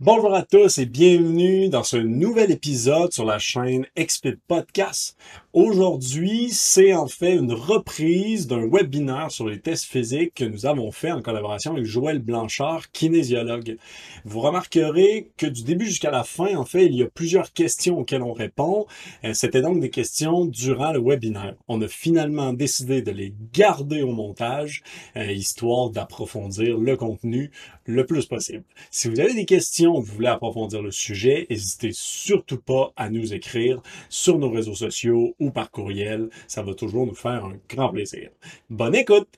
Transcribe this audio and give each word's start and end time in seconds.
Bonjour 0.00 0.34
à 0.34 0.42
tous 0.42 0.78
et 0.78 0.86
bienvenue 0.86 1.68
dans 1.68 1.84
ce 1.84 1.96
nouvel 1.96 2.50
épisode 2.50 3.12
sur 3.12 3.24
la 3.24 3.38
chaîne 3.38 3.86
Expit 3.94 4.34
Podcast. 4.48 5.16
Aujourd'hui, 5.52 6.48
c'est 6.50 6.92
en 6.94 7.06
fait 7.06 7.36
une 7.36 7.52
reprise 7.52 8.48
d'un 8.48 8.68
webinaire 8.68 9.30
sur 9.30 9.46
les 9.46 9.60
tests 9.60 9.84
physiques 9.84 10.34
que 10.34 10.44
nous 10.44 10.66
avons 10.66 10.90
fait 10.90 11.12
en 11.12 11.22
collaboration 11.22 11.74
avec 11.74 11.84
Joël 11.84 12.18
Blanchard, 12.18 12.90
kinésiologue. 12.90 13.76
Vous 14.24 14.40
remarquerez 14.40 15.30
que 15.36 15.46
du 15.46 15.62
début 15.62 15.86
jusqu'à 15.86 16.10
la 16.10 16.24
fin, 16.24 16.56
en 16.56 16.64
fait, 16.64 16.86
il 16.86 16.96
y 16.96 17.04
a 17.04 17.08
plusieurs 17.08 17.52
questions 17.52 18.00
auxquelles 18.00 18.24
on 18.24 18.32
répond. 18.32 18.86
Euh, 19.22 19.32
c'était 19.32 19.62
donc 19.62 19.78
des 19.78 19.90
questions 19.90 20.44
durant 20.44 20.90
le 20.90 20.98
webinaire. 21.00 21.54
On 21.68 21.80
a 21.82 21.86
finalement 21.88 22.52
décidé 22.52 23.00
de 23.00 23.12
les 23.12 23.32
garder 23.52 24.02
au 24.02 24.10
montage, 24.10 24.82
euh, 25.16 25.30
histoire 25.30 25.90
d'approfondir 25.90 26.78
le 26.78 26.96
contenu 26.96 27.52
le 27.86 28.04
plus 28.06 28.26
possible. 28.26 28.64
Si 28.90 29.08
vous 29.08 29.20
avez 29.20 29.34
des 29.34 29.44
questions, 29.44 29.83
vous 29.92 30.02
voulez 30.02 30.28
approfondir 30.28 30.82
le 30.82 30.90
sujet, 30.90 31.46
n'hésitez 31.50 31.90
surtout 31.92 32.58
pas 32.58 32.92
à 32.96 33.10
nous 33.10 33.34
écrire 33.34 33.82
sur 34.08 34.38
nos 34.38 34.50
réseaux 34.50 34.74
sociaux 34.74 35.34
ou 35.38 35.50
par 35.50 35.70
courriel. 35.70 36.30
Ça 36.46 36.62
va 36.62 36.74
toujours 36.74 37.06
nous 37.06 37.14
faire 37.14 37.44
un 37.44 37.56
grand 37.68 37.90
plaisir. 37.90 38.30
Bonne 38.70 38.94
écoute! 38.94 39.28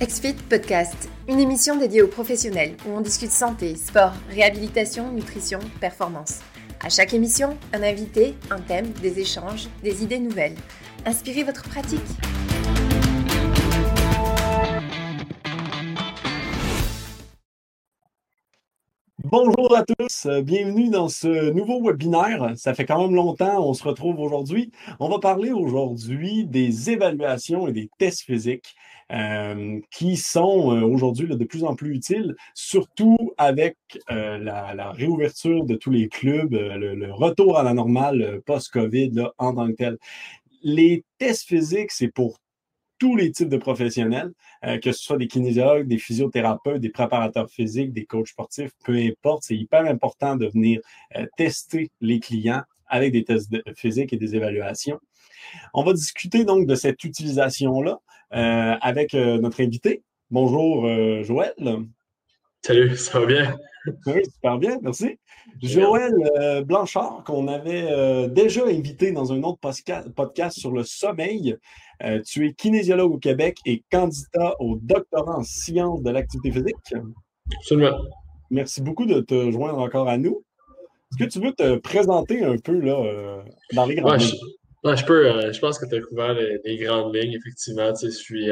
XFIT 0.00 0.34
Podcast, 0.48 1.08
une 1.26 1.40
émission 1.40 1.76
dédiée 1.76 2.02
aux 2.02 2.08
professionnels 2.08 2.76
où 2.86 2.90
on 2.90 3.00
discute 3.00 3.32
santé, 3.32 3.74
sport, 3.74 4.12
réhabilitation, 4.30 5.10
nutrition, 5.10 5.58
performance. 5.80 6.40
À 6.80 6.88
chaque 6.88 7.12
émission, 7.12 7.56
un 7.72 7.82
invité, 7.82 8.34
un 8.50 8.60
thème, 8.60 8.92
des 9.02 9.18
échanges, 9.18 9.68
des 9.82 10.04
idées 10.04 10.20
nouvelles. 10.20 10.54
Inspirez 11.04 11.42
votre 11.42 11.68
pratique. 11.68 12.00
Bonjour 19.24 19.76
à 19.76 19.82
tous, 19.82 20.26
euh, 20.26 20.42
bienvenue 20.42 20.90
dans 20.90 21.08
ce 21.08 21.50
nouveau 21.50 21.82
webinaire. 21.82 22.52
Ça 22.54 22.72
fait 22.72 22.84
quand 22.84 23.02
même 23.02 23.16
longtemps, 23.16 23.68
on 23.68 23.74
se 23.74 23.82
retrouve 23.82 24.20
aujourd'hui. 24.20 24.70
On 25.00 25.08
va 25.08 25.18
parler 25.18 25.50
aujourd'hui 25.50 26.46
des 26.46 26.90
évaluations 26.90 27.66
et 27.66 27.72
des 27.72 27.90
tests 27.98 28.22
physiques 28.22 28.76
euh, 29.10 29.80
qui 29.90 30.16
sont 30.16 30.72
euh, 30.72 30.82
aujourd'hui 30.82 31.26
de 31.26 31.44
plus 31.44 31.64
en 31.64 31.74
plus 31.74 31.96
utiles, 31.96 32.36
surtout 32.54 33.16
avec 33.38 33.76
la, 34.08 34.92
réouverture 34.92 35.64
de 35.64 35.74
tous 35.74 35.90
les 35.90 36.08
clubs, 36.08 36.52
le, 36.52 37.12
retour 37.12 37.58
à 37.58 37.64
la 37.64 37.74
normale 37.74 38.40
post-COVID 38.46 39.30
en 39.38 39.52
tant 39.52 39.66
que 39.66 39.72
tel. 39.72 39.98
Les 40.62 41.04
tests 41.18 41.48
physiques, 41.48 41.90
c'est 41.90 42.12
pour 42.12 42.38
tous 42.98 43.16
les 43.16 43.30
types 43.30 43.48
de 43.48 43.56
professionnels, 43.56 44.32
euh, 44.64 44.78
que 44.78 44.92
ce 44.92 45.02
soit 45.02 45.16
des 45.16 45.28
kinésiologues, 45.28 45.86
des 45.86 45.98
physiothérapeutes, 45.98 46.80
des 46.80 46.90
préparateurs 46.90 47.48
physiques, 47.50 47.92
des 47.92 48.04
coachs 48.04 48.28
sportifs, 48.28 48.72
peu 48.84 48.94
importe. 48.94 49.44
C'est 49.44 49.56
hyper 49.56 49.84
important 49.86 50.36
de 50.36 50.46
venir 50.46 50.80
euh, 51.16 51.26
tester 51.36 51.90
les 52.00 52.20
clients 52.20 52.62
avec 52.86 53.12
des 53.12 53.24
tests 53.24 53.54
physiques 53.76 54.12
et 54.12 54.16
des 54.16 54.34
évaluations. 54.34 54.98
On 55.74 55.84
va 55.84 55.92
discuter 55.92 56.44
donc 56.44 56.66
de 56.66 56.74
cette 56.74 57.04
utilisation-là 57.04 57.98
euh, 58.34 58.74
avec 58.80 59.12
notre 59.12 59.62
invité. 59.62 60.02
Bonjour, 60.30 60.86
Joël. 61.22 61.54
Salut, 62.62 62.96
ça 62.96 63.20
va 63.20 63.26
bien? 63.26 63.58
Oui, 64.06 64.22
super 64.24 64.58
bien, 64.58 64.78
merci. 64.82 65.18
Joël 65.62 66.12
euh, 66.38 66.62
Blanchard, 66.62 67.22
qu'on 67.24 67.48
avait 67.48 67.86
euh, 67.90 68.28
déjà 68.28 68.66
invité 68.66 69.12
dans 69.12 69.32
un 69.32 69.42
autre 69.42 69.58
podcast 70.14 70.58
sur 70.58 70.72
le 70.72 70.84
sommeil. 70.84 71.56
Euh, 72.04 72.20
tu 72.22 72.46
es 72.46 72.52
kinésiologue 72.52 73.12
au 73.12 73.18
Québec 73.18 73.58
et 73.66 73.82
candidat 73.90 74.54
au 74.60 74.78
doctorat 74.80 75.38
en 75.38 75.42
sciences 75.42 76.02
de 76.02 76.10
l'activité 76.10 76.52
physique. 76.52 76.76
Absolument. 77.56 77.98
Merci 78.50 78.82
beaucoup 78.82 79.06
de 79.06 79.20
te 79.20 79.50
joindre 79.50 79.78
encore 79.78 80.08
à 80.08 80.16
nous. 80.16 80.44
Est-ce 81.10 81.24
que 81.24 81.30
tu 81.30 81.40
veux 81.40 81.52
te 81.52 81.76
présenter 81.76 82.44
un 82.44 82.56
peu 82.56 82.78
là, 82.78 83.42
dans 83.72 83.86
les 83.86 83.96
grandes 83.96 84.20
lignes? 84.20 84.38
Je, 84.84 85.04
peux, 85.04 85.52
je 85.52 85.58
pense 85.58 85.78
que 85.78 85.86
tu 85.86 85.96
as 85.96 86.00
couvert 86.00 86.34
les, 86.34 86.76
grandes 86.76 87.14
lignes, 87.14 87.32
effectivement. 87.32 87.92
je 88.00 88.08
suis 88.08 88.48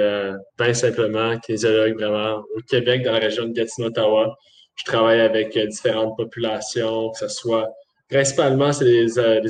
bien 0.58 0.74
simplement 0.74 1.38
kinésiologue 1.38 1.94
vraiment 1.94 2.38
au 2.56 2.60
Québec, 2.68 3.02
dans 3.04 3.12
la 3.12 3.18
région 3.18 3.44
de 3.44 3.52
Gatineau-Ottawa. 3.52 4.36
Je 4.76 4.84
travaille 4.84 5.20
avec 5.20 5.56
euh, 5.56 5.66
différentes 5.66 6.16
populations, 6.16 7.10
que 7.10 7.18
ce 7.18 7.28
soit 7.28 7.68
principalement 8.08 8.72
c'est 8.72 8.84
des, 8.84 9.18
euh, 9.18 9.40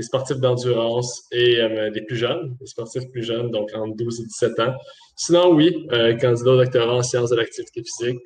sportifs 0.00 0.38
d'endurance 0.38 1.24
et 1.32 1.60
euh, 1.60 1.90
des 1.90 2.02
plus 2.02 2.16
jeunes, 2.16 2.56
des 2.60 2.66
sportifs 2.66 3.10
plus 3.10 3.22
jeunes, 3.22 3.50
donc 3.50 3.70
entre 3.74 3.96
12 3.96 4.20
et 4.20 4.24
17 4.24 4.60
ans. 4.60 4.74
Sinon, 5.16 5.54
oui, 5.54 5.86
candidat 6.20 6.50
au 6.50 6.56
doctorat 6.56 6.96
en 6.96 7.02
sciences 7.02 7.30
de 7.30 7.36
l'activité 7.36 7.82
physique. 7.82 8.20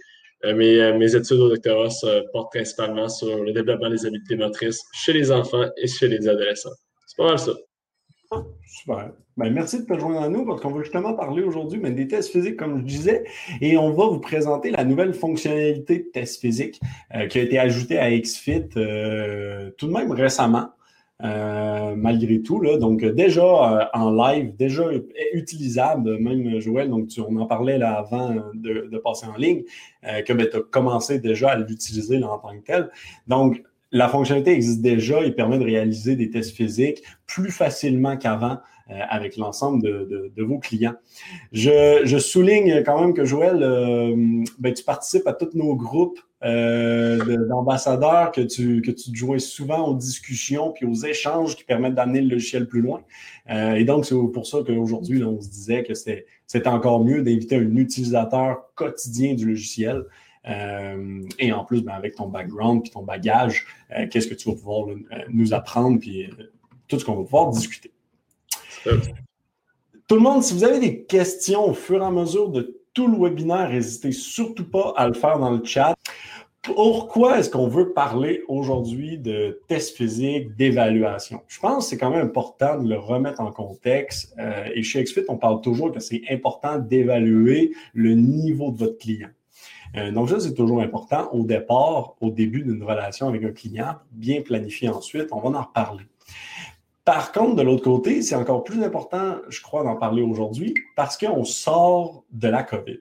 mes, 0.44 0.92
mes 0.94 1.14
études 1.14 1.38
au 1.38 1.48
doctorat 1.48 1.90
se 1.90 2.30
portent 2.32 2.52
principalement 2.52 3.08
sur 3.08 3.42
le 3.44 3.52
développement 3.52 3.90
des 3.90 4.04
habiletés 4.06 4.36
motrices 4.36 4.82
chez 4.92 5.12
les 5.12 5.30
enfants 5.30 5.66
et 5.76 5.86
chez 5.86 6.08
les 6.08 6.28
adolescents. 6.28 6.74
C'est 7.06 7.16
pas 7.16 7.28
mal 7.28 7.38
ça. 7.38 7.52
Super. 8.66 9.12
Ben, 9.36 9.52
merci 9.52 9.80
de 9.80 9.84
te 9.84 9.98
joindre 9.98 10.20
à 10.20 10.28
nous 10.28 10.44
parce 10.44 10.60
qu'on 10.60 10.70
va 10.70 10.82
justement 10.82 11.14
parler 11.14 11.42
aujourd'hui 11.42 11.80
des 11.80 12.06
tests 12.06 12.30
physiques, 12.30 12.56
comme 12.56 12.78
je 12.78 12.84
disais, 12.84 13.24
et 13.60 13.76
on 13.76 13.90
va 13.92 14.06
vous 14.06 14.20
présenter 14.20 14.70
la 14.70 14.84
nouvelle 14.84 15.14
fonctionnalité 15.14 15.98
de 15.98 16.04
test 16.12 16.40
physique 16.40 16.80
euh, 17.14 17.26
qui 17.26 17.38
a 17.38 17.42
été 17.42 17.58
ajoutée 17.58 17.98
à 17.98 18.10
XFIT 18.16 18.68
euh, 18.76 19.70
tout 19.76 19.86
de 19.86 19.92
même 19.92 20.12
récemment. 20.12 20.70
Euh, 21.22 21.94
malgré 21.96 22.40
tout. 22.40 22.62
Là. 22.62 22.78
Donc, 22.78 23.04
déjà 23.04 23.90
en 23.92 24.10
live, 24.10 24.56
déjà 24.56 24.84
utilisable, 25.34 26.18
même 26.18 26.58
Joël, 26.60 26.88
donc 26.88 27.08
tu, 27.08 27.20
on 27.20 27.36
en 27.36 27.44
parlait 27.44 27.76
là 27.76 27.98
avant 27.98 28.36
de, 28.54 28.96
passer 29.04 29.26
en 29.26 29.36
ligne, 29.36 29.64
que 30.02 30.32
ben, 30.32 30.48
tu 30.50 30.56
as 30.56 30.60
commencé 30.60 31.18
déjà 31.18 31.50
à 31.50 31.56
l'utiliser 31.56 32.24
en 32.24 32.38
tant 32.38 32.58
que 32.58 32.64
tel. 32.64 32.90
Donc, 33.26 33.62
la 33.92 34.08
fonctionnalité 34.08 34.52
existe 34.52 34.80
déjà 34.80 35.22
et 35.22 35.32
permet 35.32 35.58
de 35.58 35.64
réaliser 35.64 36.16
des 36.16 36.30
tests 36.30 36.54
physiques 36.54 37.02
plus 37.26 37.50
facilement 37.50 38.16
qu'avant 38.16 38.58
euh, 38.90 38.98
avec 39.08 39.36
l'ensemble 39.36 39.82
de, 39.82 40.42
vos 40.42 40.58
clients. 40.58 40.94
Je, 41.52 42.18
souligne 42.18 42.82
quand 42.84 43.00
même 43.00 43.14
que 43.14 43.24
Joël, 43.24 43.62
euh, 43.62 44.16
ben, 44.58 44.74
tu 44.74 44.82
participes 44.82 45.26
à 45.28 45.32
tous 45.32 45.50
nos 45.54 45.76
groupes 45.76 46.18
euh, 46.42 47.46
d'ambassadeurs, 47.46 48.32
que 48.32 48.40
tu, 48.40 48.82
que 48.82 48.90
tu 48.90 49.12
te 49.12 49.16
joins 49.16 49.38
souvent 49.38 49.86
aux 49.86 49.94
discussions 49.94 50.72
puis 50.72 50.86
aux 50.86 50.94
échanges 50.94 51.54
qui 51.54 51.62
permettent 51.62 51.94
d'amener 51.94 52.20
le 52.20 52.30
logiciel 52.30 52.66
plus 52.66 52.80
loin. 52.80 53.02
et 53.48 53.84
donc, 53.84 54.06
c'est 54.06 54.16
pour 54.32 54.46
ça 54.46 54.58
qu'aujourd'hui, 54.66 55.22
on 55.22 55.40
se 55.40 55.48
disait 55.48 55.84
que 55.84 55.94
c'était 55.94 56.24
encore 56.66 57.04
mieux 57.04 57.22
d'inviter 57.22 57.56
un 57.56 57.76
utilisateur 57.76 58.72
quotidien 58.74 59.34
du 59.34 59.46
logiciel. 59.46 60.04
Euh, 60.48 61.22
et 61.38 61.52
en 61.52 61.64
plus, 61.64 61.82
ben, 61.82 61.92
avec 61.92 62.14
ton 62.14 62.28
background 62.28 62.86
et 62.86 62.90
ton 62.90 63.02
bagage, 63.02 63.66
euh, 63.92 64.06
qu'est-ce 64.10 64.26
que 64.26 64.34
tu 64.34 64.48
vas 64.48 64.54
pouvoir 64.54 64.88
euh, 64.88 64.96
nous 65.28 65.52
apprendre 65.52 65.98
puis 66.00 66.30
tout 66.88 66.98
ce 66.98 67.04
qu'on 67.04 67.16
va 67.16 67.22
pouvoir 67.22 67.50
discuter. 67.50 67.92
Tout 68.84 70.14
le 70.16 70.20
monde, 70.20 70.42
si 70.42 70.54
vous 70.54 70.64
avez 70.64 70.80
des 70.80 71.04
questions 71.04 71.66
au 71.66 71.74
fur 71.74 72.02
et 72.02 72.04
à 72.04 72.10
mesure 72.10 72.48
de 72.48 72.80
tout 72.94 73.06
le 73.06 73.16
webinaire, 73.16 73.70
n'hésitez 73.70 74.12
surtout 74.12 74.68
pas 74.68 74.92
à 74.96 75.06
le 75.06 75.14
faire 75.14 75.38
dans 75.38 75.50
le 75.50 75.64
chat. 75.64 75.94
Pourquoi 76.62 77.38
est-ce 77.38 77.48
qu'on 77.48 77.68
veut 77.68 77.92
parler 77.92 78.42
aujourd'hui 78.48 79.16
de 79.16 79.62
tests 79.68 79.96
physiques, 79.96 80.56
d'évaluation? 80.56 81.42
Je 81.48 81.58
pense 81.60 81.84
que 81.84 81.90
c'est 81.90 81.98
quand 81.98 82.10
même 82.10 82.26
important 82.26 82.82
de 82.82 82.88
le 82.88 82.98
remettre 82.98 83.40
en 83.40 83.52
contexte. 83.52 84.34
et 84.74 84.82
chez 84.82 85.02
XFIT, 85.02 85.24
on 85.28 85.38
parle 85.38 85.60
toujours 85.62 85.92
que 85.92 86.00
c'est 86.00 86.22
important 86.28 86.78
d'évaluer 86.78 87.72
le 87.94 88.14
niveau 88.14 88.72
de 88.72 88.78
votre 88.78 88.98
client. 88.98 89.30
Euh, 89.96 90.12
donc, 90.12 90.30
ça, 90.30 90.40
c'est 90.40 90.54
toujours 90.54 90.80
important 90.80 91.28
au 91.32 91.44
départ, 91.44 92.14
au 92.20 92.30
début 92.30 92.62
d'une 92.62 92.82
relation 92.82 93.28
avec 93.28 93.44
un 93.44 93.52
client, 93.52 93.96
bien 94.12 94.42
planifier 94.42 94.88
ensuite. 94.88 95.28
On 95.32 95.40
va 95.40 95.58
en 95.58 95.62
reparler. 95.62 96.04
Par 97.04 97.32
contre, 97.32 97.56
de 97.56 97.62
l'autre 97.62 97.82
côté, 97.82 98.22
c'est 98.22 98.34
encore 98.34 98.62
plus 98.62 98.82
important, 98.84 99.36
je 99.48 99.60
crois, 99.62 99.82
d'en 99.82 99.96
parler 99.96 100.22
aujourd'hui 100.22 100.74
parce 100.96 101.16
qu'on 101.16 101.44
sort 101.44 102.24
de 102.30 102.48
la 102.48 102.62
COVID. 102.62 103.00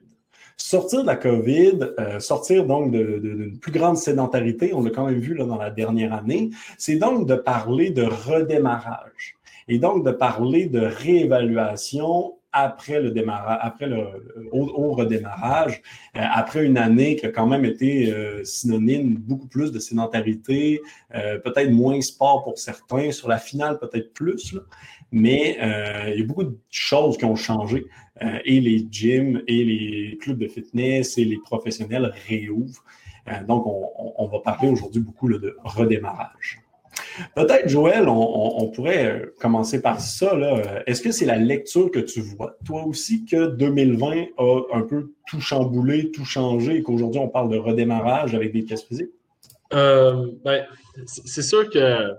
Sortir 0.56 1.02
de 1.02 1.06
la 1.06 1.16
COVID, 1.16 1.78
euh, 1.98 2.18
sortir 2.18 2.66
donc 2.66 2.90
d'une 2.90 3.58
plus 3.58 3.72
grande 3.72 3.96
sédentarité, 3.96 4.74
on 4.74 4.82
l'a 4.82 4.90
quand 4.90 5.06
même 5.06 5.18
vu 5.18 5.34
là, 5.34 5.44
dans 5.44 5.56
la 5.56 5.70
dernière 5.70 6.12
année, 6.12 6.50
c'est 6.76 6.96
donc 6.96 7.26
de 7.26 7.34
parler 7.34 7.90
de 7.90 8.02
redémarrage 8.02 9.36
et 9.68 9.78
donc 9.78 10.04
de 10.04 10.10
parler 10.10 10.66
de 10.66 10.80
réévaluation 10.80 12.34
après 12.52 13.00
le 13.00 13.10
démarrage, 13.10 13.58
après 13.60 13.86
le, 13.86 14.06
au, 14.52 14.92
redémarrage, 14.92 15.82
euh, 16.16 16.20
après 16.20 16.64
une 16.64 16.78
année 16.78 17.16
qui 17.16 17.26
a 17.26 17.30
quand 17.30 17.46
même 17.46 17.64
été 17.64 18.12
euh, 18.12 18.42
synonyme 18.44 19.16
beaucoup 19.16 19.46
plus 19.46 19.70
de 19.72 19.78
sédentarité, 19.78 20.80
euh, 21.14 21.38
peut-être 21.38 21.70
moins 21.70 22.00
sport 22.00 22.42
pour 22.44 22.58
certains, 22.58 23.12
sur 23.12 23.28
la 23.28 23.38
finale 23.38 23.78
peut-être 23.78 24.12
plus, 24.12 24.56
mais 25.12 25.58
il 26.08 26.18
y 26.18 26.22
a 26.22 26.24
beaucoup 26.24 26.44
de 26.44 26.56
choses 26.70 27.16
qui 27.18 27.24
ont 27.24 27.34
changé 27.34 27.86
et 28.44 28.60
les 28.60 28.86
gyms 28.90 29.42
et 29.48 29.64
les 29.64 30.18
clubs 30.18 30.38
de 30.38 30.46
fitness 30.46 31.18
et 31.18 31.24
les 31.24 31.38
professionnels 31.38 32.12
réouvrent. 32.28 32.84
donc, 33.48 33.64
on, 33.66 34.28
va 34.28 34.38
parler 34.38 34.68
aujourd'hui 34.68 35.02
beaucoup 35.02 35.28
de 35.28 35.56
redémarrage. 35.64 36.59
Peut-être, 37.34 37.68
Joël, 37.68 38.08
on, 38.08 38.68
pourrait 38.68 39.06
euh, 39.06 39.34
commencer 39.40 39.80
par 39.80 40.00
ça. 40.00 40.32
Est-ce 40.86 41.02
que 41.02 41.10
c'est 41.10 41.26
la 41.26 41.36
lecture 41.36 41.90
que 41.90 41.98
tu 41.98 42.20
vois, 42.20 42.56
toi 42.64 42.84
aussi, 42.84 43.24
que 43.24 43.46
2020 43.46 44.26
a 44.38 44.60
un 44.72 44.82
peu 44.82 45.12
tout 45.26 45.40
chamboulé, 45.40 46.10
tout 46.10 46.24
changé 46.24 46.76
et 46.76 46.82
qu'aujourd'hui, 46.82 47.20
on 47.20 47.28
parle 47.28 47.50
de 47.50 47.58
redémarrage 47.58 48.34
avec 48.34 48.52
des 48.52 48.64
tests 48.64 48.86
physiques? 48.86 49.10
Euh, 49.72 50.26
ben, 50.44 50.64
c'est 51.06 51.42
sûr 51.42 51.70
que 51.70 52.14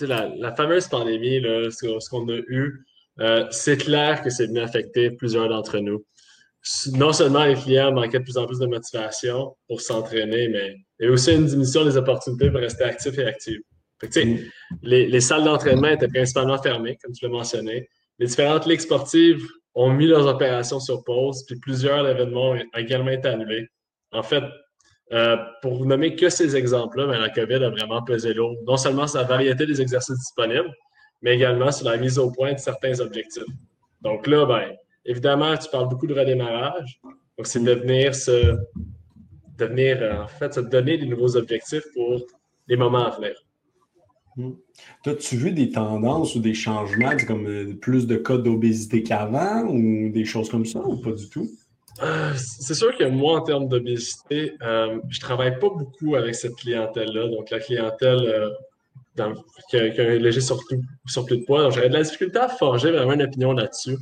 la, 0.00 0.54
fameuse 0.56 0.88
pandémie, 0.88 1.40
ce, 1.42 2.08
qu'on 2.10 2.28
a 2.28 2.38
eu, 2.48 2.84
euh, 3.20 3.46
c'est 3.50 3.76
clair 3.76 4.22
que 4.22 4.30
c'est 4.30 4.46
venu 4.46 4.60
affecter 4.60 5.10
plusieurs 5.10 5.48
d'entre 5.48 5.78
nous. 5.78 6.04
Non 6.92 7.12
seulement 7.12 7.44
les 7.44 7.54
clients 7.54 7.92
manquaient 7.92 8.18
de 8.18 8.24
plus 8.24 8.36
en 8.36 8.46
plus 8.46 8.58
de 8.58 8.66
motivation 8.66 9.56
pour 9.68 9.80
s'entraîner, 9.80 10.48
mais 10.48 10.76
il 11.00 11.06
y 11.06 11.08
a 11.08 11.12
aussi 11.12 11.32
une 11.32 11.46
diminution 11.46 11.84
des 11.84 11.96
opportunités 11.96 12.50
pour 12.50 12.60
rester 12.60 12.84
actifs 12.84 13.18
et 13.18 13.24
actifs. 13.24 13.60
Mm. 14.02 14.36
les, 14.82 15.20
salles 15.20 15.44
d'entraînement 15.44 15.88
étaient 15.88 16.08
principalement 16.08 16.58
fermées, 16.58 16.96
comme 17.02 17.12
tu 17.12 17.24
l'as 17.24 17.30
mentionné. 17.30 17.88
Les 18.18 18.26
différentes 18.26 18.66
ligues 18.66 18.80
sportives 18.80 19.44
ont 19.74 19.90
mis 19.90 20.06
leurs 20.06 20.26
opérations 20.26 20.80
sur 20.80 21.04
pause, 21.04 21.44
puis 21.46 21.58
plusieurs 21.60 22.06
événements 22.06 22.50
ont 22.50 22.62
également 22.76 23.10
été 23.10 23.28
annulés. 23.28 23.68
En 24.12 24.22
fait, 24.22 24.44
euh, 25.12 25.36
pour 25.62 25.74
vous 25.76 25.86
nommer 25.86 26.16
que 26.16 26.28
ces 26.28 26.56
exemples-là, 26.56 27.06
ben, 27.06 27.18
la 27.18 27.30
COVID 27.30 27.64
a 27.64 27.70
vraiment 27.70 28.02
pesé 28.02 28.34
lourd, 28.34 28.56
non 28.66 28.76
seulement 28.76 29.06
sur 29.06 29.18
la 29.18 29.24
variété 29.24 29.66
des 29.66 29.80
exercices 29.80 30.18
disponibles, 30.18 30.72
mais 31.22 31.34
également 31.34 31.72
sur 31.72 31.88
la 31.88 31.96
mise 31.96 32.18
au 32.18 32.30
point 32.30 32.52
de 32.52 32.58
certains 32.58 33.00
objectifs. 33.00 33.44
Donc 34.02 34.26
là, 34.26 34.46
ben, 34.46 34.76
évidemment, 35.04 35.56
tu 35.56 35.68
parles 35.70 35.88
beaucoup 35.88 36.06
de 36.06 36.14
redémarrage. 36.14 37.00
Donc, 37.02 37.46
c'est 37.46 37.62
de 37.62 37.72
venir 37.72 38.14
se, 38.14 38.56
devenir, 39.56 40.20
en 40.22 40.28
fait, 40.28 40.54
se 40.54 40.60
donner 40.60 40.98
des 40.98 41.06
nouveaux 41.06 41.36
objectifs 41.36 41.84
pour 41.94 42.20
les 42.66 42.76
moments 42.76 43.06
à 43.06 43.16
venir. 43.16 43.34
Hmm. 44.38 44.52
As-tu 45.04 45.36
vu 45.36 45.50
des 45.50 45.70
tendances 45.70 46.36
ou 46.36 46.38
des 46.38 46.54
changements, 46.54 47.16
comme 47.26 47.48
euh, 47.48 47.74
plus 47.74 48.06
de 48.06 48.14
cas 48.14 48.36
d'obésité 48.36 49.02
qu'avant 49.02 49.64
ou 49.64 50.10
des 50.10 50.24
choses 50.24 50.48
comme 50.48 50.64
ça 50.64 50.78
ou 50.78 50.96
pas 50.96 51.10
du 51.10 51.28
tout? 51.28 51.50
Euh, 52.04 52.32
c'est 52.36 52.74
sûr 52.74 52.96
que 52.96 53.02
moi, 53.02 53.40
en 53.40 53.40
termes 53.40 53.66
d'obésité, 53.66 54.52
euh, 54.62 55.00
je 55.08 55.18
travaille 55.18 55.58
pas 55.58 55.70
beaucoup 55.70 56.14
avec 56.14 56.36
cette 56.36 56.54
clientèle-là. 56.54 57.26
Donc, 57.26 57.50
la 57.50 57.58
clientèle 57.58 58.52
qui, 59.68 59.76
a, 59.76 59.80
un 59.80 60.18
léger 60.18 60.40
surplus, 60.40 60.78
de 60.78 61.44
poids. 61.44 61.64
Donc, 61.64 61.72
j'aurais 61.72 61.88
de 61.88 61.94
la 61.94 62.04
difficulté 62.04 62.38
à 62.38 62.48
forger 62.48 62.92
vraiment 62.92 63.14
une 63.14 63.22
opinion 63.22 63.50
là-dessus. 63.50 63.96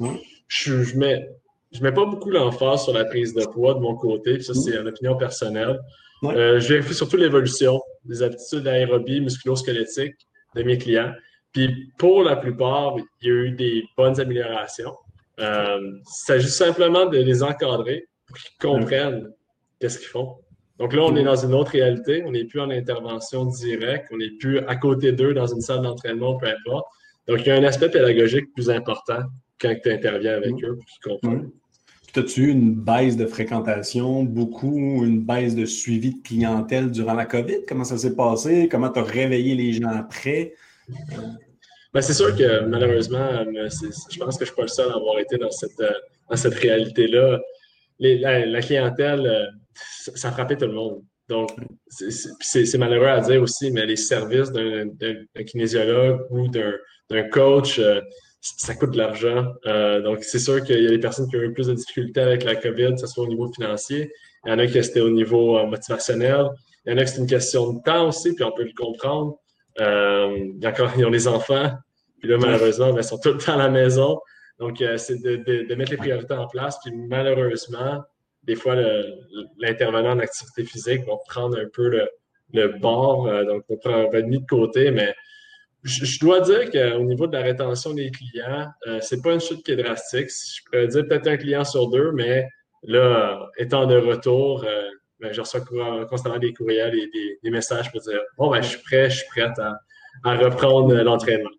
Je, 0.48 0.82
je, 0.82 0.98
mets, 0.98 1.30
je 1.72 1.82
mets 1.82 1.92
pas 1.92 2.04
beaucoup 2.04 2.28
l'emphase 2.28 2.84
sur 2.84 2.92
la 2.92 3.06
prise 3.06 3.32
de 3.32 3.46
poids 3.46 3.72
de 3.72 3.80
mon 3.80 3.94
côté. 3.96 4.38
ça, 4.42 4.52
c'est 4.52 4.76
une 4.76 4.88
opinion 4.88 5.16
personnelle. 5.16 5.80
je 6.22 6.68
vérifie 6.68 6.92
surtout 6.92 7.16
l'évolution 7.16 7.80
des 8.06 8.22
aptitudes 8.22 8.62
d'aérobie 8.62 9.20
musculo-squelettiques 9.20 10.26
de 10.54 10.62
mes 10.62 10.78
clients. 10.78 11.12
Puis 11.52 11.90
pour 11.98 12.22
la 12.22 12.36
plupart, 12.36 12.96
il 13.22 13.28
y 13.28 13.30
a 13.30 13.34
eu 13.34 13.50
des 13.50 13.84
bonnes 13.96 14.18
améliorations. 14.20 14.94
Euh, 15.38 15.92
c'est 16.04 16.40
juste 16.40 16.54
simplement 16.54 17.06
de 17.06 17.18
les 17.18 17.42
encadrer 17.42 18.08
pour 18.26 18.36
qu'ils 18.36 18.56
comprennent 18.60 19.30
qu'est-ce 19.80 19.98
qu'ils 19.98 20.08
font. 20.08 20.36
Donc 20.78 20.92
là, 20.92 21.02
on 21.02 21.16
est 21.16 21.24
dans 21.24 21.36
une 21.36 21.54
autre 21.54 21.72
réalité. 21.72 22.22
On 22.26 22.32
n'est 22.32 22.44
plus 22.44 22.60
en 22.60 22.70
intervention 22.70 23.46
directe. 23.46 24.08
On 24.12 24.18
n'est 24.18 24.32
plus 24.38 24.58
à 24.60 24.76
côté 24.76 25.12
d'eux 25.12 25.32
dans 25.32 25.46
une 25.46 25.60
salle 25.60 25.82
d'entraînement, 25.82 26.36
peu 26.36 26.46
importe. 26.46 26.86
Donc, 27.28 27.40
il 27.40 27.46
y 27.46 27.50
a 27.50 27.56
un 27.56 27.64
aspect 27.64 27.90
pédagogique 27.90 28.52
plus 28.54 28.70
important 28.70 29.20
quand 29.60 29.74
tu 29.82 29.90
interviens 29.90 30.34
avec 30.34 30.52
eux 30.62 30.76
pour 30.76 30.84
qu'ils 30.84 31.18
comprennent. 31.18 31.50
As-tu 32.18 32.44
eu 32.44 32.50
une 32.50 32.74
baisse 32.74 33.16
de 33.16 33.26
fréquentation, 33.26 34.24
beaucoup, 34.24 35.04
une 35.04 35.20
baisse 35.20 35.54
de 35.54 35.66
suivi 35.66 36.14
de 36.14 36.22
clientèle 36.22 36.90
durant 36.90 37.14
la 37.14 37.26
COVID? 37.26 37.66
Comment 37.68 37.84
ça 37.84 37.98
s'est 37.98 38.14
passé? 38.14 38.68
Comment 38.70 38.88
tu 38.88 39.00
as 39.00 39.02
réveillé 39.02 39.54
les 39.54 39.72
gens 39.72 39.88
après? 39.88 40.54
Ben, 41.92 42.00
c'est 42.00 42.14
sûr 42.14 42.34
que 42.36 42.66
malheureusement, 42.66 43.18
euh, 43.18 43.68
je 44.10 44.18
pense 44.18 44.38
que 44.38 44.44
je 44.44 44.50
ne 44.50 44.54
suis 44.54 44.54
pas 44.54 44.62
le 44.62 44.68
seul 44.68 44.90
à 44.90 44.96
avoir 44.96 45.18
été 45.18 45.36
dans 45.36 45.50
cette, 45.50 45.80
euh, 45.80 45.90
dans 46.30 46.36
cette 46.36 46.54
réalité-là. 46.54 47.40
La, 47.98 48.60
clientèle, 48.60 49.26
euh, 49.26 49.46
ça, 49.74 50.30
frappait 50.30 50.56
tout 50.56 50.66
le 50.66 50.74
monde. 50.74 51.02
Donc, 51.28 51.50
c'est 51.88 52.78
malheureux 52.78 53.08
à 53.08 53.20
dire 53.20 53.42
aussi, 53.42 53.70
mais 53.70 53.84
les 53.84 53.96
services 53.96 54.52
d'un 54.52 55.44
kinésiologue 55.46 56.20
ou 56.30 56.48
d'un 56.48 57.22
coach, 57.30 57.80
ça 58.56 58.74
coûte 58.74 58.92
de 58.92 58.98
l'argent. 58.98 59.52
Euh, 59.66 60.00
donc, 60.00 60.22
c'est 60.22 60.38
sûr 60.38 60.62
qu'il 60.62 60.82
y 60.82 60.86
a 60.86 60.90
des 60.90 60.98
personnes 60.98 61.28
qui 61.28 61.36
ont 61.36 61.42
eu 61.42 61.52
plus 61.52 61.66
de 61.66 61.74
difficultés 61.74 62.20
avec 62.20 62.44
la 62.44 62.56
COVID, 62.56 62.94
que 62.94 63.00
ce 63.00 63.06
soit 63.06 63.24
au 63.24 63.28
niveau 63.28 63.50
financier. 63.52 64.12
Il 64.44 64.50
y 64.50 64.52
en 64.52 64.58
a 64.58 64.66
qui 64.66 64.82
c'était 64.82 65.00
au 65.00 65.10
niveau 65.10 65.58
euh, 65.58 65.66
motivationnel. 65.66 66.48
Il 66.84 66.92
y 66.92 66.94
en 66.94 66.98
a 66.98 67.04
qui 67.04 67.12
c'est 67.12 67.18
une 67.18 67.26
question 67.26 67.72
de 67.72 67.82
temps 67.82 68.08
aussi, 68.08 68.34
puis 68.34 68.44
on 68.44 68.52
peut 68.52 68.64
le 68.64 68.72
comprendre. 68.76 69.38
Euh, 69.80 70.36
il 70.38 70.62
y 70.62 70.66
a 70.66 70.70
encore, 70.70 70.90
ils 70.98 71.04
ont 71.04 71.10
des 71.10 71.28
enfants, 71.28 71.70
puis 72.20 72.28
là, 72.28 72.38
malheureusement, 72.38 72.92
ben, 72.92 73.00
ils 73.00 73.04
sont 73.04 73.18
tout 73.18 73.32
le 73.32 73.38
temps 73.38 73.54
à 73.54 73.58
la 73.58 73.70
maison. 73.70 74.20
Donc, 74.58 74.82
c'est 74.96 75.20
de, 75.20 75.74
mettre 75.74 75.90
les 75.90 75.98
priorités 75.98 76.32
en 76.32 76.46
place. 76.46 76.78
Puis 76.82 76.90
malheureusement, 76.94 78.02
des 78.44 78.54
fois, 78.54 78.74
l'intervenant 79.58 80.12
en 80.12 80.18
activité 80.18 80.64
physique 80.64 81.04
va 81.06 81.14
prendre 81.28 81.58
un 81.58 81.68
peu 81.74 81.90
le, 82.54 82.68
bord, 82.78 83.28
donc 83.44 83.64
on 83.68 83.76
prend 83.76 84.10
un 84.10 84.22
mis 84.22 84.40
de 84.40 84.46
côté, 84.46 84.90
mais 84.92 85.14
je, 85.86 86.20
dois 86.20 86.40
dire 86.40 86.70
qu'au 86.70 87.04
niveau 87.04 87.26
de 87.26 87.36
la 87.36 87.42
rétention 87.42 87.94
des 87.94 88.10
clients, 88.10 88.68
euh, 88.86 88.98
c'est 89.00 89.22
pas 89.22 89.32
une 89.32 89.40
chute 89.40 89.64
qui 89.64 89.72
est 89.72 89.76
drastique. 89.76 90.28
Je 90.28 90.62
pourrais 90.64 90.88
dire 90.88 91.06
peut-être 91.06 91.26
un 91.28 91.36
client 91.36 91.64
sur 91.64 91.88
deux, 91.88 92.12
mais 92.12 92.48
là, 92.82 93.48
étant 93.56 93.86
de 93.86 93.96
retour, 93.96 94.64
euh, 94.64 94.88
ben, 95.20 95.32
je 95.32 95.40
reçois 95.40 95.60
constamment 96.08 96.38
des 96.38 96.52
courriels 96.52 96.94
et 96.94 97.38
des, 97.42 97.50
messages 97.50 97.90
pour 97.90 98.00
dire 98.00 98.20
Bon, 98.36 98.50
ben, 98.50 98.62
je 98.62 98.68
suis 98.70 98.82
prêt, 98.82 99.08
je 99.08 99.18
suis 99.18 99.26
prête 99.28 99.58
à, 99.58 99.78
reprendre 100.24 100.94
l'entraînement. 100.94 101.50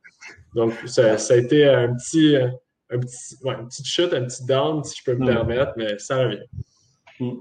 Donc, 0.55 0.73
ça, 0.85 1.13
a 1.13 1.35
été 1.35 1.67
un 1.67 1.93
petit, 1.93 2.35
un 2.35 2.99
petit, 2.99 3.35
une 3.43 3.67
petite 3.67 3.85
chute, 3.85 4.13
un 4.13 4.25
petit 4.25 4.45
down, 4.45 4.83
si 4.83 4.99
je 4.99 5.03
peux 5.03 5.17
me 5.17 5.25
permettre, 5.25 5.73
mais 5.77 5.97
ça 5.99 6.23
revient. 6.23 6.43
Mm. 7.19 7.31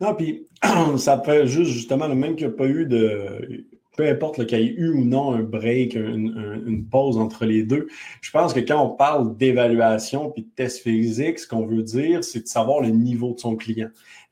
Non, 0.00 0.14
puis 0.14 0.46
ça 0.98 1.20
fait 1.24 1.46
juste 1.46 1.70
justement 1.70 2.06
le 2.06 2.14
même 2.14 2.36
qu'il 2.36 2.46
n'y 2.46 2.52
a 2.52 2.56
pas 2.56 2.66
eu 2.66 2.86
de 2.86 3.66
peu 3.96 4.08
importe 4.08 4.46
qu'il 4.46 4.58
y 4.58 4.62
ait 4.62 4.74
eu 4.74 4.90
ou 4.90 5.04
non 5.04 5.32
un 5.32 5.42
break, 5.42 5.94
une, 5.94 6.86
pause 6.90 7.18
entre 7.18 7.44
les 7.44 7.62
deux, 7.62 7.88
je 8.20 8.30
pense 8.30 8.52
que 8.52 8.60
quand 8.60 8.82
on 8.82 8.90
parle 8.90 9.36
d'évaluation 9.36 10.30
puis 10.30 10.42
de 10.42 10.48
test 10.48 10.82
physique, 10.82 11.38
ce 11.38 11.46
qu'on 11.46 11.66
veut 11.66 11.82
dire, 11.82 12.24
c'est 12.24 12.40
de 12.40 12.48
savoir 12.48 12.80
le 12.80 12.88
niveau 12.88 13.34
de 13.34 13.38
son 13.38 13.56
client, 13.56 13.88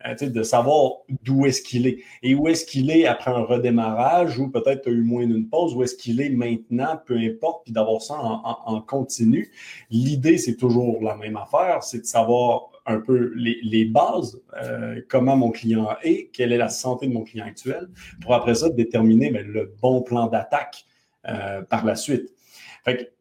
euh, 0.07 0.15
de 0.15 0.43
savoir 0.43 0.93
d'où 1.23 1.47
est-ce 1.47 1.63
qu'il 1.63 1.87
est 1.87 1.99
et 2.23 2.35
où 2.35 2.49
est-ce 2.49 2.65
qu'il 2.65 2.91
est 2.91 3.07
après 3.07 3.31
un 3.31 3.43
redémarrage 3.43 4.39
ou 4.39 4.49
peut-être 4.49 4.83
tu 4.83 4.89
as 4.89 4.93
eu 4.93 5.03
moins 5.03 5.27
d'une 5.27 5.49
pause, 5.49 5.75
où 5.75 5.83
est-ce 5.83 5.97
qu'il 5.97 6.21
est 6.21 6.31
maintenant, 6.31 6.99
peu 7.05 7.17
importe, 7.17 7.65
puis 7.65 7.73
d'avoir 7.73 8.01
ça 8.01 8.17
en 8.19 8.81
continu. 8.81 9.51
L'idée, 9.91 10.39
c'est 10.39 10.57
toujours 10.57 11.03
la 11.03 11.17
même 11.17 11.37
affaire, 11.37 11.83
c'est 11.83 12.01
de 12.01 12.07
savoir 12.07 12.70
un 12.87 13.01
peu 13.01 13.33
les, 13.37 13.85
bases, 13.85 14.41
euh, 14.63 15.01
comment 15.09 15.37
mon 15.37 15.51
client 15.51 15.89
est, 16.03 16.31
quelle 16.33 16.53
est 16.53 16.59
la 16.59 16.69
santé 16.69 17.07
de 17.07 17.13
mon 17.13 17.23
client 17.23 17.47
actuel, 17.47 17.89
pour 18.21 18.35
après 18.35 18.55
ça 18.55 18.69
déterminer 18.71 19.31
ben, 19.31 19.47
le 19.47 19.75
bon 19.81 20.03
plan 20.03 20.27
d'attaque 20.27 20.85
euh, 21.29 21.63
par 21.63 21.85
la 21.85 21.95
suite. 21.95 22.33
Fait 22.85 23.13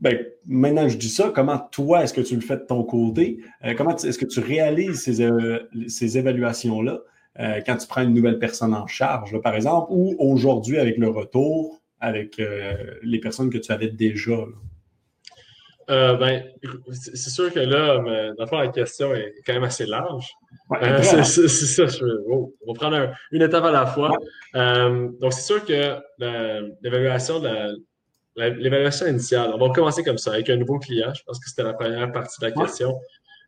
ben, 0.00 0.18
maintenant 0.46 0.84
que 0.84 0.90
je 0.90 0.98
dis 0.98 1.08
ça, 1.08 1.32
comment 1.34 1.58
toi, 1.58 2.02
est-ce 2.02 2.12
que 2.12 2.20
tu 2.20 2.34
le 2.34 2.40
fais 2.40 2.56
de 2.56 2.64
ton 2.64 2.82
côté? 2.84 3.38
Euh, 3.64 3.74
comment 3.76 3.96
est-ce 3.96 4.18
que 4.18 4.26
tu 4.26 4.40
réalises 4.40 5.02
ces, 5.04 5.28
ces 5.88 6.18
évaluations-là 6.18 7.00
quand 7.66 7.76
tu 7.76 7.88
prends 7.88 8.02
une 8.02 8.14
nouvelle 8.14 8.38
personne 8.38 8.72
en 8.72 8.86
charge, 8.86 9.40
par 9.40 9.56
exemple, 9.56 9.88
ou 9.90 10.14
aujourd'hui 10.20 10.78
avec 10.78 10.98
le 10.98 11.08
retour, 11.08 11.82
avec 11.98 12.40
les 13.02 13.18
personnes 13.18 13.50
que 13.50 13.58
tu 13.58 13.72
avais 13.72 13.88
déjà? 13.88 14.36
Euh, 15.90 16.16
ben, 16.16 16.44
c'est 16.90 17.30
sûr 17.30 17.52
que 17.52 17.60
là, 17.60 17.98
dans 18.38 18.58
la 18.58 18.68
question 18.68 19.14
est 19.14 19.34
quand 19.46 19.52
même 19.54 19.64
assez 19.64 19.86
large. 19.86 20.30
Euh, 20.82 21.02
c'est 21.02 21.48
ça, 21.48 21.84
on 22.28 22.50
va 22.66 22.74
prendre 22.74 23.12
une 23.32 23.42
étape 23.42 23.64
à 23.64 23.70
la 23.70 23.86
fois. 23.86 24.16
Euh, 24.54 25.08
donc, 25.20 25.32
c'est 25.32 25.42
sûr 25.42 25.64
que 25.64 25.98
l'évaluation 26.82 27.42
l'évaluation 28.36 29.06
initiale, 29.06 29.52
on 29.54 29.58
va 29.58 29.72
commencer 29.72 30.02
comme 30.02 30.18
ça, 30.18 30.32
avec 30.32 30.50
un 30.50 30.56
nouveau 30.56 30.78
client. 30.78 31.12
Je 31.14 31.22
pense 31.24 31.38
que 31.38 31.48
c'était 31.48 31.62
la 31.62 31.74
première 31.74 32.10
partie 32.10 32.40
de 32.40 32.46
la 32.46 32.52
question. 32.52 32.98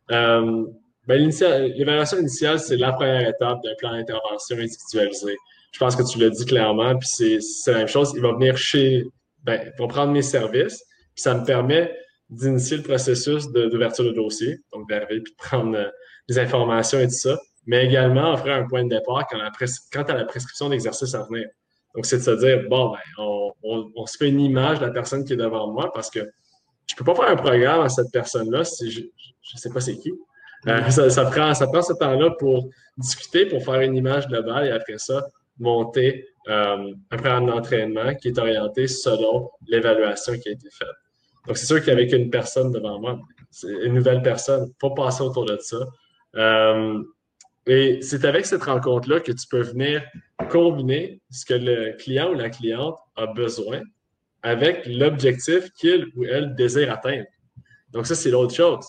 Ben, 0.09 0.65
l'évaluation 1.07 2.19
initiale, 2.19 2.59
c'est 2.59 2.77
la 2.77 2.91
première 2.91 3.29
étape 3.29 3.63
d'un 3.63 3.75
plan 3.77 3.91
d'intervention 3.91 4.57
individualisé. 4.57 5.35
Je 5.71 5.79
pense 5.79 5.95
que 5.95 6.03
tu 6.03 6.19
l'as 6.19 6.29
dit 6.29 6.45
clairement, 6.45 6.97
puis 6.97 7.07
c'est 7.07 7.71
la 7.71 7.79
même 7.79 7.87
chose. 7.87 8.13
Il 8.15 8.21
va 8.21 8.33
venir 8.33 8.57
chez, 8.57 9.05
ben, 9.43 9.61
il 9.65 9.81
va 9.81 9.87
prendre 9.87 10.11
mes 10.11 10.21
services, 10.21 10.83
puis 11.15 11.21
ça 11.23 11.33
me 11.33 11.45
permet 11.45 11.93
d'initier 12.29 12.77
le 12.77 12.83
processus 12.83 13.47
d'ouverture 13.49 14.05
de, 14.05 14.11
dossier, 14.11 14.59
donc 14.73 14.89
d'arriver 14.89 15.15
et 15.15 15.19
de 15.19 15.29
prendre 15.37 15.77
euh, 15.77 15.89
des 16.27 16.39
informations 16.39 16.99
et 16.99 17.07
tout 17.07 17.13
ça, 17.13 17.39
mais 17.65 17.85
également 17.85 18.33
offrir 18.33 18.55
un 18.55 18.67
point 18.67 18.83
de 18.83 18.89
départ 18.89 19.27
quand, 19.29 19.37
la 19.37 19.51
quant 19.91 20.03
à 20.03 20.13
la 20.13 20.25
prescription 20.25 20.69
d'exercice 20.69 21.13
à 21.15 21.23
venir. 21.23 21.47
Donc, 21.95 22.05
c'est 22.05 22.17
de 22.17 22.23
se 22.23 22.31
dire, 22.31 22.63
bon, 22.69 22.91
ben, 22.91 23.53
on, 23.63 24.05
se 24.05 24.17
fait 24.17 24.29
une 24.29 24.39
image 24.39 24.79
de 24.79 24.85
la 24.85 24.91
personne 24.91 25.25
qui 25.25 25.33
est 25.33 25.37
devant 25.37 25.71
moi 25.71 25.91
parce 25.93 26.09
que 26.09 26.19
je 26.19 26.93
ne 26.93 26.97
peux 26.97 27.03
pas 27.03 27.15
faire 27.15 27.29
un 27.29 27.35
programme 27.35 27.81
à 27.81 27.89
cette 27.89 28.11
personne-là 28.11 28.63
si 28.63 28.91
je 28.91 29.01
ne 29.01 29.57
sais 29.57 29.69
pas 29.69 29.81
c'est 29.81 29.97
qui. 29.97 30.13
Euh, 30.67 30.89
ça, 30.89 31.25
prend, 31.25 31.53
ça 31.53 31.67
prend 31.67 31.81
ce 31.81 31.93
temps-là 31.93 32.31
pour 32.39 32.69
discuter, 32.97 33.45
pour 33.45 33.63
faire 33.63 33.81
une 33.81 33.95
image 33.95 34.27
globale 34.27 34.67
et 34.67 34.71
après 34.71 34.97
ça, 34.97 35.25
monter 35.59 36.27
euh, 36.49 36.93
un 37.11 37.17
programme 37.17 37.47
d'entraînement 37.47 38.15
qui 38.15 38.29
est 38.29 38.37
orienté 38.37 38.87
selon 38.87 39.49
l'évaluation 39.67 40.37
qui 40.37 40.49
a 40.49 40.51
été 40.53 40.69
faite. 40.69 40.87
Donc, 41.47 41.57
c'est 41.57 41.65
sûr 41.65 41.83
qu'avec 41.83 42.11
une 42.11 42.29
personne 42.29 42.71
devant 42.71 42.99
moi, 42.99 43.19
une 43.63 43.93
nouvelle 43.93 44.21
personne, 44.21 44.71
pas 44.79 44.89
passer 44.91 45.21
autour 45.21 45.45
de 45.45 45.57
ça. 45.61 45.77
Euh, 46.35 47.01
et 47.65 48.01
c'est 48.01 48.25
avec 48.25 48.45
cette 48.45 48.63
rencontre-là 48.63 49.21
que 49.21 49.31
tu 49.31 49.47
peux 49.49 49.61
venir 49.61 50.03
combiner 50.49 51.21
ce 51.31 51.45
que 51.45 51.53
le 51.53 51.93
client 51.97 52.31
ou 52.31 52.33
la 52.33 52.49
cliente 52.49 52.97
a 53.15 53.27
besoin 53.27 53.81
avec 54.43 54.85
l'objectif 54.85 55.71
qu'il 55.71 56.07
ou 56.15 56.25
elle 56.25 56.53
désire 56.55 56.91
atteindre. 56.91 57.25
Donc, 57.91 58.05
ça, 58.07 58.15
c'est 58.15 58.29
l'autre 58.29 58.53
chose. 58.53 58.85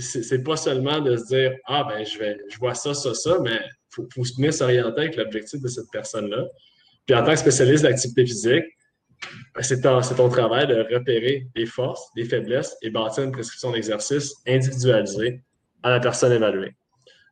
C'est 0.00 0.42
pas 0.42 0.56
seulement 0.56 1.00
de 1.00 1.16
se 1.16 1.26
dire 1.26 1.52
Ah, 1.66 1.84
ben, 1.88 2.04
je, 2.04 2.58
vois 2.58 2.74
ça, 2.74 2.94
ça, 2.94 3.14
ça, 3.14 3.38
mais 3.42 3.60
il 3.60 3.94
faut, 3.94 4.08
faut 4.12 4.22
venir 4.36 4.52
s'orienter 4.52 5.00
avec 5.02 5.16
l'objectif 5.16 5.60
de 5.60 5.68
cette 5.68 5.90
personne-là. 5.92 6.46
Puis 7.06 7.16
en 7.16 7.24
tant 7.24 7.32
que 7.32 7.38
spécialiste 7.38 7.84
d'activité 7.84 8.26
physique, 8.26 8.64
c'est 9.60 9.80
ton, 9.80 10.00
ton, 10.00 10.28
travail 10.28 10.66
de 10.66 10.86
repérer 10.94 11.48
les 11.54 11.66
forces, 11.66 12.08
les 12.16 12.24
faiblesses 12.24 12.76
et 12.82 12.90
bâtir 12.90 13.24
une 13.24 13.32
prescription 13.32 13.72
d'exercice 13.72 14.34
individualisée 14.46 15.42
à 15.82 15.90
la 15.90 16.00
personne 16.00 16.32
évaluée. 16.32 16.74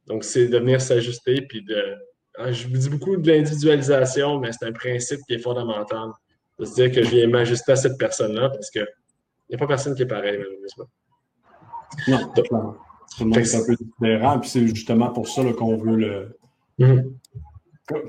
Donc, 0.06 0.24
c'est 0.24 0.48
de 0.48 0.58
venir 0.58 0.80
s'ajuster, 0.80 1.42
puis 1.42 1.62
de. 1.62 1.96
Ah, 2.38 2.52
je 2.52 2.68
vous 2.68 2.76
dis 2.76 2.88
beaucoup 2.88 3.16
de 3.16 3.30
l'individualisation, 3.30 4.38
mais 4.38 4.50
c'est 4.52 4.66
un 4.66 4.72
principe 4.72 5.20
qui 5.26 5.34
est 5.34 5.38
fondamental. 5.38 6.10
De 6.58 6.64
se 6.64 6.74
dire 6.74 6.90
que 6.90 7.02
je 7.02 7.10
viens 7.10 7.26
m'ajuster 7.28 7.72
à 7.72 7.76
cette 7.76 7.98
personne-là 7.98 8.48
parce 8.48 8.70
qu'il 8.70 8.86
n'y 9.50 9.56
a 9.56 9.58
pas 9.58 9.66
personne 9.66 9.94
qui 9.94 10.02
est 10.02 10.06
pareil, 10.06 10.38
malheureusement. 10.38 10.86
Non, 12.08 12.32
clairement. 12.32 12.76
Tout 13.16 13.24
le 13.24 13.30
monde 13.30 13.38
est 13.38 13.54
un 13.54 13.66
peu 13.66 13.76
différent, 13.76 14.40
puis 14.40 14.50
c'est 14.50 14.66
justement 14.66 15.10
pour 15.10 15.28
ça 15.28 15.42
qu'on 15.52 15.76
veut 15.76 15.96
le. 15.96 16.38
Mm-hmm 16.78 17.12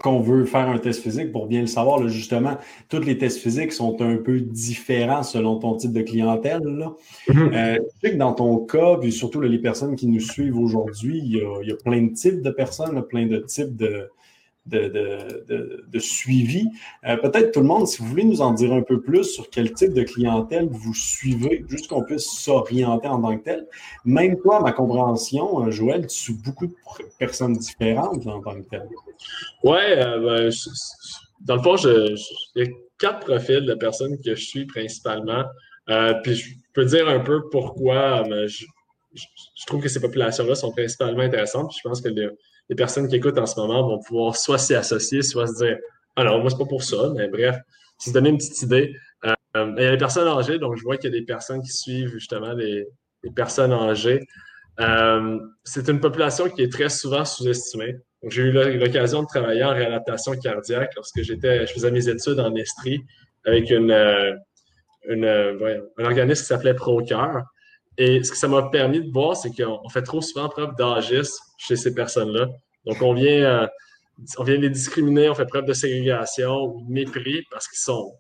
qu'on 0.02 0.20
veut 0.20 0.46
faire 0.46 0.68
un 0.68 0.78
test 0.80 1.04
physique 1.04 1.32
pour 1.32 1.48
bien 1.48 1.62
le 1.62 1.68
savoir. 1.68 2.08
justement, 2.08 2.58
tous 2.90 3.02
les 3.02 3.18
tests 3.18 3.40
physiques 3.40 3.72
sont 3.72 4.02
un 4.02 4.18
peu 4.18 4.40
différents 4.40 5.24
selon 5.24 5.60
ton 5.60 5.76
type 5.76 5.94
de 5.94 6.02
clientèle. 6.02 6.64
Là. 6.64 6.94
Mm-hmm. 7.28 7.54
Euh, 7.54 7.76
je 7.76 8.08
sais 8.08 8.14
que 8.14 8.18
dans 8.18 8.34
ton 8.34 8.58
cas, 8.66 8.98
puis 8.98 9.12
surtout 9.12 9.40
les 9.42 9.60
personnes 9.60 9.96
qui 9.96 10.08
nous 10.08 10.20
suivent 10.20 10.58
aujourd'hui, 10.58 11.20
il, 11.20 11.44
il 11.62 11.70
y, 11.70 11.72
a, 11.72 11.76
plein 11.76 12.02
de 12.02 12.14
types 12.14 12.42
de 12.42 12.50
personnes, 12.50 13.02
plein 13.04 13.28
de 13.28 13.38
types 13.38 13.76
de, 13.76 14.10
de, 14.68 16.00
suivi. 16.00 16.68
Euh, 17.06 17.18
peut-être 17.18 17.52
tout 17.54 17.62
le 17.62 17.66
monde, 17.66 17.88
si 17.88 18.02
vous 18.02 18.08
voulez 18.08 18.24
nous 18.24 18.42
en 18.42 18.52
dire 18.52 18.74
un 18.74 18.82
peu 18.82 19.02
plus 19.02 19.24
sur 19.24 19.50
quel 19.50 19.74
type 19.74 19.94
de 19.94 20.04
clientèle 20.04 20.68
vous 20.70 20.94
suivez, 20.94 21.66
juste 21.68 21.88
qu'on 21.88 22.04
puisse 22.04 22.26
s'orienter 22.26 23.08
en 23.08 23.22
tant 23.22 23.38
que 23.38 23.44
tel. 23.44 23.68
Même 24.06 24.38
toi, 24.40 24.60
ma 24.62 24.72
compréhension, 24.72 25.66
euh, 25.66 25.72
Joël, 25.72 26.08
tu 26.08 26.16
suis 26.16 26.34
beaucoup 26.34 26.68
de 26.68 26.74
personnes 27.18 27.54
différentes 27.54 28.26
en 28.28 28.42
tant 28.42 28.56
que 28.56 28.70
tel. 28.70 28.88
Oui, 29.64 29.78
euh, 29.80 30.50
ben, 30.50 30.52
dans 31.42 31.56
le 31.56 31.62
fond, 31.62 31.76
il 31.76 32.62
y 32.62 32.64
a 32.64 32.68
quatre 33.00 33.26
profils 33.26 33.66
de 33.66 33.74
personnes 33.76 34.18
que 34.24 34.36
je 34.36 34.44
suis 34.44 34.66
principalement. 34.66 35.46
puis 36.24 36.36
je 36.36 36.56
peux 36.74 36.86
dire 36.86 37.08
un 37.08 37.20
peu 37.20 37.48
pourquoi 37.50 38.24
je, 38.48 38.66
trouve 39.66 39.82
que 39.82 39.90
ces 39.90 40.02
populations-là 40.02 40.56
sont 40.56 40.72
principalement 40.72 41.22
intéressantes. 41.22 41.74
je 41.76 41.88
pense 41.88 42.02
que 42.02 42.10
les 42.70 42.76
personnes 42.76 43.08
qui 43.08 43.16
écoutent 43.16 43.38
en 43.38 43.46
ce 43.46 43.60
moment 43.60 43.88
vont 43.88 44.00
pouvoir 44.00 44.36
soit 44.36 44.58
s'y 44.58 44.76
associer, 44.76 45.22
soit 45.22 45.48
se 45.48 45.64
dire 45.64 45.78
Ah 46.16 46.24
non, 46.24 46.40
moi, 46.40 46.50
c'est 46.50 46.58
pas 46.58 46.66
pour 46.66 46.84
ça, 46.84 47.12
mais 47.16 47.28
bref, 47.28 47.58
se 47.98 48.12
donner 48.12 48.30
une 48.30 48.38
petite 48.38 48.62
idée. 48.62 48.94
Euh, 49.26 49.74
il 49.78 49.84
y 49.84 49.86
a 49.88 49.92
les 49.92 49.98
personnes 49.98 50.28
âgées, 50.28 50.60
donc 50.60 50.76
je 50.78 50.84
vois 50.84 50.98
qu'il 50.98 51.12
y 51.12 51.16
a 51.16 51.20
des 51.20 51.26
personnes 51.26 51.62
qui 51.62 51.72
suivent 51.72 52.10
justement 52.10 52.54
les, 52.54 52.88
personnes 53.36 53.74
âgées. 53.74 54.26
Euh, 54.80 55.40
c'est 55.64 55.90
une 55.90 56.00
population 56.00 56.50
qui 56.50 56.62
est 56.62 56.72
très 56.72 56.90
souvent 56.90 57.26
sous-estimée. 57.26 57.96
J'ai 58.30 58.44
eu 58.44 58.52
l'occasion 58.52 59.22
de 59.22 59.28
travailler 59.28 59.64
en 59.64 59.74
réadaptation 59.74 60.34
cardiaque 60.38 60.94
lorsque 60.96 61.22
j'étais, 61.22 61.66
je 61.66 61.74
faisais 61.74 61.92
mes 61.92 62.08
études 62.10 62.40
en 62.40 62.54
Estrie 62.56 63.02
avec 63.46 63.70
une, 63.70 63.92
euh, 63.92 64.34
une 65.08 65.26
un 65.26 66.04
organisme 66.04 66.42
qui 66.42 66.48
s'appelait 66.48 66.74
ProCœur. 66.74 67.44
Et 67.98 68.24
ce 68.24 68.32
que 68.32 68.38
ça 68.38 68.48
m'a 68.48 68.64
permis 68.64 69.02
de 69.02 69.12
voir, 69.12 69.36
c'est 69.36 69.52
qu'on 69.52 69.90
fait 69.90 70.04
trop 70.04 70.22
souvent 70.22 70.50
preuve 70.50 70.76
d'agisme 70.76 71.34
chez 71.58 71.76
ces 71.76 71.94
personnes-là. 71.94 72.48
Donc, 72.86 73.02
on 73.02 73.14
vient, 73.14 73.44
euh, 73.44 73.68
on 74.38 74.44
vient 74.44 74.58
les 74.58 74.70
discriminer, 74.70 75.30
on 75.30 75.36
fait 75.36 75.48
preuve 75.48 75.66
de 75.66 75.74
ségrégation 75.74 76.66
ou 76.66 76.86
de 76.88 76.92
mépris 76.92 77.44
parce 77.50 77.68
qu'ils 77.68 77.80
sont, 77.80 78.14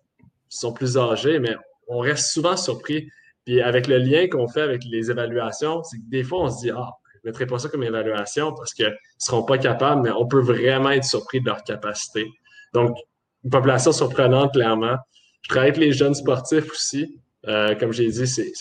sont 0.49 0.73
plus 0.73 0.97
âgés, 0.97 1.39
mais 1.39 1.55
on 1.87 1.99
reste 1.99 2.31
souvent 2.31 2.57
surpris. 2.57 3.09
Puis 3.45 3.61
avec 3.61 3.87
le 3.87 3.97
lien 3.97 4.27
qu'on 4.27 4.47
fait 4.47 4.61
avec 4.61 4.81
les 4.89 5.11
évaluations, 5.11 5.83
c'est 5.83 5.97
que 5.97 6.09
des 6.09 6.23
fois, 6.23 6.43
on 6.43 6.49
se 6.49 6.61
dit, 6.61 6.71
ah, 6.71 6.89
je 7.13 7.19
ne 7.23 7.31
mettrai 7.31 7.45
pas 7.45 7.59
ça 7.59 7.69
comme 7.69 7.83
évaluation 7.83 8.53
parce 8.53 8.73
qu'ils 8.73 8.87
ne 8.87 8.91
seront 9.17 9.43
pas 9.43 9.57
capables, 9.57 10.01
mais 10.01 10.11
on 10.11 10.27
peut 10.27 10.41
vraiment 10.41 10.89
être 10.89 11.05
surpris 11.05 11.39
de 11.39 11.45
leur 11.45 11.63
capacité. 11.63 12.25
Donc, 12.73 12.97
une 13.43 13.51
population 13.51 13.91
surprenante, 13.91 14.53
clairement. 14.53 14.97
Je 15.43 15.49
travaille 15.49 15.69
avec 15.69 15.79
les 15.79 15.93
jeunes 15.93 16.15
sportifs 16.15 16.69
aussi. 16.71 17.21
Euh, 17.47 17.75
comme 17.75 17.93
j'ai 17.93 18.09
dit, 18.09 18.27
c'est 18.27 18.51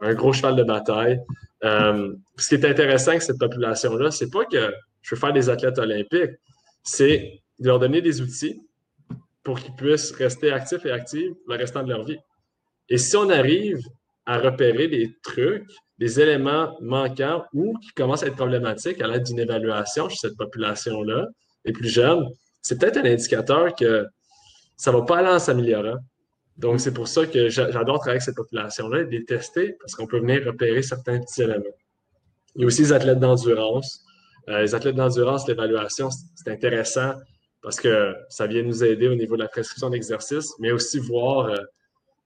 un 0.00 0.14
gros 0.14 0.32
cheval 0.32 0.56
de 0.56 0.62
bataille. 0.62 1.20
Euh, 1.64 2.14
ce 2.36 2.48
qui 2.48 2.54
est 2.54 2.64
intéressant 2.64 3.10
avec 3.10 3.22
cette 3.22 3.38
population-là, 3.38 4.10
c'est 4.10 4.30
pas 4.30 4.44
que 4.44 4.72
je 5.02 5.14
veux 5.14 5.20
faire 5.20 5.32
des 5.32 5.48
athlètes 5.48 5.78
olympiques, 5.78 6.32
c'est 6.82 7.40
de 7.58 7.66
leur 7.66 7.78
donner 7.78 8.00
des 8.00 8.20
outils 8.20 8.60
pour 9.42 9.58
qu'ils 9.58 9.74
puissent 9.74 10.12
rester 10.12 10.52
actifs 10.52 10.84
et 10.86 10.90
actifs 10.90 11.32
le 11.46 11.56
restant 11.56 11.82
de 11.82 11.88
leur 11.88 12.04
vie. 12.04 12.18
Et 12.88 12.98
si 12.98 13.16
on 13.16 13.28
arrive 13.30 13.80
à 14.26 14.38
repérer 14.38 14.88
des 14.88 15.16
trucs, 15.22 15.66
des 15.98 16.20
éléments 16.20 16.76
manquants 16.80 17.44
ou 17.52 17.76
qui 17.78 17.90
commencent 17.90 18.22
à 18.22 18.26
être 18.26 18.36
problématiques 18.36 19.00
à 19.02 19.06
l'aide 19.06 19.24
d'une 19.24 19.38
évaluation 19.38 20.08
chez 20.08 20.16
cette 20.16 20.36
population-là, 20.36 21.26
les 21.64 21.72
plus 21.72 21.88
jeunes, 21.88 22.26
c'est 22.62 22.78
peut-être 22.78 22.98
un 22.98 23.04
indicateur 23.04 23.74
que 23.74 24.06
ça 24.76 24.92
ne 24.92 24.96
va 24.96 25.02
pas 25.02 25.18
aller 25.18 25.28
en 25.28 25.38
s'améliorant. 25.38 25.98
Donc, 26.60 26.78
c'est 26.78 26.92
pour 26.92 27.08
ça 27.08 27.26
que 27.26 27.48
j'adore 27.48 28.00
travailler 28.00 28.10
avec 28.10 28.22
cette 28.22 28.36
population-là 28.36 29.00
et 29.00 29.04
les 29.06 29.24
tester 29.24 29.76
parce 29.80 29.94
qu'on 29.94 30.06
peut 30.06 30.18
venir 30.18 30.44
repérer 30.44 30.82
certains 30.82 31.18
petits 31.18 31.42
éléments. 31.42 31.64
Il 32.54 32.60
y 32.60 32.64
a 32.64 32.66
aussi 32.66 32.82
les 32.82 32.92
athlètes 32.92 33.18
d'endurance. 33.18 34.04
Euh, 34.48 34.60
les 34.60 34.74
athlètes 34.74 34.94
d'endurance, 34.94 35.48
l'évaluation, 35.48 36.10
c'est 36.10 36.50
intéressant 36.50 37.14
parce 37.62 37.80
que 37.80 38.14
ça 38.28 38.46
vient 38.46 38.62
nous 38.62 38.84
aider 38.84 39.08
au 39.08 39.14
niveau 39.14 39.36
de 39.36 39.42
la 39.42 39.48
prescription 39.48 39.88
d'exercice, 39.88 40.52
mais 40.58 40.70
aussi 40.70 40.98
voir 40.98 41.46
euh, 41.46 41.64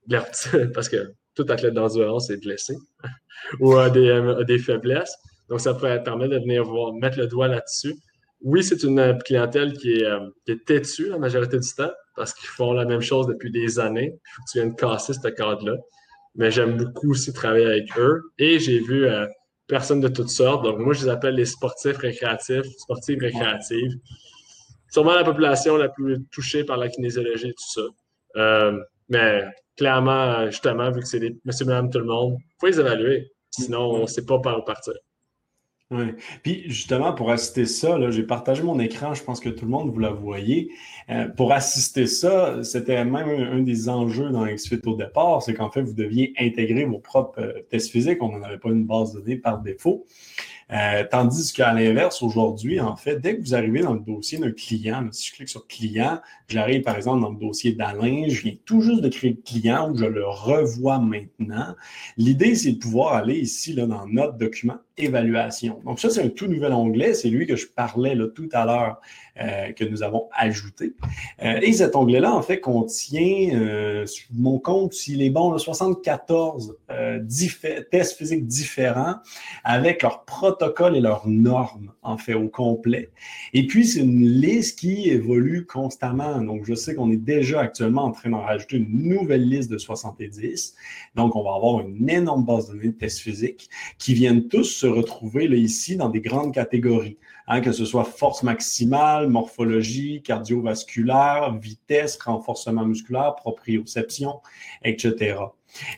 parce 0.73 0.89
que 0.89 1.13
tout 1.33 1.45
athlète 1.47 1.73
d'endurance 1.73 2.29
est 2.29 2.37
blessé 2.37 2.75
ou 3.61 3.77
a 3.77 3.89
des, 3.89 4.11
a 4.11 4.43
des, 4.43 4.59
faiblesses. 4.59 5.15
Donc, 5.47 5.61
ça 5.61 5.73
peut 5.73 5.87
permettre 6.03 6.33
de 6.33 6.39
venir 6.39 6.65
voir, 6.65 6.93
mettre 6.93 7.19
le 7.19 7.27
doigt 7.27 7.47
là-dessus. 7.47 7.95
Oui, 8.45 8.63
c'est 8.63 8.83
une 8.83 9.17
clientèle 9.25 9.73
qui 9.73 9.93
est, 9.93 10.05
euh, 10.05 10.19
qui 10.45 10.51
est 10.51 10.63
têtue 10.65 11.09
la 11.09 11.17
majorité 11.17 11.57
du 11.57 11.67
temps, 11.75 11.89
parce 12.15 12.31
qu'ils 12.31 12.47
font 12.47 12.73
la 12.73 12.85
même 12.85 13.01
chose 13.01 13.25
depuis 13.25 13.49
des 13.49 13.79
années. 13.79 14.13
Il 14.13 14.29
faut 14.35 14.41
que 14.43 14.51
tu 14.51 14.59
viennes 14.59 14.75
casser 14.75 15.13
ce 15.13 15.27
cadre-là. 15.27 15.75
Mais 16.35 16.51
j'aime 16.51 16.77
beaucoup 16.77 17.11
aussi 17.11 17.33
travailler 17.33 17.65
avec 17.65 17.97
eux. 17.97 18.21
Et 18.37 18.59
j'ai 18.59 18.79
vu 18.79 19.07
euh, 19.07 19.25
personnes 19.65 19.99
de 19.99 20.09
toutes 20.09 20.29
sortes. 20.29 20.63
Donc, 20.63 20.77
moi, 20.77 20.93
je 20.93 21.05
les 21.05 21.09
appelle 21.09 21.33
les 21.33 21.45
sportifs 21.45 21.97
récréatifs, 21.97 22.67
sportives 22.77 23.19
récréatives. 23.19 23.93
Sûrement 24.91 25.15
la 25.15 25.23
population 25.23 25.75
la 25.77 25.89
plus 25.89 26.23
touchée 26.31 26.63
par 26.63 26.77
la 26.77 26.89
kinésiologie 26.89 27.47
et 27.47 27.53
tout 27.53 27.71
ça. 27.73 27.81
Euh, 28.35 28.79
mais 29.09 29.43
clairement, 29.75 30.45
justement, 30.51 30.91
vu 30.91 30.99
que 30.99 31.07
c'est 31.07 31.19
des 31.19 31.35
monsieur, 31.45 31.65
madame, 31.65 31.89
tout 31.89 31.97
le 31.97 32.05
monde, 32.05 32.37
il 32.39 32.55
faut 32.59 32.67
les 32.67 32.79
évaluer. 32.79 33.31
Sinon, 33.49 33.89
on 33.89 34.01
ne 34.03 34.07
sait 34.07 34.25
pas 34.25 34.37
par 34.37 34.59
où 34.59 34.61
partir. 34.63 34.93
Oui. 35.91 36.13
Puis 36.41 36.63
justement, 36.65 37.13
pour 37.13 37.29
assister 37.29 37.67
ça, 37.67 38.09
j'ai 38.09 38.23
partagé 38.23 38.63
mon 38.63 38.79
écran, 38.79 39.13
je 39.13 39.23
pense 39.23 39.39
que 39.39 39.49
tout 39.49 39.65
le 39.65 39.71
monde, 39.71 39.91
vous 39.91 39.99
la 39.99 40.09
voyez. 40.09 40.71
Euh, 41.11 41.27
pour 41.27 41.53
assister 41.53 42.07
ça, 42.07 42.63
c'était 42.63 43.05
même 43.05 43.29
un, 43.29 43.59
des 43.61 43.87
enjeux 43.87 44.31
dans 44.31 44.47
XFIT 44.47 44.81
au 44.87 44.95
départ, 44.95 45.43
c'est 45.43 45.53
qu'en 45.53 45.69
fait, 45.69 45.83
vous 45.83 45.93
deviez 45.93 46.33
intégrer 46.39 46.85
vos 46.85 46.97
propres 46.97 47.39
euh, 47.39 47.61
tests 47.69 47.91
physiques. 47.91 48.23
On 48.23 48.29
n'en 48.29 48.41
avait 48.41 48.57
pas 48.57 48.69
une 48.69 48.85
base 48.85 49.13
de 49.13 49.19
données 49.19 49.37
par 49.37 49.59
défaut. 49.61 50.07
Euh, 50.71 51.03
tandis 51.09 51.53
qu'à 51.53 51.73
l'inverse, 51.73 52.23
aujourd'hui, 52.23 52.79
en 52.79 52.95
fait, 52.95 53.19
dès 53.19 53.37
que 53.37 53.41
vous 53.41 53.53
arrivez 53.53 53.81
dans 53.81 53.93
le 53.93 53.99
dossier 53.99 54.39
d'un 54.39 54.51
client, 54.51 55.07
si 55.11 55.27
je 55.27 55.33
clique 55.33 55.49
sur 55.49 55.67
client, 55.67 56.19
j'arrive 56.47 56.81
par 56.81 56.95
exemple 56.95 57.21
dans 57.21 57.29
le 57.29 57.37
dossier 57.37 57.73
d'Alain, 57.73 58.25
je 58.29 58.41
viens 58.41 58.55
tout 58.65 58.81
juste 58.81 59.01
de 59.01 59.09
créer 59.09 59.31
le 59.31 59.41
client 59.43 59.91
ou 59.91 59.97
je 59.97 60.05
le 60.05 60.25
revois 60.27 60.99
maintenant. 60.99 61.75
L'idée, 62.17 62.55
c'est 62.55 62.73
de 62.73 62.79
pouvoir 62.79 63.13
aller 63.13 63.37
ici 63.37 63.73
là, 63.73 63.85
dans 63.85 64.07
notre 64.07 64.37
document 64.37 64.77
évaluation. 64.97 65.81
Donc 65.85 65.99
ça, 65.99 66.09
c'est 66.09 66.23
un 66.23 66.29
tout 66.29 66.47
nouvel 66.47 66.73
onglet. 66.73 67.13
C'est 67.13 67.29
lui 67.29 67.45
que 67.45 67.55
je 67.55 67.67
parlais 67.67 68.15
là, 68.15 68.25
tout 68.33 68.49
à 68.51 68.65
l'heure 68.65 69.01
euh, 69.41 69.71
que 69.73 69.83
nous 69.83 70.03
avons 70.03 70.29
ajouté. 70.33 70.93
Euh, 71.43 71.59
et 71.61 71.73
cet 71.73 71.95
onglet-là, 71.95 72.33
en 72.33 72.41
fait, 72.41 72.59
contient, 72.59 73.49
euh, 73.53 74.05
sur 74.05 74.27
mon 74.33 74.59
compte, 74.59 74.93
s'il 74.93 75.21
est 75.21 75.29
bon, 75.29 75.51
là, 75.51 75.57
74 75.57 76.77
tests 77.91 78.17
physiques 78.17 78.47
différents 78.47 79.15
avec 79.63 80.01
leur 80.01 80.23
protocole 80.23 80.45
protocoles 80.55 80.95
et 80.95 81.01
leurs 81.01 81.27
normes, 81.27 81.91
en 82.03 82.17
fait, 82.17 82.33
au 82.33 82.47
complet. 82.47 83.09
Et 83.53 83.67
puis, 83.67 83.85
c'est 83.85 84.01
une 84.01 84.25
liste 84.25 84.79
qui 84.79 85.09
évolue 85.09 85.65
constamment. 85.65 86.41
Donc, 86.41 86.65
je 86.65 86.73
sais 86.75 86.93
qu'on 86.95 87.11
est 87.11 87.17
déjà 87.17 87.61
actuellement 87.61 88.03
en 88.03 88.11
train 88.11 88.29
d'en 88.29 88.41
rajouter 88.41 88.77
une 88.77 89.09
nouvelle 89.09 89.47
liste 89.47 89.71
de 89.71 89.77
70. 89.77 90.75
Donc, 91.15 91.35
on 91.35 91.43
va 91.43 91.55
avoir 91.55 91.81
une 91.81 92.09
énorme 92.09 92.45
base 92.45 92.67
de 92.67 92.73
données 92.73 92.89
de 92.89 92.97
tests 92.97 93.19
physiques 93.19 93.69
qui 93.97 94.13
viennent 94.13 94.47
tous 94.47 94.65
se 94.65 94.87
retrouver 94.87 95.47
là, 95.47 95.55
ici 95.55 95.95
dans 95.95 96.09
des 96.09 96.21
grandes 96.21 96.53
catégories. 96.53 97.17
Hein, 97.47 97.61
que 97.61 97.71
ce 97.71 97.85
soit 97.85 98.05
force 98.05 98.41
maximale, 98.41 99.27
morphologie, 99.27 100.23
cardiovasculaire, 100.23 101.55
vitesse, 101.59 102.17
renforcement 102.17 102.85
musculaire, 102.85 103.35
proprioception, 103.35 104.39
etc. 104.83 105.37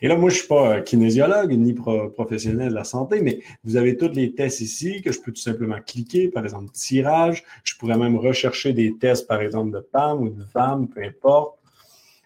Et 0.02 0.08
là, 0.08 0.16
moi, 0.16 0.28
je 0.28 0.34
ne 0.34 0.38
suis 0.40 0.48
pas 0.48 0.76
euh, 0.76 0.80
kinésiologue 0.82 1.52
ni 1.52 1.72
professionnel 1.72 2.68
de 2.68 2.74
la 2.74 2.84
santé, 2.84 3.22
mais 3.22 3.40
vous 3.64 3.76
avez 3.76 3.96
tous 3.96 4.12
les 4.12 4.34
tests 4.34 4.60
ici 4.60 5.00
que 5.00 5.10
je 5.10 5.20
peux 5.20 5.32
tout 5.32 5.40
simplement 5.40 5.78
cliquer, 5.86 6.28
par 6.28 6.44
exemple, 6.44 6.70
tirage. 6.72 7.44
Je 7.64 7.76
pourrais 7.76 7.96
même 7.96 8.16
rechercher 8.16 8.74
des 8.74 8.98
tests, 8.98 9.26
par 9.26 9.40
exemple, 9.40 9.70
de 9.70 9.80
PAM 9.80 10.20
ou 10.20 10.28
de 10.28 10.44
VAM, 10.54 10.86
peu 10.88 11.02
importe. 11.02 11.58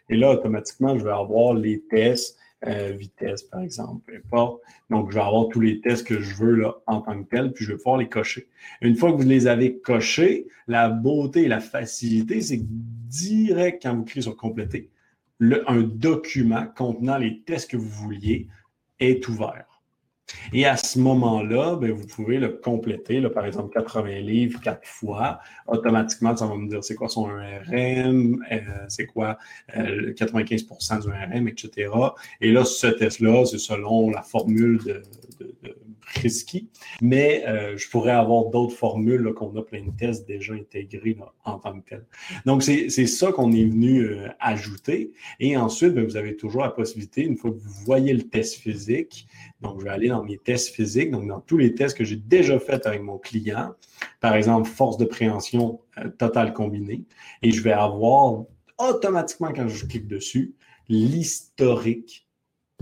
Et 0.09 0.17
là, 0.17 0.33
automatiquement, 0.33 0.99
je 0.99 1.05
vais 1.05 1.13
avoir 1.13 1.55
les 1.55 1.81
tests 1.81 2.39
euh, 2.67 2.93
vitesse, 2.93 3.43
par 3.43 3.61
exemple, 3.61 4.03
peu 4.07 4.17
importe. 4.17 4.63
Donc, 4.91 5.11
je 5.11 5.17
vais 5.17 5.23
avoir 5.23 5.49
tous 5.49 5.61
les 5.61 5.81
tests 5.81 6.07
que 6.07 6.21
je 6.21 6.35
veux 6.37 6.55
là, 6.55 6.77
en 6.87 7.01
tant 7.01 7.23
que 7.23 7.29
tel, 7.29 7.53
puis 7.53 7.65
je 7.65 7.73
vais 7.73 7.77
pouvoir 7.77 7.97
les 7.97 8.09
cocher. 8.09 8.49
Une 8.81 8.97
fois 8.97 9.13
que 9.13 9.17
vous 9.17 9.29
les 9.29 9.47
avez 9.47 9.79
cochés, 9.79 10.47
la 10.69 10.89
beauté 10.89 11.45
et 11.45 11.49
la 11.49 11.61
facilité, 11.61 12.41
c'est 12.41 12.59
que 12.59 12.65
direct, 12.67 13.83
quand 13.83 13.97
vous 13.97 14.05
cliquez 14.05 14.23
sur 14.23 14.37
compléter, 14.37 14.91
un 15.67 15.83
document 15.83 16.67
contenant 16.77 17.19
les 17.19 17.41
tests 17.43 17.71
que 17.71 17.77
vous 17.77 17.89
vouliez 17.89 18.49
est 19.01 19.27
ouvert. 19.29 19.72
Et 20.53 20.67
à 20.67 20.77
ce 20.77 20.99
moment-là, 20.99 21.77
ben, 21.77 21.93
vous 21.93 22.07
pouvez 22.07 22.39
le 22.39 22.49
compléter, 22.51 23.21
par 23.31 23.47
exemple 23.47 23.73
80 23.73 24.21
livres 24.21 24.61
quatre 24.61 24.87
fois. 24.87 25.41
Automatiquement, 25.67 26.37
ça 26.37 26.47
va 26.47 26.57
me 26.57 26.69
dire 26.69 26.83
c'est 26.85 26.95
quoi 26.95 27.09
son 27.09 27.25
RM, 27.25 28.45
euh, 28.51 28.59
c'est 28.89 29.07
quoi 29.07 29.39
95% 29.75 30.97
euh, 30.97 31.01
du 31.01 31.09
RM, 31.09 31.49
etc. 31.49 31.91
Et 32.41 32.53
là, 32.53 32.65
ce 32.65 32.87
test-là, 32.87 33.45
c'est 33.45 33.59
selon 33.59 34.11
la 34.11 34.23
formule 34.23 34.79
de, 34.85 35.03
risky, 36.07 36.69
mais 37.01 37.45
euh, 37.47 37.77
je 37.77 37.89
pourrais 37.89 38.13
avoir 38.13 38.47
d'autres 38.47 38.75
formules 38.75 39.33
qu'on 39.35 39.55
a 39.57 39.63
plein 39.63 39.85
de 39.85 39.91
tests 39.91 40.27
déjà 40.27 40.55
intégrés 40.55 41.17
en 41.45 41.59
tant 41.59 41.81
que 41.81 41.89
tel. 41.89 42.07
Donc, 42.45 42.63
c'est 42.63 42.89
ça 42.89 43.33
qu'on 43.33 43.53
est 43.53 43.65
venu 43.65 44.03
euh, 44.03 44.29
ajouter. 44.41 45.13
Et 45.41 45.57
ensuite, 45.57 45.95
ben, 45.95 46.05
vous 46.05 46.17
avez 46.17 46.37
toujours 46.37 46.63
la 46.63 46.71
possibilité, 46.71 47.23
une 47.23 47.37
fois 47.37 47.51
que 47.51 47.57
vous 47.57 47.85
voyez 47.85 48.13
le 48.13 48.23
test 48.23 48.57
physique, 48.57 49.27
donc 49.61 49.81
je 49.81 49.85
vais 49.85 49.91
aller 49.91 50.09
dans 50.09 50.25
mes 50.25 50.39
tests 50.39 50.75
physiques, 50.75 51.11
donc 51.11 51.27
dans 51.27 51.41
tous 51.41 51.59
les 51.59 51.75
tests 51.75 51.97
que 51.97 52.05
j'ai 52.05 52.17
déjà 52.17 52.59
faits 52.59 52.87
avec 52.87 53.03
mon 53.03 53.19
client, 53.19 53.75
par 54.21 54.35
exemple, 54.35 54.69
force 54.69 54.97
de 54.97 55.05
préhension 55.05 55.81
euh, 55.99 56.09
totale 56.09 56.53
combinée, 56.53 57.05
et 57.43 57.51
je 57.51 57.63
vais 57.63 57.73
avoir 57.73 58.45
automatiquement, 58.79 59.53
quand 59.55 59.69
je 59.69 59.87
clique 59.87 60.09
dessus, 60.09 60.55
l'historique 60.89 62.27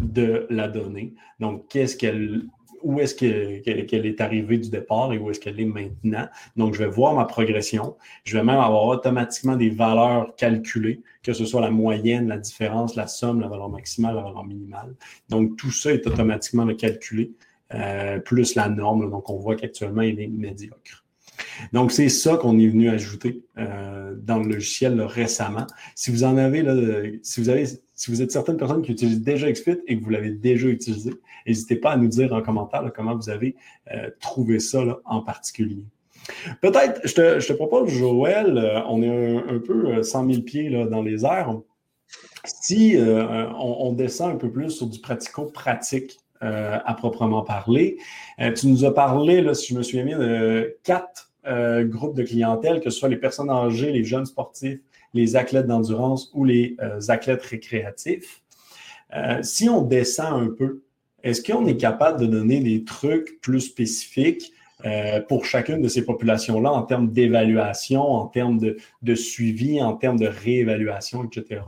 de 0.00 0.46
la 0.48 0.68
donnée. 0.68 1.14
Donc, 1.38 1.68
qu'est-ce 1.68 1.96
qu'elle 1.96 2.46
où 2.82 3.00
est-ce 3.00 3.14
qu'elle 3.14 4.06
est 4.06 4.20
arrivée 4.20 4.58
du 4.58 4.70
départ 4.70 5.12
et 5.12 5.18
où 5.18 5.30
est-ce 5.30 5.40
qu'elle 5.40 5.60
est 5.60 5.64
maintenant. 5.64 6.26
Donc, 6.56 6.74
je 6.74 6.78
vais 6.78 6.88
voir 6.88 7.14
ma 7.14 7.24
progression. 7.24 7.96
Je 8.24 8.36
vais 8.36 8.44
même 8.44 8.58
avoir 8.58 8.84
automatiquement 8.84 9.56
des 9.56 9.70
valeurs 9.70 10.34
calculées, 10.36 11.02
que 11.22 11.32
ce 11.32 11.44
soit 11.44 11.60
la 11.60 11.70
moyenne, 11.70 12.28
la 12.28 12.38
différence, 12.38 12.96
la 12.96 13.06
somme, 13.06 13.40
la 13.40 13.48
valeur 13.48 13.68
maximale, 13.68 14.16
la 14.16 14.22
valeur 14.22 14.44
minimale. 14.44 14.94
Donc, 15.28 15.56
tout 15.56 15.70
ça 15.70 15.92
est 15.92 16.06
automatiquement 16.06 16.66
calculé, 16.74 17.32
euh, 17.74 18.18
plus 18.18 18.54
la 18.54 18.68
norme. 18.68 19.10
Donc, 19.10 19.30
on 19.30 19.36
voit 19.36 19.56
qu'actuellement, 19.56 20.02
il 20.02 20.20
est 20.20 20.28
médiocre. 20.28 21.04
Donc, 21.72 21.92
c'est 21.92 22.08
ça 22.08 22.36
qu'on 22.36 22.58
est 22.58 22.66
venu 22.66 22.88
ajouter 22.88 23.42
euh, 23.58 23.79
dans 24.30 24.38
le 24.38 24.48
logiciel 24.48 25.00
récemment. 25.02 25.66
Si 25.94 26.10
vous 26.10 26.24
en 26.24 26.36
avez, 26.36 27.20
si 27.22 27.40
vous 27.40 28.22
êtes 28.22 28.30
certaines 28.30 28.56
personnes 28.56 28.82
qui 28.82 28.92
utilisent 28.92 29.22
déjà 29.22 29.50
XFIT 29.50 29.80
et 29.86 29.98
que 29.98 30.04
vous 30.04 30.10
l'avez 30.10 30.30
déjà 30.30 30.68
utilisé, 30.68 31.12
n'hésitez 31.46 31.76
pas 31.76 31.92
à 31.92 31.96
nous 31.96 32.08
dire 32.08 32.32
en 32.32 32.40
commentaire 32.40 32.90
comment 32.94 33.16
vous 33.16 33.28
avez 33.28 33.56
euh, 33.92 34.08
trouvé 34.20 34.60
ça 34.60 35.00
en 35.04 35.20
particulier. 35.20 35.84
Peut-être, 36.60 37.00
je 37.04 37.14
te, 37.46 37.52
propose, 37.54 37.90
Joël, 37.90 38.56
euh, 38.56 38.80
on 38.88 39.02
est 39.02 39.36
un, 39.36 39.58
peu 39.58 40.02
100 40.02 40.30
000 40.30 40.42
pieds 40.42 40.70
dans 40.86 41.02
les 41.02 41.24
airs. 41.24 41.58
Si 42.44 42.96
on, 42.96 43.92
descend 43.92 44.32
un 44.32 44.36
peu 44.36 44.50
plus 44.50 44.70
sur 44.70 44.86
du 44.86 45.00
pratico-pratique 45.00 46.18
à 46.40 46.94
proprement 46.94 47.42
parler, 47.42 47.98
tu 48.56 48.68
nous 48.68 48.86
as 48.86 48.94
parlé, 48.94 49.52
si 49.54 49.74
je 49.74 49.78
me 49.78 49.82
souviens 49.82 50.06
bien, 50.06 50.18
de 50.18 50.74
quatre 50.84 51.29
euh, 51.46 51.84
groupe 51.84 52.14
de 52.16 52.22
clientèle, 52.22 52.80
que 52.80 52.90
ce 52.90 52.98
soit 52.98 53.08
les 53.08 53.16
personnes 53.16 53.48
âgées, 53.48 53.90
les 53.92 54.04
jeunes 54.04 54.26
sportifs, 54.26 54.78
les 55.14 55.36
athlètes 55.36 55.66
d'endurance 55.66 56.30
ou 56.34 56.44
les 56.44 56.76
euh, 56.82 57.00
athlètes 57.08 57.42
récréatifs. 57.42 58.42
Euh, 59.16 59.38
si 59.42 59.66
on 59.70 59.80
descend 59.80 60.34
un 60.34 60.50
peu, 60.50 60.82
est-ce 61.22 61.42
qu'on 61.42 61.66
est 61.66 61.78
capable 61.78 62.20
de 62.20 62.26
donner 62.26 62.60
des 62.60 62.84
trucs 62.84 63.40
plus 63.40 63.60
spécifiques 63.60 64.52
pour 65.28 65.44
chacune 65.44 65.82
de 65.82 65.88
ces 65.88 66.06
populations-là 66.06 66.72
en 66.72 66.82
termes 66.82 67.10
d'évaluation, 67.10 68.00
en 68.00 68.26
termes 68.28 68.58
de, 68.58 69.14
suivi, 69.14 69.82
en 69.82 69.92
termes 69.92 70.18
de 70.18 70.26
réévaluation, 70.26 71.24
etc.? 71.24 71.60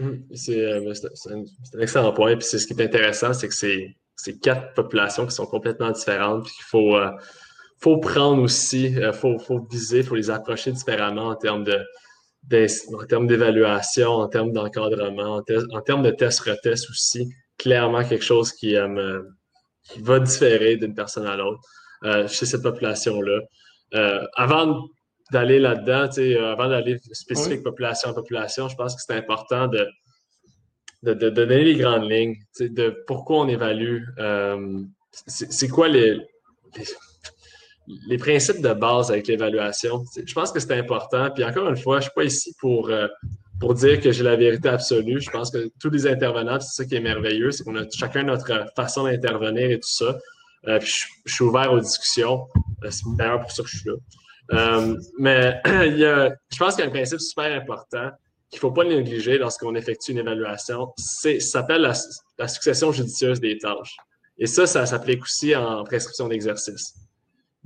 Hum, 0.00 0.22
c'est 0.32 0.72
un, 0.72 1.80
excellent 1.80 2.12
point. 2.14 2.36
Puis 2.36 2.46
c'est 2.46 2.58
ce 2.58 2.66
qui 2.66 2.72
est 2.72 2.82
intéressant, 2.82 3.34
c'est 3.34 3.48
que 3.48 3.54
c'est 3.54 4.40
quatre 4.40 4.72
populations 4.72 5.26
qui 5.26 5.34
sont 5.34 5.44
complètement 5.44 5.90
différentes, 5.90 6.44
puis 6.44 6.54
qu'il 6.54 6.64
faut 6.64 6.96
faut 7.80 7.98
prendre 7.98 8.42
aussi, 8.42 8.86
il 8.86 9.02
euh, 9.02 9.12
faut, 9.12 9.38
faut 9.38 9.60
viser, 9.70 9.98
il 9.98 10.04
faut 10.04 10.16
les 10.16 10.30
approcher 10.30 10.72
différemment 10.72 11.28
en 11.28 11.36
termes 11.36 11.64
de, 11.64 11.78
en 12.94 13.06
termes 13.06 13.26
d'évaluation, 13.26 14.10
en 14.10 14.28
termes 14.28 14.52
d'encadrement, 14.52 15.42
en, 15.72 15.80
termes 15.80 16.02
de 16.02 16.10
test-retest 16.10 16.90
aussi. 16.90 17.28
Clairement, 17.56 18.04
quelque 18.04 18.24
chose 18.24 18.52
qui, 18.52 18.76
euh, 18.76 19.22
qui 19.82 20.00
va 20.00 20.20
différer 20.20 20.76
d'une 20.76 20.94
personne 20.94 21.26
à 21.26 21.36
l'autre 21.36 21.60
euh, 22.04 22.26
chez 22.28 22.46
cette 22.46 22.62
population-là. 22.62 23.40
avant 24.36 24.88
d'aller 25.32 25.58
là-dedans, 25.58 26.08
avant 26.52 26.68
d'aller 26.68 26.98
spécifique 27.12 27.62
population 27.62 28.10
à 28.10 28.14
population, 28.14 28.68
je 28.68 28.76
pense 28.76 28.94
que 28.94 29.02
c'est 29.04 29.14
important 29.14 29.68
de, 29.68 29.86
de, 31.02 31.28
donner 31.28 31.64
les 31.64 31.74
grandes 31.74 32.10
lignes, 32.10 32.36
de 32.60 33.04
pourquoi 33.06 33.40
on 33.40 33.48
évalue, 33.48 34.04
c'est 35.26 35.68
quoi 35.68 35.88
les 35.88 36.18
les 36.76 36.84
principes 38.18 38.60
de 38.60 38.72
base 38.72 39.10
avec 39.10 39.26
l'évaluation. 39.26 40.04
Je 40.24 40.32
pense 40.32 40.52
que 40.52 40.60
c'est 40.60 40.74
important. 40.74 41.30
Puis 41.30 41.44
encore 41.44 41.68
une 41.68 41.76
fois, 41.76 41.96
je 41.96 42.06
ne 42.06 42.10
suis 42.10 42.14
pas 42.14 42.24
ici 42.24 42.54
pour, 42.60 42.90
euh, 42.90 43.06
pour 43.60 43.74
dire 43.74 44.00
que 44.00 44.12
j'ai 44.12 44.24
la 44.24 44.36
vérité 44.36 44.68
absolue. 44.68 45.20
Je 45.20 45.30
pense 45.30 45.50
que 45.50 45.70
tous 45.80 45.90
les 45.90 46.06
intervenants, 46.06 46.60
c'est 46.60 46.82
ça 46.82 46.88
qui 46.88 46.96
est 46.96 47.00
merveilleux, 47.00 47.50
c'est 47.50 47.64
qu'on 47.64 47.76
a 47.76 47.88
chacun 47.90 48.24
notre 48.24 48.66
façon 48.76 49.04
d'intervenir 49.04 49.70
et 49.70 49.80
tout 49.80 49.88
ça. 49.88 50.18
Euh, 50.66 50.78
puis 50.78 50.92
je, 51.24 51.32
suis 51.32 51.44
ouvert 51.44 51.72
aux 51.72 51.80
discussions. 51.80 52.46
Euh, 52.84 52.90
c'est 52.90 53.04
d'ailleurs 53.16 53.40
pour 53.40 53.52
ça 53.52 53.62
que 53.62 53.68
je 53.68 53.78
suis 53.78 53.90
là. 53.90 54.94
mais 55.18 55.60
il 55.86 55.98
y 55.98 56.04
a, 56.04 56.34
je 56.52 56.58
pense 56.58 56.74
qu'il 56.74 56.84
y 56.84 56.86
a 56.86 56.90
un 56.90 56.92
principe 56.92 57.20
super 57.20 57.52
important 57.52 58.10
qu'il 58.50 58.56
ne 58.56 58.60
faut 58.60 58.72
pas 58.72 58.84
négliger 58.84 59.36
lorsqu'on 59.36 59.74
effectue 59.74 60.12
une 60.12 60.18
évaluation. 60.18 60.92
Ça 60.96 61.38
s'appelle 61.38 61.82
la, 61.82 61.92
la 62.38 62.48
succession 62.48 62.92
judicieuse 62.92 63.40
des 63.40 63.58
tâches. 63.58 63.96
Et 64.38 64.46
ça, 64.46 64.66
ça 64.66 64.86
s'applique 64.86 65.22
aussi 65.22 65.54
en 65.54 65.84
prescription 65.84 66.28
d'exercice. 66.28 66.94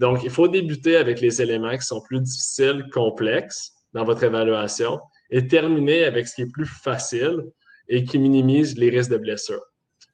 Donc, 0.02 0.24
il 0.24 0.30
faut 0.30 0.48
débuter 0.48 0.96
avec 0.96 1.20
les 1.20 1.40
éléments 1.40 1.76
qui 1.78 1.86
sont 1.86 2.00
plus 2.00 2.20
difficiles, 2.20 2.86
complexes 2.92 3.70
dans 3.92 4.02
votre 4.02 4.24
évaluation 4.24 5.00
et 5.30 5.46
terminer 5.46 6.02
avec 6.02 6.26
ce 6.26 6.34
qui 6.34 6.42
est 6.42 6.52
plus 6.52 6.66
facile 6.66 7.36
et 7.88 8.02
qui 8.02 8.18
minimise 8.18 8.76
les 8.76 8.90
risques 8.90 9.12
de 9.12 9.18
blessure. 9.18 9.62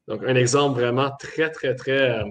Donc, 0.07 0.23
un 0.27 0.35
exemple 0.35 0.79
vraiment 0.79 1.11
très, 1.19 1.51
très, 1.51 1.75
très 1.75 2.21
euh, 2.21 2.25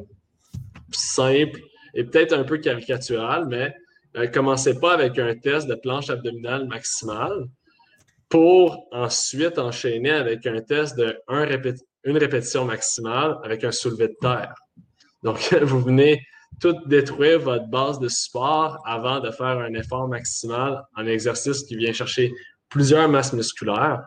simple 0.91 1.59
et 1.95 2.03
peut-être 2.03 2.33
un 2.33 2.43
peu 2.43 2.59
caricatural, 2.59 3.47
mais 3.47 3.73
euh, 4.17 4.27
commencez 4.27 4.79
pas 4.79 4.93
avec 4.93 5.17
un 5.17 5.33
test 5.35 5.67
de 5.67 5.73
planche 5.73 6.11
abdominale 6.11 6.67
maximale 6.67 7.47
pour 8.29 8.87
ensuite 8.91 9.57
enchaîner 9.57 10.11
avec 10.11 10.45
un 10.45 10.61
test 10.61 10.95
de 10.95 11.17
une 12.03 12.17
répétition 12.19 12.65
maximale 12.65 13.39
avec 13.43 13.63
un 13.63 13.71
soulevé 13.71 14.09
de 14.09 14.15
terre. 14.21 14.53
Donc, 15.23 15.39
vous 15.63 15.81
venez 15.81 16.21
tout 16.59 16.75
détruire 16.85 17.39
votre 17.39 17.67
base 17.67 17.99
de 17.99 18.07
support 18.07 18.81
avant 18.85 19.19
de 19.19 19.29
faire 19.31 19.59
un 19.59 19.73
effort 19.73 20.07
maximal 20.07 20.83
en 20.95 21.05
exercice 21.05 21.63
qui 21.63 21.75
vient 21.75 21.93
chercher 21.93 22.31
plusieurs 22.69 23.07
masses 23.09 23.33
musculaires. 23.33 24.01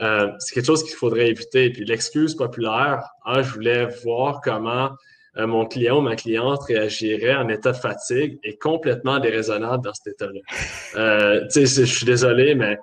Euh, 0.00 0.30
c'est 0.38 0.54
quelque 0.54 0.66
chose 0.66 0.82
qu'il 0.82 0.96
faudrait 0.96 1.28
éviter. 1.28 1.70
Puis 1.70 1.84
l'excuse 1.84 2.34
populaire, 2.34 3.04
ah, 3.24 3.42
je 3.42 3.52
voulais 3.52 3.86
voir 4.04 4.40
comment 4.42 4.90
euh, 5.36 5.46
mon 5.46 5.64
client 5.64 5.98
ou 5.98 6.00
ma 6.00 6.16
cliente 6.16 6.62
réagirait 6.64 7.36
en 7.36 7.48
état 7.48 7.72
de 7.72 7.76
fatigue 7.76 8.38
est 8.42 8.60
complètement 8.60 9.18
déraisonnable 9.18 9.84
dans 9.84 9.94
cet 9.94 10.14
état-là. 10.14 10.40
Euh, 10.94 11.48
je 11.48 11.84
suis 11.84 12.04
désolé, 12.04 12.54
mais 12.54 12.76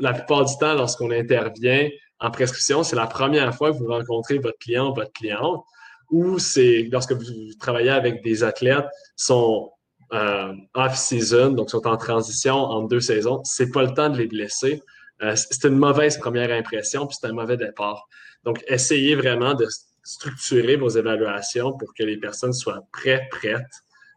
la 0.00 0.12
plupart 0.12 0.44
du 0.44 0.56
temps, 0.58 0.74
lorsqu'on 0.74 1.12
intervient 1.12 1.88
en 2.18 2.32
prescription, 2.32 2.82
c'est 2.82 2.96
la 2.96 3.06
première 3.06 3.54
fois 3.54 3.70
que 3.70 3.76
vous 3.76 3.86
rencontrez 3.86 4.38
votre 4.38 4.58
client 4.58 4.90
ou 4.90 4.94
votre 4.94 5.12
cliente 5.12 5.62
ou 6.10 6.38
c'est 6.38 6.88
lorsque 6.90 7.12
vous 7.12 7.24
travaillez 7.60 7.90
avec 7.90 8.22
des 8.22 8.42
athlètes, 8.44 8.86
sont 9.16 9.70
euh, 10.12 10.54
off-season, 10.74 11.50
donc 11.52 11.70
sont 11.70 11.86
en 11.86 11.96
transition 11.96 12.54
entre 12.54 12.88
deux 12.88 13.00
saisons, 13.00 13.42
c'est 13.44 13.70
pas 13.70 13.82
le 13.82 13.92
temps 13.92 14.08
de 14.08 14.16
les 14.16 14.26
blesser. 14.26 14.82
Euh, 15.22 15.34
c'est 15.36 15.68
une 15.68 15.76
mauvaise 15.76 16.16
première 16.18 16.50
impression, 16.50 17.06
puis 17.06 17.16
c'est 17.20 17.26
un 17.28 17.32
mauvais 17.32 17.56
départ. 17.56 18.08
Donc, 18.44 18.64
essayez 18.68 19.16
vraiment 19.16 19.54
de 19.54 19.66
structurer 20.02 20.76
vos 20.76 20.88
évaluations 20.88 21.76
pour 21.76 21.92
que 21.92 22.04
les 22.04 22.16
personnes 22.16 22.54
soient 22.54 22.80
prêtes, 22.92 23.28
prêtes 23.30 23.60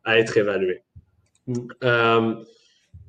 à 0.05 0.17
être 0.17 0.37
évaluées. 0.37 0.83
Mm. 1.47 1.53
Euh, 1.83 2.35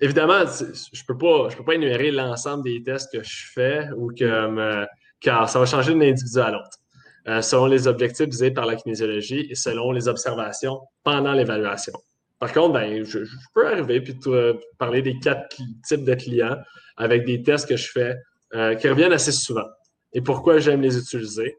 évidemment, 0.00 0.44
je 0.44 1.02
peux 1.06 1.16
pas, 1.16 1.50
je 1.50 1.56
peux 1.56 1.64
pas 1.64 1.74
énumérer 1.74 2.10
l'ensemble 2.10 2.64
des 2.64 2.82
tests 2.82 3.12
que 3.12 3.22
je 3.22 3.44
fais 3.54 3.88
ou 3.96 4.12
que, 4.12 4.86
car 5.20 5.48
ça 5.48 5.60
va 5.60 5.66
changer 5.66 5.94
d'un 5.94 6.00
individu 6.00 6.40
à 6.40 6.50
l'autre. 6.50 6.78
Euh, 7.28 7.40
selon 7.40 7.66
les 7.66 7.86
objectifs 7.86 8.26
visés 8.26 8.50
par 8.50 8.66
la 8.66 8.74
kinésiologie 8.74 9.46
et 9.48 9.54
selon 9.54 9.92
les 9.92 10.08
observations 10.08 10.80
pendant 11.04 11.32
l'évaluation. 11.34 11.92
Par 12.40 12.52
contre, 12.52 12.72
ben, 12.72 13.04
je, 13.04 13.20
peux 13.54 13.64
arriver 13.64 14.00
puis 14.00 14.18
te, 14.18 14.58
parler 14.76 15.02
des 15.02 15.16
quatre 15.20 15.56
types 15.86 16.04
de 16.04 16.14
clients 16.14 16.56
avec 16.96 17.24
des 17.24 17.40
tests 17.44 17.68
que 17.68 17.76
je 17.76 17.88
fais 17.92 18.16
euh, 18.54 18.74
qui 18.74 18.88
reviennent 18.88 19.12
assez 19.12 19.30
souvent 19.30 19.66
et 20.12 20.20
pourquoi 20.20 20.58
j'aime 20.58 20.80
les 20.80 20.98
utiliser. 20.98 21.56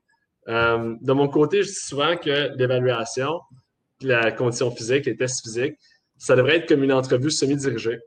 Euh, 0.50 0.96
de 1.00 1.14
mon 1.14 1.30
côté, 1.30 1.64
je 1.64 1.70
dis 1.70 1.76
souvent 1.76 2.18
que 2.18 2.52
l'évaluation, 2.58 3.40
la 4.02 4.34
condition 4.34 4.70
physique, 4.70 5.06
les 5.06 5.16
tests 5.16 5.44
physiques, 5.44 5.78
ça 6.18 6.36
devrait 6.36 6.58
être 6.58 6.68
comme 6.68 6.84
une 6.84 6.92
entrevue 6.92 7.32
semi-dirigée. 7.32 8.00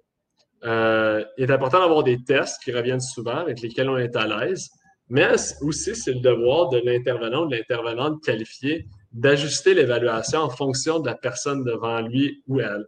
il 0.63 1.27
est 1.39 1.51
important 1.51 1.81
d'avoir 1.81 2.03
des 2.03 2.23
tests 2.23 2.63
qui 2.63 2.71
reviennent 2.71 3.01
souvent, 3.01 3.39
avec 3.39 3.63
lesquels 3.63 3.89
on 3.89 3.97
est 3.97 4.15
à 4.15 4.27
l'aise, 4.27 4.69
mais 5.09 5.29
aussi, 5.61 5.95
c'est 5.95 6.13
le 6.13 6.21
devoir 6.21 6.69
de 6.71 6.79
l'intervenant 6.79 7.45
ou 7.45 7.49
de 7.49 7.57
l'intervenante 7.57 8.23
qualifié 8.25 8.87
d'ajuster 9.13 9.73
l'évaluation 9.75 10.41
en 10.41 10.51
fonction 10.51 10.99
de 11.01 11.07
la 11.07 11.15
personne 11.15 11.65
devant 11.65 12.01
lui 12.01 12.43
ou 12.49 12.61
elle. 12.61 12.87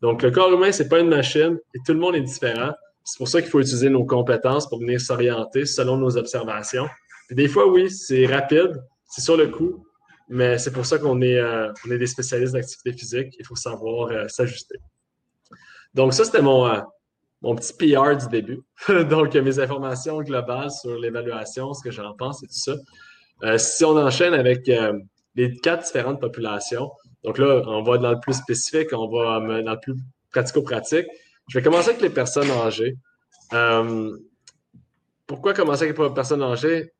Donc, 0.00 0.22
le 0.22 0.30
corps 0.30 0.52
humain, 0.52 0.72
ce 0.72 0.82
n'est 0.82 0.88
pas 0.88 1.00
une 1.00 1.08
machine 1.08 1.58
et 1.74 1.78
tout 1.84 1.92
le 1.92 1.98
monde 1.98 2.14
est 2.14 2.22
différent. 2.22 2.72
C'est 3.04 3.18
pour 3.18 3.28
ça 3.28 3.40
qu'il 3.40 3.50
faut 3.50 3.60
utiliser 3.60 3.90
nos 3.90 4.04
compétences 4.04 4.68
pour 4.68 4.80
venir 4.80 5.00
s'orienter 5.00 5.66
selon 5.66 5.96
nos 5.96 6.16
observations. 6.16 6.88
des 7.30 7.48
fois, 7.48 7.66
oui, 7.68 7.90
c'est 7.90 8.26
rapide, 8.26 8.82
c'est 9.08 9.20
sur 9.20 9.36
le 9.36 9.48
coup, 9.48 9.84
mais 10.28 10.58
c'est 10.58 10.72
pour 10.72 10.86
ça 10.86 10.98
qu'on 10.98 11.20
est, 11.20 11.38
euh, 11.38 11.72
des 11.86 12.06
spécialistes 12.06 12.54
d'activité 12.54 12.92
physique. 12.92 13.36
Il 13.38 13.46
faut 13.46 13.56
savoir 13.56 14.10
euh, 14.10 14.28
s'ajuster. 14.28 14.78
Donc, 15.94 16.12
ça, 16.12 16.24
c'était 16.24 16.42
mon, 16.42 16.66
euh, 16.66 16.80
mon 17.42 17.54
petit 17.54 17.72
PR 17.74 18.16
du 18.16 18.26
début. 18.28 18.62
Donc, 19.10 19.34
mes 19.34 19.58
informations 19.58 20.20
globales 20.22 20.70
sur 20.70 20.98
l'évaluation, 20.98 21.72
ce 21.74 21.82
que 21.82 21.90
j'en 21.90 22.14
pense 22.14 22.42
et 22.42 22.46
tout 22.46 22.52
ça. 22.52 22.74
Euh, 23.44 23.58
si 23.58 23.84
on 23.84 23.96
enchaîne 23.96 24.34
avec 24.34 24.68
euh, 24.68 24.98
les 25.36 25.56
quatre 25.56 25.86
différentes 25.86 26.20
populations, 26.20 26.90
donc 27.24 27.38
là, 27.38 27.62
on 27.66 27.82
va 27.82 27.98
dans 27.98 28.10
le 28.10 28.20
plus 28.20 28.34
spécifique, 28.34 28.88
on 28.92 29.08
va 29.08 29.36
euh, 29.36 29.62
dans 29.62 29.72
le 29.72 29.80
plus 29.80 29.94
pratico-pratique. 30.32 31.06
Je 31.48 31.58
vais 31.58 31.62
commencer 31.62 31.90
avec 31.90 32.02
les 32.02 32.10
personnes 32.10 32.50
âgées. 32.50 32.96
pourquoi 35.26 35.54
commencer 35.54 35.84
avec 35.84 35.98
les 35.98 36.10
personnes 36.10 36.42
âgées? 36.42 36.92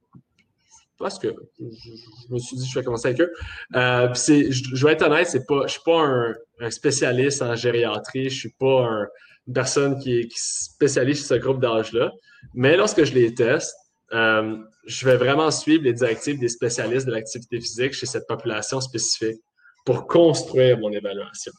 Parce 0.96 1.18
que 1.18 1.28
je, 1.60 2.32
me 2.32 2.38
suis 2.38 2.56
dit 2.56 2.68
je 2.68 2.78
vais 2.78 2.84
commencer 2.84 3.08
avec 3.08 3.20
eux. 3.20 3.32
je, 3.72 4.84
vais 4.84 4.92
être 4.92 5.02
honnête, 5.02 5.46
pas, 5.46 5.58
je 5.58 5.62
ne 5.62 5.68
suis 5.68 5.80
pas 5.84 6.00
un, 6.00 6.34
un, 6.60 6.70
spécialiste 6.70 7.42
en 7.42 7.54
gériatrie, 7.54 8.30
je 8.30 8.34
ne 8.34 8.40
suis 8.40 8.54
pas 8.58 8.84
un, 8.84 9.06
personne 9.52 9.98
qui 9.98 10.20
est, 10.20 10.28
spécialiste 10.34 11.26
sur 11.26 11.36
ce 11.36 11.40
groupe 11.40 11.60
d'âge-là. 11.60 12.12
Mais 12.54 12.76
lorsque 12.76 13.04
je 13.04 13.14
les 13.14 13.34
teste, 13.34 13.74
euh, 14.12 14.56
je 14.86 15.04
vais 15.04 15.16
vraiment 15.16 15.50
suivre 15.50 15.84
les 15.84 15.92
directives 15.92 16.38
des 16.38 16.48
spécialistes 16.48 17.06
de 17.06 17.12
l'activité 17.12 17.60
physique 17.60 17.92
chez 17.92 18.06
cette 18.06 18.26
population 18.26 18.80
spécifique 18.80 19.40
pour 19.84 20.06
construire 20.06 20.78
mon 20.78 20.90
évaluation. 20.92 21.52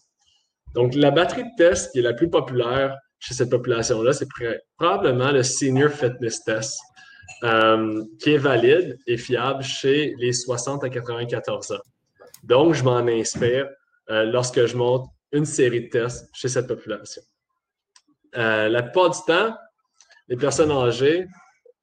Donc, 0.73 0.93
la 0.95 1.11
batterie 1.11 1.43
de 1.43 1.49
tests 1.57 1.91
qui 1.91 1.99
est 1.99 2.03
la 2.03 2.13
plus 2.13 2.29
populaire 2.29 2.95
chez 3.19 3.33
cette 3.33 3.49
population-là, 3.49 4.13
c'est 4.13 4.27
probablement 4.77 5.31
le 5.31 5.43
Senior 5.43 5.89
Fitness 5.89 6.43
Test, 6.43 6.79
euh, 7.43 8.03
qui 8.19 8.31
est 8.31 8.37
valide 8.37 8.97
et 9.07 9.17
fiable 9.17 9.63
chez 9.63 10.15
les 10.19 10.33
60 10.33 10.83
à 10.83 10.89
94 10.89 11.71
ans. 11.71 11.79
Donc, 12.43 12.73
je 12.73 12.83
m'en 12.83 12.99
inspire 12.99 13.67
euh, 14.09 14.23
lorsque 14.25 14.65
je 14.65 14.75
monte 14.75 15.07
une 15.31 15.45
série 15.45 15.81
de 15.81 15.89
tests 15.89 16.29
chez 16.33 16.47
cette 16.47 16.67
population. 16.67 17.21
Euh, 18.37 18.69
la 18.69 18.83
plupart 18.83 19.09
du 19.09 19.19
temps, 19.25 19.55
les 20.27 20.37
personnes 20.37 20.71
âgées 20.71 21.27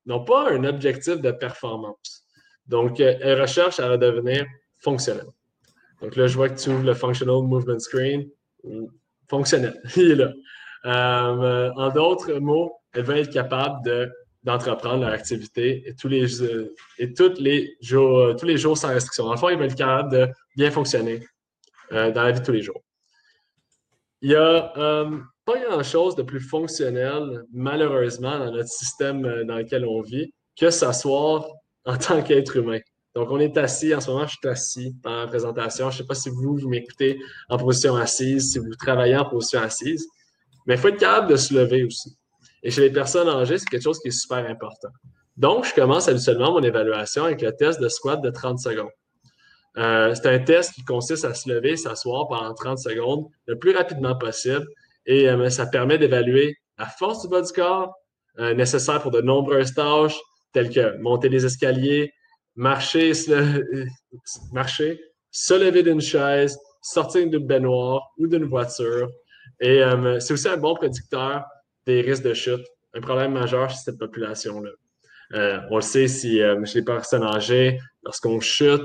n'ont 0.07 0.25
pas 0.25 0.51
un 0.51 0.65
objectif 0.65 1.21
de 1.21 1.31
performance. 1.33 2.25
Donc, 2.67 3.01
euh, 3.01 3.17
elles 3.21 3.41
recherchent 3.41 3.81
à 3.81 3.89
redevenir 3.89 4.47
fonctionnelles. 4.79 5.31
Donc 6.01 6.17
là, 6.17 6.27
je 6.27 6.37
vois 6.37 6.49
que 6.49 6.61
tu 6.61 6.71
ouvres 6.71 6.85
le 6.85 6.95
Functional 6.95 7.43
Movement 7.43 7.79
Screen. 7.79 8.29
Fonctionnel, 9.29 9.81
il 9.97 10.13
est 10.13 10.15
là. 10.15 10.33
Euh, 10.85 11.73
en 11.75 11.91
d'autres 11.91 12.35
mots, 12.35 12.77
elles 12.93 13.03
veulent 13.03 13.19
être 13.19 13.33
capables 13.33 13.81
d'entreprendre 14.45 15.01
leur 15.01 15.13
activité 15.13 15.83
et 15.89 15.95
tous 15.97 16.07
les, 16.07 16.45
et 16.99 17.13
toutes 17.13 17.41
les 17.41 17.77
jours, 17.81 18.37
tous 18.37 18.47
les 18.47 18.57
jours 18.57 18.79
sans 18.79 18.89
restriction. 18.89 19.25
Dans 19.25 19.33
le 19.33 19.39
fond, 19.39 19.49
ils 19.49 19.57
veulent 19.57 19.67
être 19.67 19.77
capables 19.77 20.13
de 20.13 20.29
bien 20.57 20.71
fonctionner 20.71 21.27
dans 21.91 22.23
la 22.23 22.31
vie 22.31 22.41
de 22.41 22.45
tous 22.45 22.53
les 22.53 22.63
jours. 22.63 22.81
Il 24.21 24.31
y 24.31 24.37
a 24.37 24.73
pas 25.47 25.59
grand-chose 25.61 26.17
de 26.17 26.23
plus 26.23 26.41
fonctionnel, 26.41 27.45
malheureusement, 27.53 28.39
dans 28.39 28.51
notre 28.51 28.69
système 28.69 29.25
euh, 29.25 29.45
dans 29.45 29.57
lequel 29.57 29.87
on 29.87 30.03
vit, 30.03 30.33
que 30.59 30.71
s'asseoir 30.71 31.47
en 31.85 31.97
tant 31.97 32.23
qu'être 32.23 32.57
humain. 32.57 32.81
Donc, 33.15 33.31
on 33.31 33.39
est 33.39 33.57
assis. 33.57 33.95
En 33.95 34.01
ce 34.01 34.11
moment, 34.11 34.27
je 34.27 34.37
suis 34.37 34.49
assis 34.49 34.95
pendant 35.03 35.21
la 35.21 35.27
présentation. 35.29 35.89
Je 35.91 35.97
ne 35.97 36.03
sais 36.03 36.07
pas 36.07 36.15
si 36.15 36.29
vous, 36.29 36.57
vous 36.57 36.69
m'écoutez 36.69 37.19
en 37.49 37.57
position 37.57 37.97
assise, 37.97 38.53
si 38.53 38.59
vous 38.59 38.75
travaillez 38.75 39.17
en 39.17 39.25
position 39.25 39.61
assise, 39.61 40.07
mais 40.67 40.75
il 40.75 40.81
faut 40.81 40.89
être 40.89 40.99
capable 40.99 41.31
de 41.31 41.37
se 41.37 41.55
lever 41.55 41.85
aussi. 41.85 42.19
Et 42.63 42.71
chez 42.71 42.81
les 42.81 42.91
personnes 42.91 43.29
âgées, 43.29 43.59
c'est 43.59 43.69
quelque 43.69 43.85
chose 43.85 44.01
qui 44.01 44.09
est 44.09 44.11
super 44.11 44.45
important. 44.51 44.89
Donc, 45.37 45.65
je 45.65 45.75
commence 45.75 46.09
habituellement 46.09 46.53
mon 46.53 46.63
évaluation 46.63 47.25
avec 47.25 47.41
le 47.41 47.53
test 47.53 47.81
de 47.81 47.89
squat 47.89 48.21
de 48.21 48.31
30 48.31 48.59
secondes. 48.59 48.91
Euh, 49.79 50.15
c'est 50.15 50.27
un 50.27 50.39
test 50.41 50.73
qui 50.73 50.85
consiste 50.85 51.25
à 51.25 51.35
se 51.35 51.49
lever, 51.49 51.77
s'asseoir 51.77 52.27
pendant 52.29 52.53
30 52.53 52.79
secondes 52.79 53.27
le 53.47 53.59
plus 53.59 53.77
rapidement 53.77 54.17
possible 54.17 54.67
et 55.07 55.29
euh, 55.29 55.49
ça 55.51 55.67
permet 55.67 55.99
d'évaluer 55.99 56.57
la 56.79 56.87
force 56.87 57.23
du 57.23 57.29
bas 57.29 57.41
du 57.41 57.53
corps 57.53 57.95
euh, 58.39 58.55
nécessaire 58.55 59.01
pour 59.01 59.11
de 59.11 59.21
nombreuses 59.21 59.73
tâches 59.75 60.19
telles 60.53 60.71
que 60.71 60.99
monter 60.99 61.29
les 61.29 61.45
escaliers, 61.45 62.13
marcher, 62.55 63.15
se, 63.15 63.63
marcher, 64.53 65.01
lever 65.51 65.83
d'une 65.83 66.01
chaise, 66.01 66.59
sortir 66.83 67.29
d'une 67.29 67.47
baignoire 67.47 68.03
ou 68.19 68.27
d'une 68.27 68.45
voiture. 68.45 69.09
Et 69.61 69.83
euh, 69.83 70.19
c'est 70.21 70.35
aussi 70.35 70.49
un 70.49 70.57
bon 70.57 70.75
prédicteur 70.75 71.45
des 71.87 72.01
risques 72.01 72.25
de 72.25 72.35
chute, 72.35 72.65
un 72.95 73.01
problème 73.01 73.33
majeur 73.33 73.71
chez 73.71 73.77
cette 73.77 73.99
population-là. 73.99 74.71
on 75.71 75.77
le 75.77 75.83
sait 75.83 76.09
si 76.09 76.41
chez 76.65 76.79
les 76.79 76.85
personnes 76.85 77.23
âgées, 77.23 77.79
lorsqu'on 78.03 78.41
chute, 78.41 78.83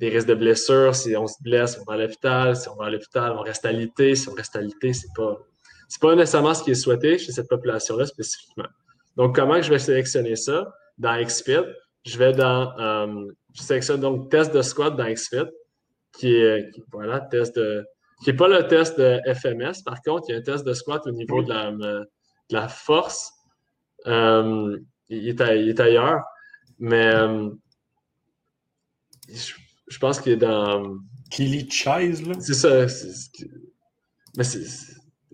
des 0.00 0.08
risques 0.08 0.28
de 0.28 0.34
blessures. 0.34 0.94
Si 0.94 1.16
on 1.16 1.26
se 1.26 1.42
blesse, 1.42 1.78
on 1.80 1.84
va 1.84 1.94
à 1.94 1.96
l'hôpital. 1.98 2.56
Si 2.56 2.68
on 2.68 2.76
va 2.76 2.86
à 2.86 2.90
l'hôpital, 2.90 3.32
on 3.32 3.42
reste 3.42 3.64
alité. 3.64 4.14
Si 4.14 4.28
on 4.28 4.34
reste 4.34 4.56
alité, 4.56 4.92
c'est 4.92 5.12
pas, 5.14 5.38
c'est 5.88 6.00
pas 6.00 6.14
nécessairement 6.14 6.54
ce 6.54 6.62
qui 6.62 6.70
est 6.70 6.74
souhaité 6.74 7.18
chez 7.18 7.32
cette 7.32 7.48
population-là 7.48 8.06
spécifiquement. 8.06 8.68
Donc, 9.16 9.34
comment 9.34 9.60
je 9.60 9.70
vais 9.70 9.78
sélectionner 9.78 10.36
ça? 10.36 10.72
Dans 10.98 11.20
XFIT, 11.20 11.64
je 12.04 12.18
vais 12.18 12.32
dans, 12.32 12.76
euh, 12.78 13.26
je 13.54 13.62
sélectionne 13.62 14.00
donc 14.00 14.30
test 14.30 14.54
de 14.54 14.62
squat 14.62 14.96
dans 14.96 15.08
XFIT, 15.08 15.46
qui 16.12 16.34
est, 16.34 16.70
voilà, 16.92 17.20
test 17.20 17.56
de, 17.56 17.84
qui 18.22 18.30
n'est 18.30 18.36
pas 18.36 18.48
le 18.48 18.66
test 18.66 18.98
de 18.98 19.20
FMS. 19.32 19.82
Par 19.84 20.00
contre, 20.02 20.26
il 20.28 20.32
y 20.32 20.34
a 20.34 20.38
un 20.38 20.42
test 20.42 20.64
de 20.64 20.72
squat 20.72 21.06
au 21.06 21.10
niveau 21.10 21.42
de 21.42 21.48
la, 21.48 21.70
de 21.72 22.06
la 22.50 22.68
force. 22.68 23.32
Euh, 24.06 24.78
il, 25.08 25.28
est 25.28 25.80
ailleurs. 25.80 26.22
Mais 26.78 27.14
euh, 27.14 27.50
je 29.28 29.54
pense 29.98 30.20
qu'il 30.20 30.32
est 30.32 30.36
dans. 30.36 30.98
Killy 31.30 31.70
Chase, 31.70 32.26
là? 32.26 32.34
C'est 32.40 32.54
ça. 32.54 32.86
Mais, 34.36 34.44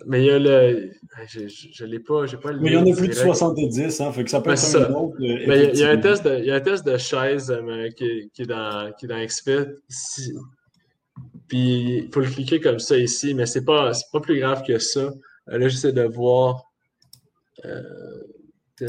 mais 0.06 0.22
il 0.22 0.26
y 0.26 0.30
a 0.30 0.38
le. 0.38 0.90
Je 1.28 1.84
ne 1.84 1.88
l'ai 1.88 2.00
pas, 2.00 2.26
j'ai 2.26 2.36
pas 2.36 2.52
le 2.52 2.60
Mais 2.60 2.70
il 2.70 2.74
y 2.74 2.76
en 2.76 2.86
a 2.86 2.96
plus 2.96 3.08
de 3.08 3.12
70, 3.12 4.00
hein, 4.00 4.12
fait 4.12 4.24
que 4.24 4.30
ça 4.30 4.40
peut 4.40 4.50
être 4.50 4.76
un 4.76 4.92
autre. 4.94 5.16
Euh, 5.20 5.44
mais 5.46 5.70
il 5.72 5.78
y, 5.78 5.84
a 5.84 5.90
un 5.90 5.96
test 5.98 6.24
de, 6.24 6.38
il 6.38 6.46
y 6.46 6.50
a 6.50 6.56
un 6.56 6.60
test 6.60 6.84
de 6.84 6.96
chaise 6.96 7.50
euh, 7.50 7.88
qui, 7.90 8.30
qui, 8.34 8.42
est 8.42 8.46
dans, 8.46 8.92
qui 8.98 9.06
est 9.06 9.08
dans 9.08 9.24
XFIT. 9.24 9.76
Puis 11.46 11.98
il 12.04 12.10
faut 12.12 12.20
le 12.20 12.26
cliquer 12.26 12.60
comme 12.60 12.78
ça 12.78 12.96
ici, 12.96 13.34
mais 13.34 13.46
c'est 13.46 13.64
pas, 13.64 13.92
pas 14.12 14.20
plus 14.20 14.38
grave 14.40 14.64
que 14.66 14.78
ça. 14.78 15.12
Euh, 15.50 15.58
là, 15.58 15.68
j'essaie 15.68 15.92
de 15.92 16.02
voir. 16.02 16.64
Euh, 17.64 17.76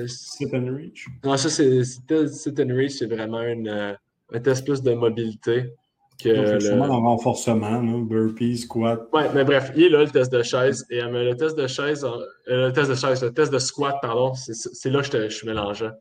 Sit 0.08 0.51
and 0.54 0.75
Reach. 0.75 1.08
Non, 1.23 1.38
ça, 1.38 1.49
c'est 1.49 1.84
Sit 1.84 2.60
and 2.60 2.75
Reach, 2.75 2.93
c'est 2.93 3.06
vraiment 3.06 3.43
une 3.43 3.95
un 4.34 4.40
test 4.40 4.66
plus 4.66 4.82
de 4.82 4.94
mobilité 4.94 5.74
que. 6.22 6.30
le... 6.30 6.82
un 6.82 6.88
renforcement, 6.88 7.82
burpees, 7.82 8.58
squat. 8.60 9.02
Ouais, 9.14 9.30
mais 9.34 9.44
bref, 9.44 9.72
il 9.76 9.84
est 9.84 9.90
là 9.90 10.04
le 10.04 10.10
test 10.10 10.32
de 10.32 10.42
chaise. 10.44 10.86
Et 10.90 11.02
euh, 11.02 11.24
le 11.24 11.36
test 11.36 11.58
de 11.58 11.68
chaise, 11.68 12.04
euh, 12.04 12.68
le 12.68 12.72
test 12.74 12.90
de 12.90 12.96
chaise, 12.96 13.24
le 13.24 13.34
test 13.34 13.52
de 13.52 13.60
squat, 13.60 13.96
pardon, 14.02 14.34
c'est 14.34 14.90
là 14.90 15.02
que 15.02 15.30
je, 15.30 15.36
suis 15.36 15.48
mélangeant. 15.48 15.92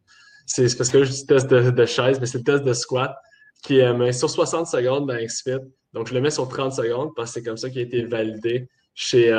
C'est 0.47 0.77
parce 0.77 0.91
que 0.91 1.05
je 1.05 1.11
dis 1.11 1.27
test 1.27 1.49
de, 1.51 1.87
chaise, 1.87 2.21
mais 2.21 2.27
c'est 2.27 2.39
le 2.39 2.45
test 2.45 2.65
de 2.65 2.73
squat 2.73 3.15
qui 3.63 3.79
est 3.79 4.13
sur 4.13 4.29
60 4.29 4.67
secondes 4.67 5.09
dans 5.09 5.17
XFIT. 5.17 5.61
Donc, 5.95 6.09
je 6.09 6.15
le 6.15 6.21
mets 6.21 6.31
sur 6.31 6.47
30 6.47 6.73
secondes 6.73 7.11
parce 7.17 7.31
que 7.31 7.35
c'est 7.35 7.43
comme 7.43 7.57
ça 7.57 7.71
qu'il 7.71 7.79
a 7.79 7.83
été 7.83 8.05
validé 8.05 8.69
chez, 8.95 9.31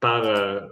par 0.00 0.22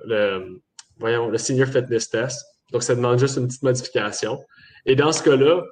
le, 0.06 0.62
voyons, 0.98 1.28
le 1.28 1.36
Senior 1.36 1.68
Fitness 1.68 2.08
Test. 2.08 2.46
Donc, 2.72 2.82
ça 2.82 2.94
demande 2.94 3.18
juste 3.18 3.36
une 3.36 3.46
petite 3.46 3.62
modification. 3.62 4.38
Et 4.86 4.96
dans 4.96 5.12
ce 5.12 5.22
cas-là, 5.22 5.64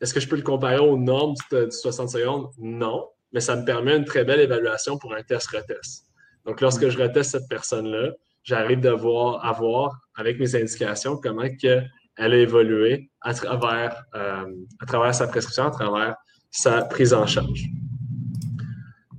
est-ce 0.00 0.14
que 0.14 0.20
je 0.20 0.28
peux 0.28 0.36
le 0.36 0.42
comparer 0.42 0.78
aux 0.78 0.96
normes 0.96 1.34
du, 1.52 1.70
60 1.70 2.08
secondes? 2.08 2.48
Non, 2.58 3.08
mais 3.32 3.40
ça 3.40 3.56
me 3.56 3.64
permet 3.64 3.96
une 3.96 4.04
très 4.04 4.24
belle 4.24 4.40
évaluation 4.40 4.98
pour 4.98 5.14
un 5.14 5.22
test-retest. 5.22 6.06
Donc, 6.46 6.60
lorsque 6.60 6.88
je 6.88 6.98
reteste 6.98 7.32
cette 7.32 7.48
personne-là, 7.48 8.12
j'arrive 8.42 8.80
de 8.80 8.90
voir, 8.90 9.44
à 9.44 9.52
voir 9.52 10.00
avec 10.14 10.38
mes 10.40 10.56
indications 10.56 11.16
comment 11.16 11.48
que 11.62 11.82
elle 12.16 12.34
a 12.34 12.36
évolué 12.36 13.10
à 13.20 13.34
travers, 13.34 14.02
euh, 14.14 14.46
à 14.80 14.86
travers 14.86 15.14
sa 15.14 15.26
prescription, 15.26 15.64
à 15.64 15.70
travers 15.70 16.16
sa 16.50 16.82
prise 16.82 17.14
en 17.14 17.26
charge. 17.26 17.64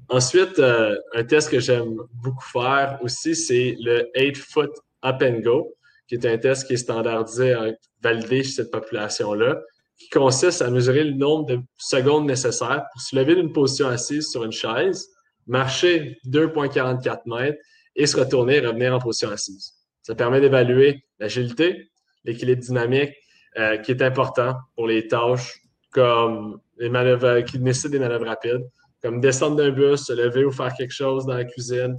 Ensuite, 0.10 0.60
euh, 0.60 0.96
un 1.16 1.24
test 1.24 1.50
que 1.50 1.60
j'aime 1.60 1.96
beaucoup 2.24 2.46
faire 2.52 3.00
aussi, 3.02 3.36
c'est 3.36 3.78
le 3.80 4.10
8-foot 4.16 4.72
up 5.06 5.22
and 5.22 5.40
go, 5.40 5.74
qui 6.08 6.16
est 6.16 6.26
un 6.26 6.38
test 6.38 6.68
qui 6.68 6.74
est 6.74 6.78
standardisé, 6.78 7.56
validé 8.02 8.44
chez 8.44 8.52
cette 8.52 8.72
population-là, 8.72 9.62
qui 10.02 10.10
consiste 10.10 10.62
à 10.62 10.70
mesurer 10.70 11.04
le 11.04 11.12
nombre 11.12 11.46
de 11.46 11.60
secondes 11.78 12.26
nécessaires 12.26 12.86
pour 12.92 13.02
se 13.02 13.16
lever 13.16 13.36
d'une 13.36 13.54
position 13.54 13.88
assise 13.88 14.30
sur 14.30 14.44
une 14.44 14.52
chaise, 14.52 15.08
marcher 15.46 16.18
2,44 16.28 17.22
mètres 17.28 17.60
et 17.96 18.08
se 18.08 18.18
retourner 18.18 18.58
et 18.58 18.66
revenir 18.66 18.96
en 18.96 19.00
position 19.00 19.30
assise. 19.30 19.74
Ça 20.02 20.16
permet 20.16 20.42
d'évaluer 20.42 21.06
l'agilité, 21.20 21.92
l'équilibre 22.24 22.62
dynamique, 22.62 23.14
euh, 23.60 23.78
qui 23.78 23.92
est 23.92 24.02
important 24.02 24.56
pour 24.76 24.88
les 24.88 25.08
tâches 25.08 25.60
comme 25.92 26.60
les 26.78 26.90
manœuvres 26.90 27.42
qui 27.42 27.60
nécessitent 27.60 27.92
des 27.92 28.00
manœuvres 28.00 28.26
rapides, 28.26 28.66
comme 29.04 29.20
descendre 29.20 29.58
d'un 29.58 29.72
bus, 29.72 30.06
se 30.06 30.14
lever 30.14 30.46
ou 30.46 30.52
faire 30.52 30.74
quelque 30.74 30.94
chose 30.94 31.26
dans 31.26 31.36
la 31.36 31.44
cuisine, 31.44 31.98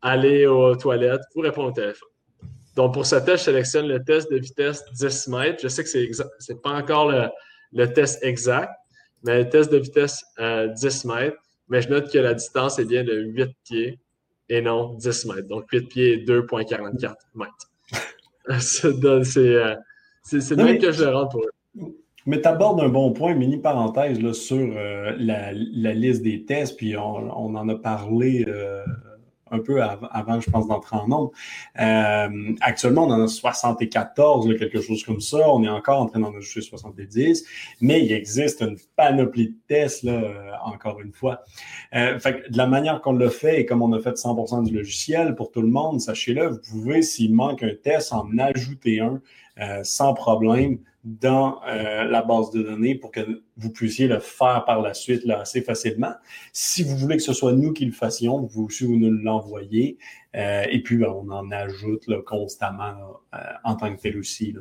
aller 0.00 0.46
aux 0.46 0.74
toilettes 0.76 1.22
ou 1.34 1.40
répondre 1.40 1.68
au 1.68 1.72
téléphone. 1.72 2.11
Donc, 2.76 2.94
pour 2.94 3.04
ce 3.04 3.16
test, 3.16 3.38
je 3.38 3.44
sélectionne 3.44 3.86
le 3.86 4.02
test 4.02 4.30
de 4.30 4.38
vitesse 4.38 4.84
10 4.94 5.28
mètres. 5.28 5.58
Je 5.62 5.68
sais 5.68 5.84
que 5.84 5.88
ce 5.88 5.98
n'est 5.98 6.58
pas 6.58 6.70
encore 6.70 7.12
le, 7.72 7.92
test 7.92 8.22
exact, 8.24 8.70
mais 9.24 9.42
le 9.44 9.48
test 9.48 9.70
de 9.70 9.78
vitesse 9.78 10.24
10 10.38 10.40
euh, 10.40 11.14
mètres. 11.14 11.36
Mais 11.68 11.82
je 11.82 11.88
note 11.88 12.10
que 12.10 12.18
la 12.18 12.34
distance 12.34 12.78
est 12.78 12.84
bien 12.84 13.04
de 13.04 13.14
8 13.14 13.50
pieds 13.64 13.98
et 14.48 14.62
non 14.62 14.94
10 14.94 15.26
mètres. 15.26 15.48
Donc, 15.48 15.70
8 15.70 15.88
pieds 15.88 16.12
et 16.14 16.24
2,44 16.24 17.14
mètres. 17.34 17.52
Euh, 18.48 18.58
c'est 20.24 20.50
le 20.56 20.64
même 20.64 20.78
que 20.78 20.90
je 20.90 21.04
le 21.04 21.10
rends 21.14 21.28
pour 21.28 21.42
eux. 21.42 21.94
Mais 22.26 22.40
tu 22.40 22.48
abordes 22.48 22.80
un 22.80 22.88
bon 22.88 23.12
point, 23.12 23.34
mini 23.34 23.58
parenthèse 23.58 24.20
là, 24.20 24.32
sur 24.32 24.58
euh, 24.76 25.12
la, 25.16 25.52
liste 25.52 26.22
des 26.22 26.44
tests, 26.44 26.76
puis 26.76 26.96
on, 26.96 27.04
en 27.54 27.68
a 27.68 27.76
parlé 27.76 28.44
un 29.52 29.60
peu 29.60 29.82
avant, 29.82 30.40
je 30.40 30.50
pense, 30.50 30.66
d'entrer 30.66 30.96
en 30.96 31.06
nombre. 31.06 31.30
Euh, 31.78 32.54
actuellement, 32.60 33.04
on 33.04 33.10
en 33.10 33.22
a 33.22 33.28
74, 33.28 34.58
quelque 34.58 34.80
chose 34.80 35.04
comme 35.04 35.20
ça. 35.20 35.48
On 35.50 35.62
est 35.62 35.68
encore 35.68 36.00
en 36.00 36.06
train 36.06 36.20
d'en 36.20 36.34
ajouter 36.34 36.62
70, 36.62 37.44
mais 37.80 38.04
il 38.04 38.12
existe 38.12 38.62
une 38.62 38.76
panoplie 38.96 39.48
de 39.48 39.56
tests, 39.68 40.02
là, 40.02 40.12
euh, 40.12 40.50
encore 40.64 41.00
une 41.00 41.12
fois. 41.12 41.42
Euh, 41.94 42.18
de 42.18 42.56
la 42.56 42.66
manière 42.66 43.00
qu'on 43.02 43.12
le 43.12 43.28
fait, 43.28 43.60
et 43.60 43.66
comme 43.66 43.82
on 43.82 43.92
a 43.92 44.00
fait 44.00 44.16
100% 44.16 44.64
du 44.64 44.74
logiciel 44.74 45.34
pour 45.34 45.52
tout 45.52 45.62
le 45.62 45.68
monde, 45.68 46.00
sachez-le, 46.00 46.48
vous 46.48 46.60
pouvez, 46.70 47.02
s'il 47.02 47.34
manque 47.34 47.62
un 47.62 47.74
test, 47.74 48.12
en 48.12 48.26
ajouter 48.38 49.00
un 49.00 49.20
sans 49.82 50.14
problème 50.14 50.78
dans 51.04 51.60
euh, 51.66 52.04
la 52.04 52.22
base 52.22 52.50
de 52.50 52.62
données 52.62 52.94
pour 52.94 53.10
que 53.10 53.42
vous 53.56 53.70
puissiez 53.70 54.06
le 54.06 54.20
faire 54.20 54.64
par 54.64 54.80
la 54.80 54.94
suite 54.94 55.24
là, 55.24 55.40
assez 55.40 55.60
facilement. 55.60 56.12
Si 56.52 56.84
vous 56.84 56.96
voulez 56.96 57.16
que 57.16 57.22
ce 57.22 57.32
soit 57.32 57.52
nous 57.52 57.72
qui 57.72 57.86
le 57.86 57.92
fassions, 57.92 58.42
vous 58.42 58.64
aussi 58.64 58.84
vous 58.84 58.96
nous 58.96 59.10
l'envoyez. 59.10 59.98
Euh, 60.36 60.64
et 60.70 60.80
puis, 60.82 60.96
ben, 60.96 61.08
on 61.08 61.28
en 61.30 61.50
ajoute 61.50 62.06
là, 62.06 62.18
constamment 62.24 63.20
euh, 63.34 63.38
en 63.64 63.74
tant 63.74 63.94
que 63.94 64.00
tel 64.00 64.16
aussi. 64.16 64.54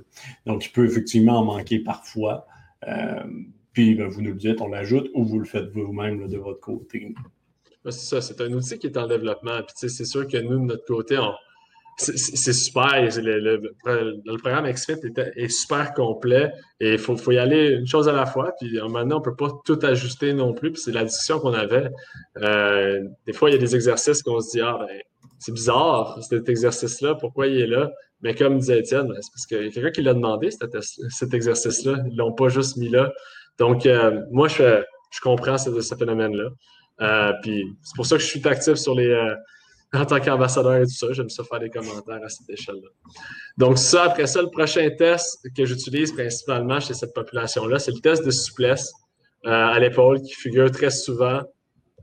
Donc, 0.45 0.65
il 0.65 0.71
peut 0.71 0.86
effectivement 0.86 1.39
en 1.39 1.45
manquer 1.45 1.80
parfois. 1.80 2.47
puis, 3.73 3.93
ben, 3.93 4.08
vous 4.08 4.21
nous 4.21 4.32
le 4.32 4.38
dites, 4.38 4.62
on 4.62 4.67
l'ajoute 4.67 5.12
ou 5.13 5.23
vous 5.23 5.38
le 5.38 5.45
faites 5.45 5.69
vous-même 5.71 6.27
de 6.27 6.38
votre 6.38 6.60
côté. 6.60 7.13
C'est 7.86 7.91
ça, 7.91 8.21
c'est 8.21 8.41
un 8.41 8.51
outil 8.51 8.80
qui 8.80 8.88
est 8.88 8.97
en 8.97 9.08
développement. 9.08 9.60
Puis, 9.62 9.89
c'est 9.89 10.06
sûr 10.06 10.27
que 10.27 10.38
nous, 10.38 10.60
de 10.60 10.65
notre 10.65 10.86
côté, 10.86 11.19
on, 11.19 11.34
c'est 11.97 12.54
super. 12.54 12.93
Le, 13.17 14.38
programme 14.38 14.71
XFIT 14.71 14.99
est, 15.36 15.49
super 15.49 15.93
complet 15.93 16.51
et 16.80 16.93
il 16.93 16.99
faut, 16.99 17.32
y 17.32 17.38
aller 17.38 17.69
une 17.69 17.88
chose 17.88 18.08
à 18.08 18.13
la 18.13 18.25
fois. 18.25 18.54
Puis 18.60 18.80
maintenant, 18.89 19.17
on 19.17 19.19
ne 19.19 19.23
peut 19.23 19.36
pas 19.36 19.49
tout 19.65 19.80
ajuster 19.84 20.34
non 20.34 20.54
plus. 20.54 20.71
Puis 20.71 20.82
c'est 20.82 20.91
la 20.91 21.04
discussion 21.04 21.39
qu'on 21.39 21.54
avait. 21.54 21.89
Euh, 22.38 23.01
des 23.25 23.34
fois, 23.34 23.49
il 23.49 23.54
y 23.54 23.56
a 23.56 23.60
des 23.60 23.75
exercices 23.75 24.23
qu'on 24.23 24.39
se 24.39 24.51
dit 24.51 24.62
Ah, 24.62 24.77
ben, 24.80 24.89
c'est 25.39 25.54
bizarre 25.54 26.19
cet 26.21 26.49
exercice-là, 26.49 27.15
pourquoi 27.15 27.47
il 27.47 27.62
est 27.62 27.67
là? 27.67 27.91
Mais 28.21 28.36
comme 28.36 28.58
disait 28.60 28.80
Étienne, 28.80 29.08
ben, 29.08 29.17
c'est 29.21 29.32
parce 29.32 29.45
qu'il 29.45 29.63
y 29.63 29.67
a 29.67 29.71
quelqu'un 29.71 29.91
qui 29.91 30.01
l'a 30.01 30.13
demandé, 30.13 30.49
cet, 30.51 31.34
exercice-là. 31.34 31.97
Ils 32.06 32.13
ne 32.13 32.17
l'ont 32.17 32.34
pas 32.34 32.49
juste 32.49 32.77
mis 32.77 32.89
là. 32.89 33.12
Donc, 33.58 33.86
euh, 33.86 34.21
moi, 34.32 34.47
je, 34.47 34.84
comprends 35.21 35.58
ce, 35.58 35.95
phénomène-là. 35.95 36.49
Euh, 37.01 37.34
puis 37.41 37.65
c'est 37.82 37.95
pour 37.95 38.06
ça 38.06 38.17
que 38.17 38.21
je 38.21 38.27
suis 38.27 38.47
actif 38.47 38.75
sur 38.75 38.93
les 38.95 39.12
en 39.93 40.06
tant 40.06 40.19
qu'ambassadeur 40.19 40.75
et 40.77 40.84
tout 40.84 40.93
ça, 40.93 41.08
j'aime 41.12 41.30
ça 41.30 41.43
faire 41.43 41.60
des 41.60 41.69
commentaires 41.69 42.23
à 42.23 42.30
cette 42.30 42.49
échelle-là. 42.49 42.89
Donc, 43.58 43.77
ça, 43.77 44.04
après 44.04 44.25
ça, 44.25 44.41
le 44.41 44.49
prochain 44.49 44.89
test 44.97 45.45
que 45.56 45.65
j'utilise 45.65 46.13
principalement 46.13 46.80
chez 46.80 46.93
cette 46.93 47.13
population-là, 47.13 47.77
c'est 47.77 47.91
le 47.91 47.99
test 47.99 48.25
de 48.25 48.32
souplesse 48.32 48.91
euh, 49.45 49.49
à 49.49 49.80
l'épaule 49.80 50.21
qui 50.21 50.34
figure 50.34 50.71
très 50.71 50.91
souvent. 50.91 51.41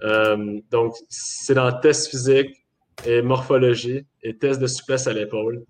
Euh, 0.02 0.60
donc, 0.70 0.94
c'est 1.08 1.54
dans 1.54 1.72
test 1.80 2.10
physique 2.10 2.50
et 3.06 3.22
morphologie 3.22 4.04
et 4.22 4.36
test 4.36 4.60
de 4.60 4.66
souplesse 4.66 5.06
à 5.06 5.14
l'épaule. 5.14 5.64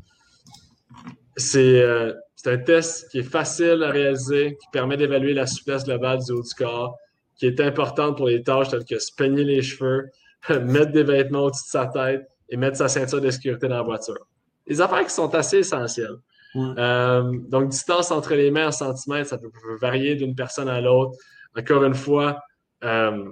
C'est 1.36 1.80
euh, 1.80 2.12
un 2.46 2.58
test 2.58 3.08
qui 3.10 3.18
est 3.18 3.30
facile 3.30 3.82
à 3.84 3.90
réaliser, 3.90 4.56
qui 4.60 4.66
permet 4.72 4.96
d'évaluer 4.96 5.34
la 5.34 5.46
souplesse 5.46 5.84
globale 5.84 6.18
du 6.24 6.32
haut 6.32 6.42
du 6.42 6.54
corps, 6.56 6.96
qui 7.36 7.46
est 7.46 7.60
importante 7.60 8.16
pour 8.16 8.26
les 8.26 8.42
tâches 8.42 8.70
telles 8.70 8.84
que 8.84 8.98
se 8.98 9.12
peigner 9.14 9.44
les 9.44 9.62
cheveux, 9.62 10.06
mettre 10.62 10.92
des 10.92 11.02
vêtements 11.02 11.44
au-dessus 11.44 11.64
de 11.64 11.70
sa 11.70 11.86
tête 11.86 12.28
et 12.48 12.56
mettre 12.56 12.76
sa 12.76 12.88
ceinture 12.88 13.20
de 13.20 13.30
sécurité 13.30 13.68
dans 13.68 13.76
la 13.76 13.82
voiture. 13.82 14.26
Des 14.66 14.80
affaires 14.80 15.04
qui 15.04 15.12
sont 15.12 15.34
assez 15.34 15.58
essentielles. 15.58 16.16
Euh, 16.56 17.38
donc, 17.48 17.68
distance 17.68 18.10
entre 18.10 18.34
les 18.34 18.50
mains 18.50 18.68
en 18.68 18.72
centimètres, 18.72 19.28
ça 19.28 19.38
peut 19.38 19.50
varier 19.80 20.14
d'une 20.14 20.34
personne 20.34 20.68
à 20.68 20.80
l'autre. 20.80 21.16
Encore 21.56 21.84
une 21.84 21.94
fois, 21.94 22.40
euh, 22.84 23.30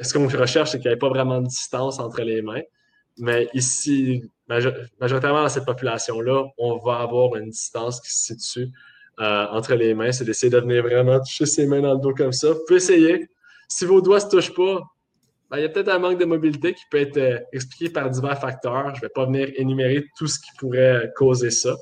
ce 0.00 0.14
qu'on 0.14 0.28
recherche, 0.28 0.70
c'est 0.70 0.80
qu'il 0.80 0.90
n'y 0.90 0.94
ait 0.94 0.98
pas 0.98 1.08
vraiment 1.08 1.40
de 1.40 1.46
distance 1.46 1.98
entre 1.98 2.22
les 2.22 2.42
mains. 2.42 2.62
Mais 3.18 3.48
ici, 3.54 4.22
majoritairement 4.98 5.42
dans 5.42 5.48
cette 5.48 5.66
population-là, 5.66 6.44
on 6.58 6.78
va 6.78 7.00
avoir 7.00 7.36
une 7.36 7.50
distance 7.50 8.00
qui 8.00 8.10
se 8.10 8.34
situe 8.34 8.70
euh, 9.20 9.46
entre 9.50 9.74
les 9.74 9.94
mains. 9.94 10.12
C'est 10.12 10.24
d'essayer 10.24 10.50
de 10.50 10.58
venir 10.58 10.82
vraiment 10.82 11.18
toucher 11.18 11.46
ses 11.46 11.66
mains 11.66 11.80
dans 11.80 11.94
le 11.94 12.00
dos 12.00 12.14
comme 12.14 12.32
ça. 12.32 12.52
Vous 12.52 12.60
pouvez 12.66 12.78
essayer. 12.78 13.28
Si 13.68 13.84
vos 13.84 14.00
doigts 14.00 14.16
ne 14.16 14.22
se 14.22 14.28
touchent 14.28 14.54
pas, 14.54 14.80
ben, 15.50 15.58
il 15.58 15.62
y 15.62 15.64
a 15.64 15.68
peut-être 15.68 15.88
un 15.88 15.98
manque 15.98 16.18
de 16.18 16.24
mobilité 16.24 16.74
qui 16.74 16.84
peut 16.90 16.98
être 16.98 17.16
euh, 17.16 17.38
expliqué 17.52 17.90
par 17.90 18.08
divers 18.08 18.38
facteurs. 18.40 18.94
Je 18.94 19.00
ne 19.00 19.00
vais 19.00 19.08
pas 19.08 19.26
venir 19.26 19.50
énumérer 19.56 20.06
tout 20.16 20.28
ce 20.28 20.38
qui 20.38 20.50
pourrait 20.58 21.10
causer 21.16 21.50
ça, 21.50 21.76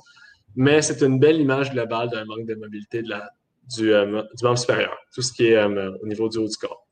mais 0.56 0.80
c'est 0.80 1.02
une 1.02 1.18
belle 1.18 1.38
image 1.38 1.72
globale 1.72 2.08
d'un 2.08 2.24
manque 2.24 2.46
de 2.46 2.54
mobilité 2.54 3.02
euh, 3.04 4.22
du, 4.34 4.44
membre 4.44 4.58
supérieur, 4.58 4.96
tout 5.14 5.20
ce 5.20 5.32
qui 5.34 5.48
est 5.48 5.56
euh, 5.56 5.92
au 6.02 6.06
niveau 6.06 6.30
du 6.30 6.38
haut 6.38 6.48
du 6.48 6.56
corps. 6.56 6.86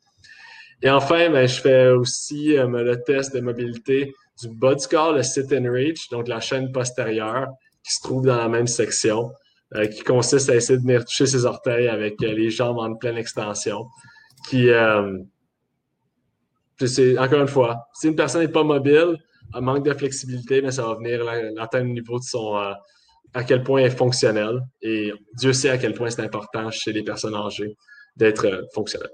Et 0.83 0.91
enfin, 0.91 1.31
ben, 1.31 1.49
je 1.49 1.61
fais 1.63 1.89
aussi 1.89 2.49
le 2.49 2.95
test 2.97 3.35
de 3.35 3.41
mobilité 3.41 4.13
du 4.43 4.51
bas 4.51 4.75
du 4.75 4.87
corps, 4.87 5.15
le 5.15 5.23
sit 5.23 5.51
and 5.55 5.73
reach, 5.73 6.11
donc 6.11 6.29
la 6.29 6.41
chaîne 6.41 6.71
postérieure 6.71 7.49
qui 7.83 7.95
se 7.95 8.03
trouve 8.03 8.27
dans 8.27 8.37
la 8.37 8.49
même 8.49 8.67
section, 8.67 9.33
qui 9.91 10.03
consiste 10.03 10.51
à 10.51 10.57
essayer 10.57 10.79
de 10.79 10.83
venir 10.83 11.07
toucher 11.07 11.25
ses 11.25 11.47
orteils 11.47 11.89
avec 11.89 12.21
les 12.21 12.51
jambes 12.51 12.77
en 12.79 12.95
pleine 12.95 13.17
extension, 13.17 13.87
qui 14.51 14.69
c'est 16.85 17.19
encore 17.19 17.41
une 17.41 17.49
fois, 17.49 17.89
si 17.95 18.09
une 18.09 18.17
personne 18.17 18.43
n'est 18.43 18.49
pas 18.49 18.65
mobile, 18.65 19.17
elle 19.55 19.61
manque 19.63 19.85
de 19.85 19.95
flexibilité, 19.95 20.61
mais 20.61 20.71
ça 20.71 20.83
va 20.83 20.95
venir 20.97 21.23
atteindre 21.59 21.87
le 21.87 21.93
niveau 21.93 22.19
de 22.19 22.25
son 22.25 22.57
euh, 22.57 22.73
à 23.33 23.45
quel 23.45 23.63
point 23.63 23.81
elle 23.81 23.87
est 23.87 23.97
fonctionnelle. 23.97 24.61
Et 24.83 25.13
Dieu 25.35 25.53
sait 25.53 25.71
à 25.71 25.79
quel 25.79 25.95
point 25.95 26.11
c'est 26.11 26.23
important 26.23 26.71
chez 26.71 26.93
les 26.93 27.03
personnes 27.03 27.35
âgées 27.35 27.77
d'être 28.17 28.47
euh, 28.47 28.63
fonctionnelles. 28.75 29.13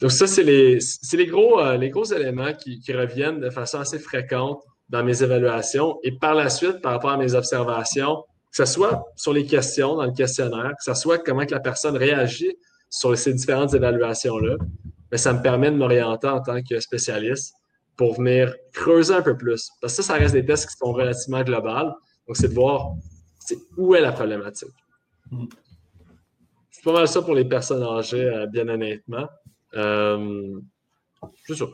Donc, 0.00 0.10
ça, 0.10 0.26
c'est 0.26 0.42
les, 0.42 0.78
euh, 0.78 1.88
gros 1.90 2.04
éléments 2.04 2.54
qui, 2.54 2.80
qui, 2.80 2.92
reviennent 2.94 3.40
de 3.40 3.50
façon 3.50 3.78
assez 3.78 3.98
fréquente 3.98 4.62
dans 4.88 5.04
mes 5.04 5.22
évaluations. 5.22 5.98
Et 6.02 6.12
par 6.12 6.34
la 6.34 6.48
suite, 6.48 6.80
par 6.80 6.92
rapport 6.92 7.10
à 7.10 7.18
mes 7.18 7.34
observations, 7.34 8.24
que 8.56 8.64
ce 8.64 8.72
soit 8.72 9.04
sur 9.16 9.32
les 9.32 9.44
questions 9.44 9.96
dans 9.96 10.04
le 10.04 10.12
questionnaire, 10.12 10.70
que 10.78 10.84
ce 10.84 10.94
soit 10.94 11.18
comment 11.18 11.44
que 11.44 11.52
la 11.52 11.60
personne 11.60 11.96
réagit 11.96 12.56
sur 12.88 13.16
ces 13.18 13.34
différentes 13.34 13.74
évaluations-là, 13.74 14.56
mais 15.10 15.18
ça 15.18 15.32
me 15.32 15.42
permet 15.42 15.70
de 15.70 15.76
m'orienter 15.76 16.28
en 16.28 16.40
tant 16.40 16.62
que 16.62 16.80
spécialiste 16.80 17.54
pour 17.96 18.16
venir 18.16 18.54
creuser 18.72 19.14
un 19.14 19.22
peu 19.22 19.36
plus. 19.36 19.70
Parce 19.80 19.96
que 19.96 20.02
ça, 20.02 20.14
ça 20.14 20.18
reste 20.18 20.34
des 20.34 20.44
tests 20.44 20.68
qui 20.68 20.76
sont 20.76 20.92
relativement 20.92 21.42
globales. 21.42 21.92
Donc, 22.26 22.36
c'est 22.36 22.48
de 22.48 22.54
voir 22.54 22.92
où 23.76 23.94
est 23.94 24.00
la 24.00 24.12
problématique. 24.12 24.68
pas 26.84 26.92
mal 26.92 27.08
ça 27.08 27.22
pour 27.22 27.34
les 27.34 27.44
personnes 27.44 27.82
âgées, 27.82 28.46
bien 28.50 28.68
honnêtement. 28.68 29.28
c'est 29.72 31.54
ça. 31.54 31.66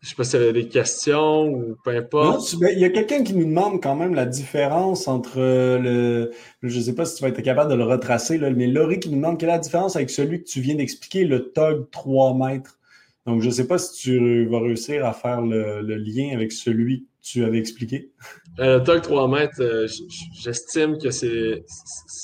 Je 0.00 0.08
sais 0.08 0.14
pas 0.14 0.24
s'il 0.24 0.40
y 0.40 0.42
avait 0.42 0.52
des 0.54 0.68
questions 0.68 1.44
ou 1.48 1.76
peu 1.84 1.94
importe. 1.94 2.54
il 2.54 2.78
y 2.78 2.86
a 2.86 2.90
quelqu'un 2.90 3.22
qui 3.22 3.34
nous 3.34 3.44
demande 3.44 3.82
quand 3.82 3.94
même 3.94 4.14
la 4.14 4.24
différence 4.24 5.08
entre 5.08 5.38
le. 5.38 6.30
Je 6.62 6.78
ne 6.78 6.82
sais 6.82 6.94
pas 6.94 7.04
si 7.04 7.16
tu 7.16 7.22
vas 7.22 7.28
être 7.28 7.42
capable 7.42 7.70
de 7.70 7.76
le 7.76 7.84
retracer, 7.84 8.38
là, 8.38 8.50
mais 8.50 8.66
Laurie 8.66 8.98
qui 8.98 9.10
nous 9.10 9.16
demande 9.16 9.38
quelle 9.38 9.50
est 9.50 9.52
la 9.52 9.58
différence 9.58 9.96
avec 9.96 10.08
celui 10.08 10.42
que 10.42 10.48
tu 10.48 10.62
viens 10.62 10.74
d'expliquer, 10.74 11.24
le 11.24 11.52
TOG 11.52 11.90
3 11.90 12.34
mètres. 12.34 12.78
Donc, 13.26 13.42
je 13.42 13.48
ne 13.48 13.52
sais 13.52 13.66
pas 13.66 13.76
si 13.76 14.00
tu 14.00 14.46
vas 14.46 14.60
réussir 14.60 15.04
à 15.04 15.12
faire 15.12 15.42
le, 15.42 15.82
lien 15.82 16.34
avec 16.34 16.52
celui 16.52 17.02
que 17.02 17.06
tu 17.22 17.44
avais 17.44 17.58
expliqué. 17.58 18.10
Euh, 18.58 18.78
le 18.78 18.84
TOG 18.84 19.02
3 19.02 19.28
mètres, 19.28 19.60
euh, 19.60 19.86
j'estime 20.32 20.96
que 20.96 21.10
c'est 21.10 21.62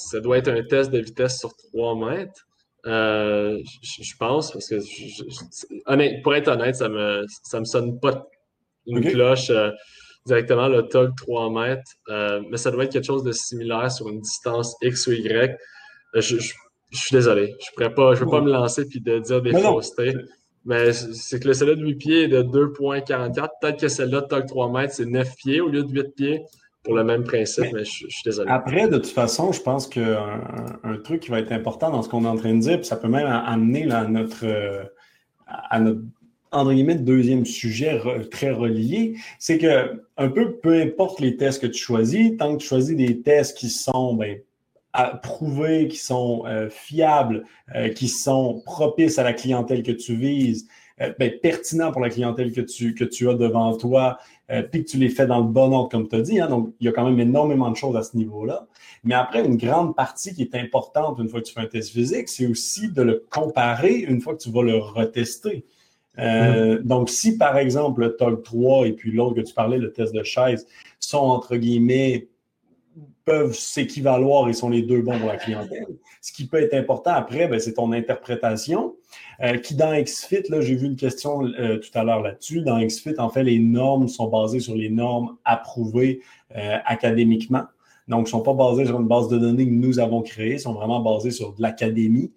ça 0.07 0.21
doit 0.21 0.39
être 0.39 0.49
un 0.49 0.62
test 0.62 0.91
de 0.91 0.99
vitesse 0.99 1.39
sur 1.39 1.55
3 1.55 1.95
mètres. 2.11 2.47
Euh, 2.87 3.61
je 3.83 4.16
pense, 4.18 4.53
parce 4.53 4.68
que 4.68 6.22
pour 6.22 6.35
être 6.35 6.49
honnête, 6.49 6.77
ça 6.77 6.88
me, 6.88 7.25
ça 7.42 7.59
me 7.59 7.64
sonne 7.64 7.99
pas 7.99 8.29
une 8.87 9.01
cloche 9.01 9.51
euh, 9.51 9.70
directement 10.25 10.68
le 10.68 10.83
TOG 10.83 11.11
3 11.16 11.51
mètres, 11.51 11.90
euh, 12.09 12.40
mais 12.49 12.57
ça 12.57 12.70
doit 12.70 12.85
être 12.85 12.92
quelque 12.92 13.07
chose 13.07 13.25
de 13.25 13.33
similaire 13.33 13.90
sur 13.90 14.09
une 14.09 14.20
distance 14.20 14.77
X 14.83 15.09
ou 15.09 15.12
Y. 15.12 15.57
Je, 16.14 16.37
suis 16.38 16.57
désolé, 17.11 17.55
je 17.59 17.85
ne 17.85 17.88
pas, 17.88 18.14
je 18.14 18.20
veux 18.25 18.31
pas 18.31 18.40
me 18.40 18.51
lancer 18.51 18.83
et 18.83 19.01
de 19.01 19.18
dire 19.18 19.42
des 19.42 19.53
faussetés. 19.53 20.14
Mais 20.64 20.92
c'est 20.92 21.40
que 21.40 21.49
le 21.49 21.55
celle-là 21.55 21.77
de 21.77 21.83
8 21.83 21.94
pieds 21.94 22.22
est 22.25 22.29
de 22.29 22.42
2,44. 22.42 23.49
Peut-être 23.61 23.81
que 23.81 23.88
celle-là 23.88 24.20
de 24.22 24.27
TOG 24.27 24.46
3 24.46 24.72
mètres, 24.72 24.94
c'est 24.94 25.07
9 25.07 25.35
pieds 25.37 25.61
au 25.61 25.68
lieu 25.68 25.83
de 25.83 25.92
8 25.92 26.14
pieds 26.16 26.42
pour 26.87 26.94
le 26.94 27.03
même 27.03 27.25
principe, 27.25 27.72
mais, 27.72 27.85
je, 27.85 28.07
suis 28.09 28.22
désolé. 28.25 28.49
Après, 28.49 28.87
de 28.87 28.96
toute 28.96 29.09
façon, 29.09 29.51
je 29.51 29.61
pense 29.61 29.88
qu'un 29.88 30.40
un 30.85 30.96
truc 30.99 31.20
qui 31.20 31.31
va 31.31 31.40
être 31.40 31.51
important 31.51 31.90
dans 31.90 32.01
ce 32.03 32.09
qu'on 32.09 32.25
est 32.25 32.29
en 32.29 32.37
train 32.37 32.55
de 32.55 32.61
dire, 32.61 32.79
puis 32.79 32.87
ça 32.87 32.96
peut 32.96 33.09
même 33.09 33.27
amener 33.27 33.90
à 33.90 34.05
notre, 34.05 34.46
euh, 34.46 34.85
à 35.46 35.81
notre 35.81 36.01
entre 36.53 36.72
guillemets, 36.72 36.94
deuxième 36.94 37.44
sujet 37.44 38.01
très 38.31 38.53
relié, 38.53 39.16
c'est 39.40 39.59
que 39.59 40.01
un 40.16 40.29
peu 40.29 40.53
peu 40.53 40.81
importe 40.81 41.18
les 41.18 41.37
tests 41.37 41.61
que 41.61 41.66
tu 41.66 41.83
choisis, 41.83 42.37
tant 42.38 42.57
que 42.57 42.62
tu 42.62 42.68
choisis 42.68 42.96
des 42.96 43.20
tests 43.20 43.59
qui 43.59 43.68
sont 43.68 44.14
ben, 44.14 44.38
prouvés, 45.25 45.88
qui 45.88 45.99
sont 45.99 46.44
euh, 46.46 46.70
fiables, 46.70 47.44
euh, 47.75 47.88
qui 47.88 48.07
sont 48.07 48.62
propices 48.64 49.18
à 49.18 49.25
la 49.25 49.33
clientèle 49.33 49.83
que 49.83 49.92
tu 49.92 50.14
vises, 50.14 50.68
ben, 51.18 51.33
pertinents 51.42 51.90
pour 51.90 52.01
la 52.01 52.11
clientèle 52.11 52.53
que 52.53 52.62
tu, 52.62 52.94
que 52.94 53.05
tu 53.05 53.29
as 53.29 53.35
devant 53.35 53.77
toi, 53.77 54.18
euh, 54.50 54.62
puis 54.62 54.85
que 54.85 54.90
tu 54.90 54.98
les 54.98 55.09
fais 55.09 55.26
dans 55.26 55.38
le 55.38 55.48
bon 55.48 55.72
ordre, 55.72 55.88
comme 55.88 56.09
tu 56.09 56.16
as 56.16 56.20
dit. 56.20 56.40
Hein, 56.40 56.48
donc, 56.48 56.72
il 56.80 56.87
y 56.87 56.88
a 56.88 56.92
quand 56.92 57.04
même 57.04 57.18
énormément 57.18 57.70
de 57.70 57.76
choses 57.76 57.96
à 57.96 58.02
ce 58.02 58.16
niveau-là. 58.16 58.66
Mais 59.04 59.14
après, 59.14 59.44
une 59.44 59.56
grande 59.56 59.96
partie 59.96 60.35
qui 60.35 60.42
est 60.42 60.54
importante 60.54 61.18
une 61.18 61.28
fois 61.28 61.40
que 61.40 61.46
tu 61.46 61.52
fais 61.52 61.61
un 61.61 61.66
test 61.66 61.90
physique, 61.90 62.28
c'est 62.28 62.46
aussi 62.46 62.90
de 62.90 63.02
le 63.02 63.26
comparer 63.30 63.96
une 63.96 64.20
fois 64.20 64.35
que 64.35 64.42
tu 64.42 64.50
vas 64.50 64.62
le 64.62 64.78
retester. 64.78 65.64
Euh, 66.18 66.78
mm. 66.78 66.82
Donc, 66.82 67.11
si 67.11 67.37
par 67.37 67.59
exemple 67.59 68.00
le 68.00 68.16
TOG 68.16 68.42
3 68.42 68.87
et 68.87 68.92
puis 68.92 69.12
l'autre 69.12 69.35
que 69.35 69.40
tu 69.40 69.52
parlais, 69.52 69.78
le 69.78 69.92
test 69.92 70.14
de 70.14 70.22
chaise, 70.22 70.66
sont 71.00 71.18
entre 71.18 71.56
guillemets 71.56 72.28
peuvent 73.24 73.54
s'équivaloir 73.54 74.48
et 74.48 74.52
sont 74.52 74.70
les 74.70 74.82
deux 74.82 75.02
bons 75.02 75.18
pour 75.18 75.28
la 75.28 75.37
clientèle. 75.37 75.87
Ce 76.20 76.32
qui 76.32 76.46
peut 76.46 76.62
être 76.62 76.74
important 76.74 77.11
après, 77.11 77.48
ben, 77.48 77.59
c'est 77.59 77.74
ton 77.74 77.92
interprétation. 77.92 78.94
Euh, 79.42 79.59
qui 79.59 79.74
dans 79.74 79.92
XFIT, 80.00 80.44
là, 80.48 80.61
j'ai 80.61 80.74
vu 80.76 80.87
une 80.87 80.96
question 80.96 81.44
euh, 81.44 81.78
tout 81.78 81.90
à 81.98 82.04
l'heure 82.04 82.22
là-dessus. 82.22 82.62
Dans 82.62 82.80
XFIT, 82.80 83.18
en 83.18 83.28
fait, 83.28 83.42
les 83.42 83.59
normes 83.59 84.09
sont 84.09 84.28
basées 84.28 84.61
sur 84.61 84.74
les 84.74 84.88
normes 84.88 85.37
approuvées 85.44 86.22
euh, 86.56 86.78
académiquement. 86.85 87.64
Donc, 88.09 88.26
ne 88.26 88.30
sont 88.30 88.42
pas 88.42 88.54
basées 88.54 88.87
sur 88.87 89.00
une 89.00 89.09
base 89.09 89.28
de 89.28 89.37
données 89.37 89.66
que 89.66 89.74
nous 89.74 89.98
avons 89.98 90.22
créée, 90.22 90.59
sont 90.59 90.72
vraiment 90.72 91.00
basées 91.00 91.32
sur 91.32 91.52
de 91.52 91.61
l'académie. 91.61 92.32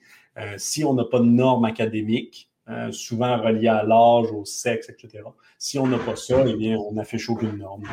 si 0.57 0.83
on 0.83 0.93
n'a 0.93 1.03
pas 1.03 1.19
de 1.19 1.25
normes 1.25 1.65
académiques, 1.65 2.48
souvent 2.91 3.41
reliées 3.41 3.67
à 3.67 3.83
l'âge, 3.83 4.31
au 4.31 4.45
sexe, 4.45 4.89
etc. 4.89 5.23
Si 5.57 5.79
on 5.79 5.87
n'a 5.87 5.97
pas 5.97 6.15
ça, 6.15 6.43
eh 6.47 6.53
bien, 6.53 6.77
on 6.77 6.93
n'affiche 6.93 7.29
aucune 7.29 7.57
norme. 7.57 7.83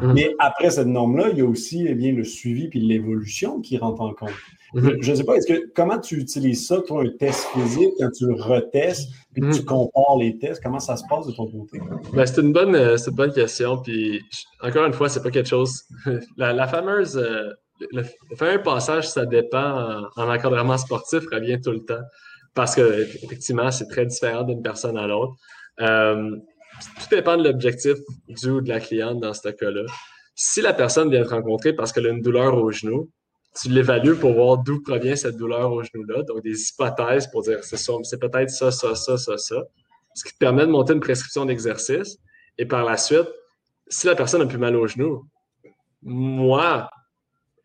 Mm. 0.00 0.12
Mais 0.12 0.34
après 0.38 0.70
cette 0.70 0.86
norme-là, 0.86 1.30
il 1.30 1.38
y 1.38 1.40
a 1.40 1.46
aussi 1.46 1.86
eh 1.88 1.94
bien, 1.94 2.12
le 2.12 2.24
suivi 2.24 2.68
et 2.72 2.78
l'évolution 2.78 3.60
qui 3.60 3.78
rentre 3.78 4.02
en 4.02 4.12
compte. 4.12 4.30
Mm-hmm. 4.74 5.02
Je 5.02 5.10
ne 5.10 5.16
sais 5.16 5.24
pas, 5.24 5.34
est-ce 5.36 5.46
que 5.46 5.72
comment 5.74 5.98
tu 5.98 6.16
utilises 6.18 6.66
ça, 6.66 6.80
toi, 6.80 7.02
un 7.02 7.08
test 7.08 7.46
physique, 7.54 7.92
quand 7.98 8.10
tu 8.10 8.26
le 8.26 8.34
retestes, 8.34 9.10
et 9.36 9.40
que 9.40 9.52
tu 9.52 9.62
mm. 9.62 9.64
compares 9.64 10.16
les 10.18 10.38
tests, 10.38 10.62
comment 10.62 10.80
ça 10.80 10.96
se 10.96 11.04
passe 11.08 11.26
de 11.26 11.32
ton 11.32 11.46
côté? 11.46 11.80
Ben, 12.12 12.26
c'est 12.26 12.40
une 12.40 12.52
bonne, 12.52 12.74
euh, 12.74 12.96
une 12.96 13.14
bonne 13.14 13.32
question. 13.32 13.78
Puis 13.78 14.20
encore 14.60 14.84
une 14.84 14.92
fois, 14.92 15.08
c'est 15.08 15.22
pas 15.22 15.30
quelque 15.30 15.48
chose. 15.48 15.84
La, 16.36 16.66
fameuse 16.66 17.16
euh, 17.16 17.50
le, 17.90 18.04
fameux 18.36 18.62
passage, 18.62 19.08
ça 19.08 19.26
dépend 19.26 20.08
en, 20.16 20.30
encadrement 20.30 20.78
sportif, 20.78 21.22
revient 21.30 21.60
tout 21.60 21.72
le 21.72 21.84
temps. 21.84 22.02
Parce 22.54 22.74
que 22.74 23.06
effectivement, 23.22 23.70
c'est 23.70 23.88
très 23.88 24.06
différent 24.06 24.42
d'une 24.42 24.62
personne 24.62 24.96
à 24.98 25.06
l'autre. 25.06 25.34
Euh, 25.80 26.36
tout 27.00 27.08
dépend 27.10 27.36
de 27.36 27.44
l'objectif 27.44 27.94
du 28.28 28.50
ou 28.50 28.60
de 28.60 28.68
la 28.68 28.80
cliente 28.80 29.20
dans 29.20 29.32
ce 29.32 29.48
cas-là. 29.48 29.82
Si 30.34 30.60
la 30.60 30.72
personne 30.72 31.10
vient 31.10 31.22
te 31.22 31.30
rencontrer 31.30 31.72
parce 31.72 31.92
qu'elle 31.92 32.06
a 32.06 32.10
une 32.10 32.22
douleur 32.22 32.56
au 32.56 32.70
genou, 32.70 33.10
tu 33.60 33.68
l'évalues 33.68 34.16
pour 34.16 34.32
voir 34.32 34.58
d'où 34.58 34.82
provient 34.82 35.16
cette 35.16 35.36
douleur 35.36 35.70
au 35.72 35.82
genou-là. 35.82 36.22
Donc, 36.22 36.42
des 36.42 36.70
hypothèses 36.70 37.26
pour 37.26 37.42
dire 37.42 37.62
c'est 37.62 37.76
c'est 37.76 38.18
peut-être 38.18 38.50
ça, 38.50 38.70
ça, 38.70 38.94
ça, 38.94 39.16
ça, 39.18 39.36
ça. 39.36 39.62
Ce 40.14 40.24
qui 40.24 40.32
te 40.32 40.38
permet 40.38 40.66
de 40.66 40.70
monter 40.70 40.94
une 40.94 41.00
prescription 41.00 41.44
d'exercice. 41.44 42.18
Et 42.58 42.66
par 42.66 42.84
la 42.84 42.96
suite, 42.96 43.28
si 43.88 44.06
la 44.06 44.14
personne 44.14 44.42
a 44.42 44.46
plus 44.46 44.58
mal 44.58 44.76
au 44.76 44.86
genou, 44.86 45.26
moi, 46.02 46.90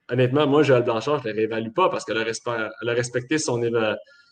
honnêtement, 0.09 0.47
moi, 0.47 0.63
Joël 0.63 0.83
Blanchard, 0.83 1.19
je 1.23 1.29
ne 1.29 1.33
la 1.33 1.37
réévalue 1.37 1.71
pas 1.73 1.89
parce 1.89 2.05
qu'elle 2.05 2.17
a, 2.17 2.93
respecté 2.93 3.37
son, 3.37 3.61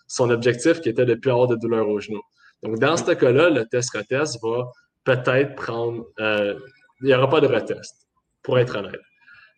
son 0.07 0.29
objectif 0.29 0.81
qui 0.81 0.89
était 0.89 1.05
de 1.05 1.13
ne 1.13 1.19
plus 1.19 1.31
avoir 1.31 1.47
de 1.47 1.55
douleur 1.55 1.87
au 1.87 1.99
genou. 1.99 2.21
Donc, 2.63 2.79
dans 2.79 2.97
ce 2.97 3.11
cas-là, 3.11 3.49
le 3.49 3.65
test-retest 3.65 4.39
va 4.41 4.71
peut-être 5.03 5.55
prendre. 5.55 6.05
Euh, 6.19 6.55
il 7.01 7.07
n'y 7.07 7.13
aura 7.13 7.29
pas 7.29 7.41
de 7.41 7.47
retest, 7.47 8.07
pour 8.41 8.57
être 8.57 8.77
honnête. 8.77 9.01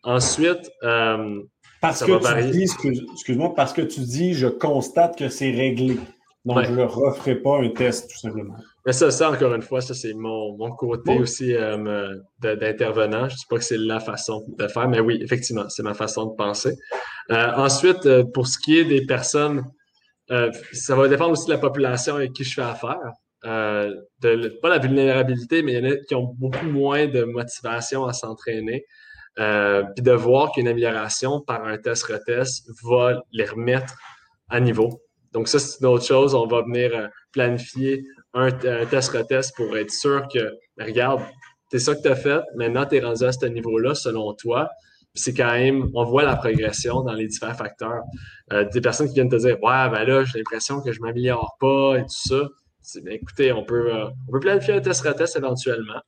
Ensuite, 0.02 0.70
euh, 0.82 1.40
parce 1.80 2.04
que 2.04 2.42
tu 2.42 2.50
dis, 2.50 2.62
excuse-moi, 3.12 3.54
parce 3.54 3.72
que 3.72 3.82
tu 3.82 4.00
dis, 4.00 4.34
je 4.34 4.48
constate 4.48 5.16
que 5.16 5.28
c'est 5.28 5.50
réglé. 5.50 5.98
Donc, 6.44 6.64
je 6.64 6.72
ne 6.72 6.82
referai 6.82 7.36
pas 7.36 7.58
un 7.58 7.68
test, 7.70 8.10
tout 8.10 8.18
simplement. 8.18 8.56
Mais 8.86 8.92
ça, 8.92 9.10
ça, 9.10 9.30
encore 9.30 9.54
une 9.54 9.62
fois, 9.62 9.80
ça, 9.80 9.92
c'est 9.92 10.14
mon, 10.14 10.56
côté 10.76 11.18
aussi 11.18 11.54
euh, 11.54 12.14
d'intervenant. 12.40 13.28
Je 13.28 13.34
ne 13.34 13.38
dis 13.38 13.46
pas 13.48 13.56
que 13.56 13.64
c'est 13.64 13.76
la 13.76 14.00
façon 14.00 14.44
de 14.56 14.66
faire, 14.66 14.88
mais 14.88 15.00
oui, 15.00 15.18
effectivement, 15.22 15.68
c'est 15.68 15.82
ma 15.82 15.94
façon 15.94 16.26
de 16.26 16.34
penser. 16.34 16.76
ensuite, 17.30 18.08
pour 18.32 18.46
ce 18.46 18.58
qui 18.58 18.78
est 18.78 18.84
des 18.84 19.04
personnes 19.04 19.64
euh, 20.30 20.50
ça 20.72 20.94
va 20.94 21.08
dépendre 21.08 21.32
aussi 21.32 21.46
de 21.46 21.52
la 21.52 21.58
population 21.58 22.16
avec 22.16 22.32
qui 22.32 22.44
je 22.44 22.54
fais 22.54 22.62
affaire. 22.62 23.12
Euh, 23.44 23.94
pas 24.20 24.68
la 24.68 24.78
vulnérabilité, 24.78 25.62
mais 25.62 25.74
il 25.74 25.84
y 25.84 25.88
en 25.88 25.92
a 25.92 25.96
qui 25.96 26.14
ont 26.14 26.34
beaucoup 26.38 26.66
moins 26.66 27.06
de 27.06 27.24
motivation 27.24 28.04
à 28.04 28.12
s'entraîner. 28.12 28.84
Euh, 29.38 29.84
puis 29.94 30.02
de 30.02 30.10
voir 30.10 30.50
qu'une 30.50 30.66
amélioration 30.66 31.40
par 31.40 31.64
un 31.64 31.78
test-retest 31.78 32.68
va 32.82 33.22
les 33.30 33.44
remettre 33.44 33.94
à 34.48 34.58
niveau. 34.58 35.00
Donc, 35.32 35.46
ça, 35.46 35.60
c'est 35.60 35.78
une 35.80 35.86
autre 35.86 36.04
chose. 36.04 36.34
On 36.34 36.48
va 36.48 36.62
venir 36.62 37.08
planifier 37.32 38.02
un, 38.34 38.50
test-retest 38.50 39.54
pour 39.54 39.76
être 39.76 39.92
sûr 39.92 40.26
que, 40.32 40.40
ben, 40.76 40.86
regarde, 40.86 41.22
c'est 41.70 41.78
ça 41.78 41.94
que 41.94 42.02
tu 42.02 42.08
as 42.08 42.16
fait, 42.16 42.40
maintenant 42.56 42.86
tu 42.86 42.96
es 42.96 43.00
rendu 43.00 43.24
à 43.24 43.32
ce 43.32 43.46
niveau-là 43.46 43.94
selon 43.94 44.34
toi 44.34 44.70
c'est 45.18 45.34
quand 45.34 45.52
même, 45.52 45.90
on 45.94 46.04
voit 46.04 46.22
la 46.22 46.36
progression 46.36 47.02
dans 47.02 47.12
les 47.12 47.26
différents 47.26 47.54
facteurs. 47.54 48.02
Euh, 48.52 48.64
des 48.72 48.80
personnes 48.80 49.08
qui 49.08 49.14
viennent 49.14 49.28
te 49.28 49.36
dire 49.36 49.56
Ouais, 49.62 49.90
ben 49.90 50.04
là, 50.04 50.24
j'ai 50.24 50.38
l'impression 50.38 50.80
que 50.80 50.92
je 50.92 51.00
m'améliore 51.00 51.56
pas 51.60 51.96
et 51.96 52.02
tout 52.02 52.28
ça. 52.28 52.48
Ben, 53.02 53.14
écoutez, 53.14 53.52
on 53.52 53.64
peut, 53.64 53.94
euh, 53.94 54.06
on 54.28 54.32
peut 54.32 54.40
planifier 54.40 54.74
un 54.74 54.80
test-retest 54.80 55.36
éventuellement 55.36 56.00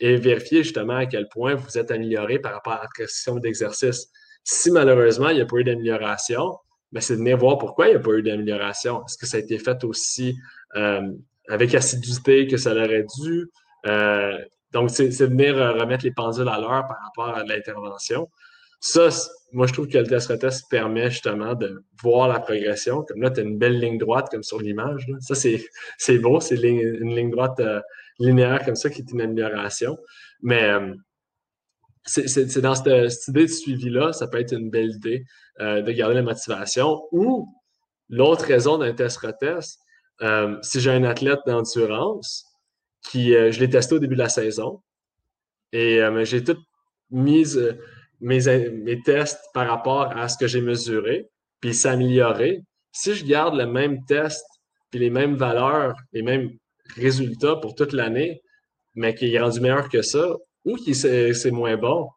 et 0.00 0.16
vérifier 0.16 0.62
justement 0.62 0.96
à 0.96 1.06
quel 1.06 1.28
point 1.28 1.54
vous 1.54 1.78
êtes 1.78 1.90
amélioré 1.90 2.38
par 2.38 2.52
rapport 2.52 2.74
à 2.74 2.82
la 2.82 2.88
prescription 2.94 3.36
d'exercice. 3.36 4.08
Si 4.44 4.70
malheureusement, 4.70 5.30
il 5.30 5.36
n'y 5.36 5.40
a 5.40 5.46
pas 5.46 5.56
eu 5.56 5.64
d'amélioration, 5.64 6.56
ben, 6.92 7.00
c'est 7.00 7.14
de 7.14 7.18
venir 7.18 7.38
voir 7.38 7.58
pourquoi 7.58 7.88
il 7.88 7.90
n'y 7.90 7.96
a 7.96 8.00
pas 8.00 8.12
eu 8.12 8.22
d'amélioration. 8.22 9.04
Est-ce 9.04 9.18
que 9.18 9.26
ça 9.26 9.38
a 9.38 9.40
été 9.40 9.58
fait 9.58 9.82
aussi 9.82 10.36
euh, 10.76 11.00
avec 11.48 11.74
assiduité 11.74 12.46
que 12.46 12.56
ça 12.56 12.74
l'aurait 12.74 13.06
dû? 13.22 13.50
donc, 14.72 14.90
c'est 14.90 15.08
de 15.08 15.24
venir 15.24 15.56
remettre 15.56 16.04
les 16.04 16.10
pendules 16.10 16.48
à 16.48 16.60
l'heure 16.60 16.86
par 16.86 16.98
rapport 17.02 17.34
à 17.34 17.42
l'intervention. 17.44 18.28
Ça, 18.80 19.08
moi, 19.52 19.66
je 19.66 19.72
trouve 19.72 19.88
que 19.88 19.98
le 19.98 20.06
test 20.06 20.28
retest 20.28 20.68
permet 20.68 21.10
justement 21.10 21.54
de 21.54 21.82
voir 22.02 22.28
la 22.28 22.38
progression. 22.38 23.02
Comme 23.02 23.22
là, 23.22 23.30
tu 23.30 23.40
as 23.40 23.42
une 23.42 23.58
belle 23.58 23.78
ligne 23.80 23.98
droite 23.98 24.28
comme 24.30 24.42
sur 24.42 24.60
l'image. 24.60 25.06
Ça, 25.20 25.34
c'est 25.98 26.18
beau, 26.18 26.40
c'est 26.40 26.56
une 26.56 27.14
ligne 27.14 27.30
droite 27.30 27.58
euh, 27.60 27.80
linéaire 28.18 28.64
comme 28.64 28.76
ça 28.76 28.90
qui 28.90 29.00
est 29.00 29.10
une 29.10 29.20
amélioration. 29.20 29.98
Mais 30.42 30.62
euh, 30.64 30.94
c'est 32.04 32.60
dans 32.60 32.74
cette, 32.74 33.28
idée 33.28 33.46
de 33.46 33.50
suivi-là, 33.50 34.12
ça 34.12 34.28
peut 34.28 34.40
être 34.40 34.52
une 34.52 34.70
belle 34.70 34.90
idée 34.90 35.24
euh, 35.60 35.82
de 35.82 35.92
garder 35.92 36.14
la 36.14 36.22
motivation. 36.22 37.02
Ou 37.12 37.48
l'autre 38.08 38.44
raison 38.44 38.78
d'un 38.78 38.92
test 38.92 39.18
retest, 39.18 39.80
si 40.62 40.80
j'ai 40.80 40.90
un 40.90 41.04
athlète 41.04 41.40
d'endurance 41.46 42.44
qui, 43.08 43.30
je 43.30 43.60
l'ai 43.60 43.70
testé 43.70 43.94
au 43.94 43.98
début 43.98 44.16
de 44.16 44.20
la 44.20 44.28
saison 44.28 44.82
et 45.72 46.00
j'ai 46.24 46.42
tout 46.42 46.56
mise 47.10 47.78
mes, 48.20 48.70
mes 48.70 49.00
tests 49.02 49.40
par 49.54 49.68
rapport 49.68 50.16
à 50.16 50.28
ce 50.28 50.36
que 50.38 50.46
j'ai 50.46 50.60
mesuré. 50.60 51.28
puis 51.60 51.74
s'améliorer, 51.74 52.62
si 52.92 53.14
je 53.14 53.24
garde 53.24 53.54
le 53.54 53.66
même 53.66 54.04
test, 54.06 54.44
puis 54.90 55.00
les 55.00 55.10
mêmes 55.10 55.36
valeurs, 55.36 55.94
les 56.12 56.22
mêmes 56.22 56.50
résultats 56.96 57.56
pour 57.56 57.74
toute 57.74 57.92
l'année, 57.92 58.40
mais 58.94 59.14
qu'il 59.14 59.34
est 59.34 59.40
rendu 59.40 59.60
meilleur 59.60 59.88
que 59.88 60.02
ça, 60.02 60.34
ou 60.64 60.76
qu'il 60.76 60.96
c'est 60.96 61.50
moins 61.50 61.76
bon, 61.76 62.08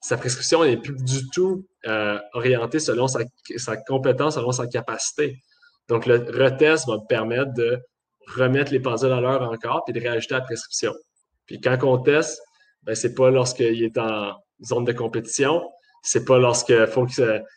sa 0.00 0.16
prescription 0.16 0.64
n'est 0.64 0.76
plus 0.76 0.96
du 0.96 1.28
tout 1.30 1.66
euh, 1.86 2.18
orientée 2.32 2.78
selon 2.78 3.08
sa, 3.08 3.20
sa, 3.56 3.76
compétence, 3.76 4.34
selon 4.34 4.52
sa 4.52 4.66
capacité. 4.66 5.36
Donc, 5.88 6.06
le 6.06 6.16
retest 6.16 6.86
va 6.86 6.98
me 6.98 7.06
permettre 7.08 7.52
de 7.54 7.78
remettre 8.36 8.72
les 8.72 8.80
pendules 8.80 9.12
à 9.12 9.20
l'heure 9.20 9.42
encore 9.42 9.84
puis 9.84 9.94
de 9.94 10.00
réajuster 10.00 10.34
la 10.34 10.42
prescription. 10.42 10.92
Puis 11.46 11.60
quand 11.60 11.78
on 11.82 11.98
teste, 11.98 12.40
ben, 12.82 12.94
c'est 12.94 13.14
pas 13.14 13.30
lorsqu'il 13.30 13.82
est 13.82 13.98
en 13.98 14.34
zone 14.64 14.84
de 14.84 14.92
compétition, 14.92 15.62
c'est 16.02 16.24
pas 16.24 16.38
lorsque 16.38 16.72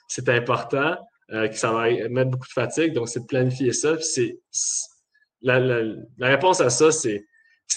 c'est 0.07 0.29
important, 0.29 0.95
euh, 1.31 1.47
que 1.47 1.55
ça 1.55 1.71
va 1.71 1.89
mettre 2.09 2.31
beaucoup 2.31 2.47
de 2.47 2.53
fatigue. 2.53 2.93
Donc, 2.93 3.07
c'est 3.07 3.21
de 3.21 3.25
planifier 3.25 3.71
ça. 3.71 3.95
c'est 4.01 4.37
la, 5.41 5.95
réponse 6.19 6.61
à 6.61 6.69
ça, 6.69 6.91
c'est 6.91 7.23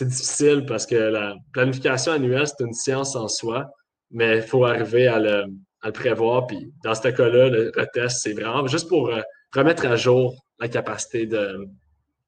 difficile 0.00 0.64
parce 0.66 0.86
que 0.86 0.96
la 0.96 1.36
planification 1.52 2.12
annuelle, 2.12 2.46
c'est 2.46 2.64
une 2.64 2.72
science 2.72 3.14
en 3.14 3.28
soi, 3.28 3.70
mais 4.10 4.38
il 4.38 4.42
faut 4.42 4.64
arriver 4.64 5.06
à 5.06 5.18
le, 5.18 5.44
à 5.82 5.86
le 5.86 5.92
prévoir. 5.92 6.46
Puis 6.46 6.72
dans 6.82 6.94
ce 6.94 7.08
cas-là, 7.08 7.48
le 7.48 7.72
retest, 7.76 8.22
c'est 8.22 8.32
vraiment 8.32 8.66
juste 8.66 8.88
pour 8.88 9.10
euh, 9.10 9.20
remettre 9.54 9.86
à 9.86 9.96
jour 9.96 10.34
la 10.58 10.68
capacité 10.68 11.26
de, 11.26 11.68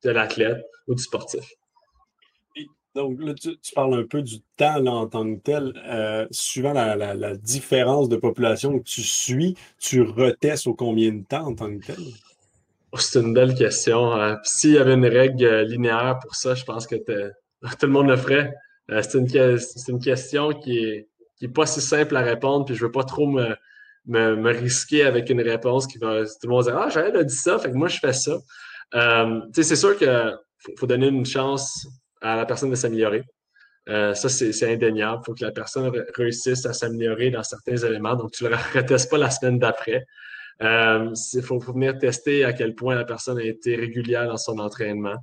de 0.05 0.11
l'athlète 0.11 0.63
ou 0.87 0.95
du 0.95 1.03
sportif. 1.03 1.45
Donc 2.97 3.19
là, 3.21 3.35
tu, 3.35 3.51
parles 3.75 3.93
un 3.93 4.05
peu 4.05 4.23
du 4.23 4.41
temps 4.57 4.85
en 4.87 5.07
tant 5.07 5.35
que 5.35 5.39
tel. 5.41 5.75
Euh, 5.87 6.27
suivant 6.31 6.73
la, 6.73 7.37
différence 7.37 8.09
de 8.09 8.17
population 8.17 8.79
que 8.79 8.85
tu 8.85 9.03
suis, 9.03 9.55
tu 9.79 10.01
retestes 10.01 10.67
au 10.67 10.73
combien 10.73 11.13
de 11.13 11.23
temps 11.23 11.49
en 11.49 11.55
tant 11.55 11.79
que 11.79 11.85
tel? 11.85 11.99
Oh, 12.93 12.97
c'est 12.97 13.21
une 13.21 13.35
belle 13.35 13.55
question. 13.55 14.15
Hein. 14.15 14.39
S'il 14.45 14.73
y 14.73 14.79
avait 14.79 14.95
une 14.95 15.05
règle 15.05 15.45
euh, 15.45 15.65
linéaire 15.65 16.19
pour 16.23 16.35
ça, 16.35 16.55
je 16.55 16.65
pense 16.65 16.87
que 16.87 16.95
tout 17.05 17.87
le 17.87 17.89
monde 17.89 18.09
le 18.09 18.17
ferait. 18.17 18.55
Euh, 18.91 19.03
c'est 19.03 19.19
une, 19.19 20.01
question 20.01 20.55
qui 20.55 20.79
est, 20.79 21.09
qui 21.39 21.49
pas 21.49 21.67
si 21.67 21.83
simple 21.83 22.17
à 22.17 22.23
répondre, 22.23 22.65
puis 22.65 22.75
je 22.75 22.87
veux 22.87 22.93
pas 22.93 23.05
trop 23.05 23.27
me, 23.27 24.53
risquer 24.53 25.03
avec 25.03 25.29
une 25.29 25.43
réponse 25.43 25.87
qui 25.87 25.99
va. 25.99 26.25
Tout 26.25 26.31
le 26.45 26.49
monde 26.49 26.65
dire 26.65 26.79
Ah, 26.79 26.89
j'avais 26.89 27.25
dit 27.27 27.35
ça, 27.35 27.59
fait 27.59 27.71
que 27.71 27.77
moi 27.77 27.89
je 27.89 27.99
fais 27.99 28.15
ça. 28.15 28.39
C'est 29.53 29.77
sûr 29.77 29.99
qu'il 29.99 30.39
faut, 30.79 30.87
donner 30.87 31.09
une 31.09 31.27
chance 31.27 31.87
à 32.21 32.37
la 32.37 32.47
personne 32.47 32.71
de 32.71 32.75
s'améliorer. 32.75 33.23
Euh, 33.89 34.15
ça, 34.15 34.29
c'est 34.29 34.73
indéniable. 34.73 35.21
Il 35.23 35.27
faut 35.27 35.35
que 35.35 35.45
la 35.45 35.53
personne 35.53 35.93
réussisse 36.15 36.67
à 36.67 36.73
s'améliorer 36.73 37.31
dans 37.31 37.43
certains 37.43 37.77
éléments. 37.77 38.17
Donc, 38.17 38.33
tu 38.33 38.45
ne 38.45 38.49
le 38.49 38.57
retestes 38.75 39.11
pas 39.11 39.19
la 39.19 39.31
semaine 39.31 39.59
d'après. 39.59 40.05
Il 40.61 40.67
euh, 40.67 41.43
faut, 41.43 41.59
venir 41.59 41.99
tester 41.99 42.45
à 42.45 42.53
quel 42.53 42.75
point 42.75 42.95
la 42.95 43.05
personne 43.05 43.39
a 43.39 43.45
été 43.45 43.77
régulière 43.77 44.27
dans 44.27 44.39
son 44.39 44.59
entraînement. 44.59 45.17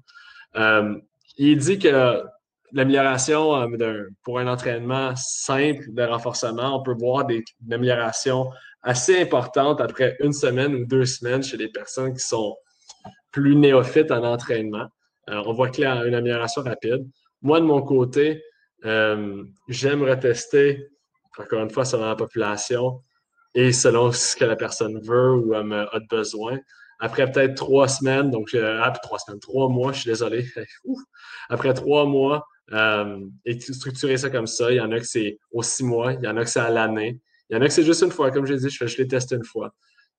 il 1.38 1.58
dit 1.58 1.80
que 1.80 2.24
l'amélioration 2.72 3.68
pour 4.24 4.40
un 4.40 4.48
entraînement 4.48 5.16
simple 5.16 5.86
de 5.90 6.04
renforcement, 6.04 6.80
on 6.80 6.84
peut 6.84 6.96
voir 6.98 7.26
des, 7.26 7.44
améliorations 7.72 8.50
assez 8.82 9.22
importantes 9.22 9.82
après 9.82 10.18
une 10.20 10.34
semaine 10.34 10.76
ou 10.76 10.86
deux 10.86 11.06
semaines 11.06 11.42
chez 11.42 11.58
des 11.58 11.70
personnes 11.70 12.14
qui 12.14 12.24
sont 12.24 12.56
plus 13.32 13.56
néophyte 13.56 14.12
en 14.12 14.24
entraînement. 14.24 14.88
Euh, 15.30 15.42
on 15.46 15.54
voit 15.54 15.68
a 15.68 16.06
une 16.06 16.16
amélioration 16.16 16.62
rapide. 16.62 17.08
Moi, 17.42 17.60
de 17.60 17.66
mon 17.66 17.82
côté, 17.82 18.44
euh, 18.86 19.44
j'aime 19.68 20.04
retester, 20.04 20.90
encore 21.38 21.62
une 21.62 21.70
fois, 21.70 21.86
selon 21.86 22.06
la 22.06 22.16
population 22.16 23.02
et 23.56 23.72
selon 23.72 24.12
ce 24.12 24.36
que 24.36 24.46
la 24.46 24.56
personne 24.56 25.00
veut 25.02 25.34
ou 25.34 25.54
a, 25.54 26.00
besoin. 26.10 26.60
Après 27.00 27.30
peut-être 27.30 27.56
trois 27.56 27.88
semaines, 27.88 28.32
donc 28.32 28.56
ah, 28.56 28.92
trois 29.02 29.20
semaines, 29.20 29.40
trois 29.40 29.70
mois, 29.70 29.92
je 29.92 30.02
suis 30.02 30.10
désolé. 30.10 30.46
Après 31.50 31.74
trois 31.74 32.06
mois, 32.06 32.46
euh, 32.72 33.20
et 33.46 33.60
structurer 33.60 34.18
ça 34.18 34.30
comme 34.30 34.48
ça, 34.48 34.72
il 34.72 34.78
y 34.78 34.82
en 34.82 34.92
a 34.92 35.00
que 35.00 35.06
c'est 35.06 35.38
aux 35.52 35.64
six 35.64 35.84
mois, 35.84 36.14
il 36.14 36.24
y 36.24 36.28
en 36.28 36.38
a 36.38 36.44
que 36.44 36.50
c'est 36.50 36.62
à 36.62 36.70
l'année, 36.70 37.20
il 37.50 37.56
y 37.56 37.60
en 37.60 37.62
a 37.62 37.68
que 37.68 37.74
c'est 37.74 37.84
juste 37.84 38.02
une 38.02 38.12
fois. 38.12 38.32
Comme 38.32 38.46
j'ai 38.46 38.56
dit, 38.56 38.70
je, 38.70 38.88
je 38.88 38.98
les 38.98 39.08
teste 39.08 39.32
une 39.32 39.44
fois. 39.44 39.74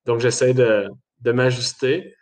Donc, 0.04 0.20
j'essaie 0.20 0.52
de, 0.52 0.88
de 1.20 1.32
m'ajuster. 1.32 2.14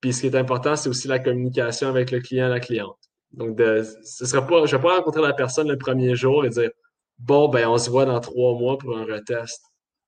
Puis 0.00 0.12
ce 0.12 0.22
qui 0.22 0.26
est 0.26 0.36
important, 0.36 0.76
c'est 0.76 0.88
aussi 0.88 1.08
la 1.08 1.18
communication 1.18 1.88
avec 1.88 2.10
le 2.10 2.20
client, 2.20 2.48
la 2.48 2.60
cliente. 2.60 2.96
Donc, 3.32 3.56
de, 3.56 3.84
ce 4.04 4.26
sera 4.26 4.46
pas, 4.46 4.66
je 4.66 4.74
ne 4.74 4.80
vais 4.80 4.82
pas 4.82 4.96
rencontrer 4.96 5.22
la 5.22 5.32
personne 5.32 5.68
le 5.68 5.78
premier 5.78 6.14
jour 6.16 6.44
et 6.44 6.48
dire 6.48 6.70
Bon, 7.18 7.48
ben, 7.48 7.68
on 7.68 7.76
se 7.76 7.90
voit 7.90 8.06
dans 8.06 8.18
trois 8.20 8.58
mois 8.58 8.78
pour 8.78 8.96
un 8.96 9.04
retest. 9.04 9.60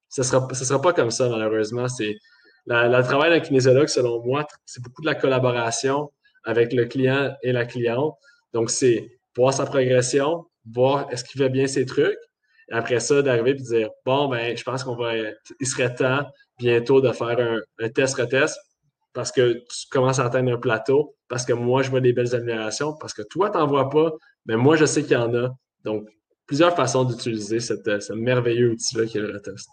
Ce 0.09 0.23
ne 0.23 0.27
sera, 0.27 0.55
sera 0.55 0.81
pas 0.81 0.93
comme 0.93 1.11
ça, 1.11 1.29
malheureusement. 1.29 1.87
C'est 1.89 2.17
le 2.67 3.03
travail 3.03 3.31
d'un 3.31 3.41
kinésiologue, 3.41 3.89
selon 3.89 4.25
moi, 4.25 4.47
c'est 4.65 4.83
beaucoup 4.83 5.03
de 5.03 5.07
la 5.07 5.15
collaboration 5.15 6.11
avec 6.45 6.73
le 6.73 6.87
client 6.87 7.35
et 7.43 7.53
la 7.53 7.67
cliente. 7.67 8.15
Donc, 8.55 8.71
c'est 8.71 9.19
voir 9.37 9.53
sa 9.53 9.67
progression, 9.67 10.47
voir 10.65 11.07
est-ce 11.11 11.25
qu'il 11.25 11.41
fait 11.41 11.51
bien 11.51 11.67
ses 11.67 11.85
trucs. 11.85 12.19
Et 12.71 12.75
après 12.75 13.01
ça, 13.01 13.21
d'arriver 13.21 13.51
et 13.51 13.55
de 13.55 13.63
dire 13.63 13.91
Bon, 14.07 14.29
ben, 14.29 14.57
je 14.57 14.63
pense 14.65 14.85
qu'on 14.85 14.97
va. 14.97 15.13
Il 15.61 15.67
serait 15.67 15.95
temps 15.95 16.27
bientôt 16.59 17.01
de 17.01 17.13
faire 17.13 17.39
un, 17.39 17.61
un 17.79 17.89
test-retest 17.91 18.59
parce 19.13 19.33
que 19.33 19.55
tu 19.55 19.89
commences 19.91 20.19
à 20.19 20.27
atteindre 20.27 20.53
un 20.53 20.59
plateau, 20.59 21.17
parce 21.29 21.45
que 21.45 21.53
moi, 21.53 21.83
je 21.83 21.91
vois 21.91 22.01
des 22.01 22.13
belles 22.13 22.35
améliorations, 22.35 22.95
parce 22.95 23.15
que 23.15 23.23
toi, 23.23 23.51
tu 23.51 23.59
n'en 23.59 23.67
vois 23.67 23.91
pas, 23.91 24.13
mais 24.47 24.57
moi, 24.57 24.77
je 24.77 24.85
sais 24.85 25.03
qu'il 25.03 25.13
y 25.13 25.17
en 25.17 25.35
a. 25.35 25.55
Donc, 25.85 26.09
plusieurs 26.47 26.75
façons 26.75 27.05
d'utiliser 27.05 27.57
euh, 27.57 28.01
ce 28.01 28.13
merveilleux 28.13 28.73
outil-là 28.73 29.07
qui 29.07 29.19
est 29.19 29.21
le 29.21 29.33
retest. 29.33 29.69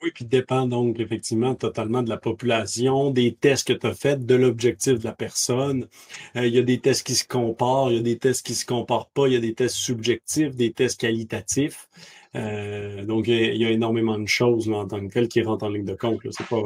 Oui, 0.00 0.12
puis 0.14 0.24
dépend 0.24 0.68
donc 0.68 1.00
effectivement 1.00 1.56
totalement 1.56 2.04
de 2.04 2.08
la 2.08 2.18
population, 2.18 3.10
des 3.10 3.34
tests 3.34 3.66
que 3.66 3.72
tu 3.72 3.86
as 3.86 3.94
faits, 3.94 4.24
de 4.24 4.36
l'objectif 4.36 5.00
de 5.00 5.04
la 5.04 5.12
personne. 5.12 5.88
Euh, 6.36 6.46
il 6.46 6.54
y 6.54 6.58
a 6.58 6.62
des 6.62 6.78
tests 6.78 7.04
qui 7.04 7.16
se 7.16 7.26
comparent, 7.26 7.90
il 7.90 7.96
y 7.96 7.98
a 7.98 8.02
des 8.02 8.16
tests 8.16 8.46
qui 8.46 8.52
ne 8.52 8.58
se 8.58 8.64
comparent 8.64 9.10
pas, 9.10 9.26
il 9.26 9.34
y 9.34 9.36
a 9.36 9.40
des 9.40 9.54
tests 9.54 9.74
subjectifs, 9.74 10.54
des 10.54 10.72
tests 10.72 11.00
qualitatifs. 11.00 11.88
Euh, 12.36 13.04
donc, 13.04 13.26
il 13.26 13.56
y, 13.56 13.64
a, 13.64 13.70
énormément 13.70 14.18
de 14.18 14.28
choses 14.28 14.70
en 14.70 14.86
tant 14.86 15.04
que 15.04 15.12
tel 15.12 15.26
qui 15.26 15.42
rentrent 15.42 15.64
en 15.64 15.70
ligne 15.70 15.84
de 15.84 15.96
compte. 15.96 16.20
C'est 16.30 16.46
pas, 16.46 16.62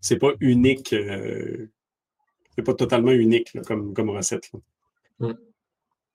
c'est 0.00 0.18
pas 0.18 0.32
unique. 0.40 0.92
Euh, 0.92 1.70
c'est 2.54 2.62
pas 2.62 2.74
totalement 2.74 3.12
unique 3.12 3.52
comme, 3.66 3.92
comme 3.92 4.10
recette. 4.10 4.50
Mm. 5.18 5.32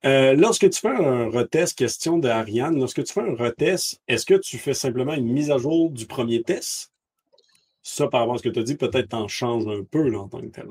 Euh, 0.04 0.34
lorsque 0.34 0.68
tu 0.68 0.80
fais 0.80 0.88
un 0.88 1.30
retest, 1.30 1.78
question 1.78 2.18
de 2.18 2.28
Ariane, 2.28 2.78
lorsque 2.78 3.04
tu 3.04 3.12
fais 3.12 3.20
un 3.20 3.36
retest, 3.36 4.00
est-ce 4.08 4.26
que 4.26 4.34
tu 4.34 4.58
fais 4.58 4.74
simplement 4.74 5.14
une 5.14 5.32
mise 5.32 5.52
à 5.52 5.58
jour 5.58 5.90
du 5.90 6.06
premier 6.06 6.42
test? 6.42 6.90
Ça, 7.82 8.08
par 8.08 8.20
rapport 8.20 8.34
à 8.34 8.38
ce 8.38 8.42
que 8.42 8.48
tu 8.48 8.58
as 8.58 8.64
dit, 8.64 8.76
peut-être 8.76 9.10
t'en 9.10 9.28
changes 9.28 9.66
un 9.68 9.84
peu 9.84 10.08
là, 10.08 10.20
en 10.20 10.28
tant 10.28 10.40
que 10.40 10.46
tel. 10.46 10.66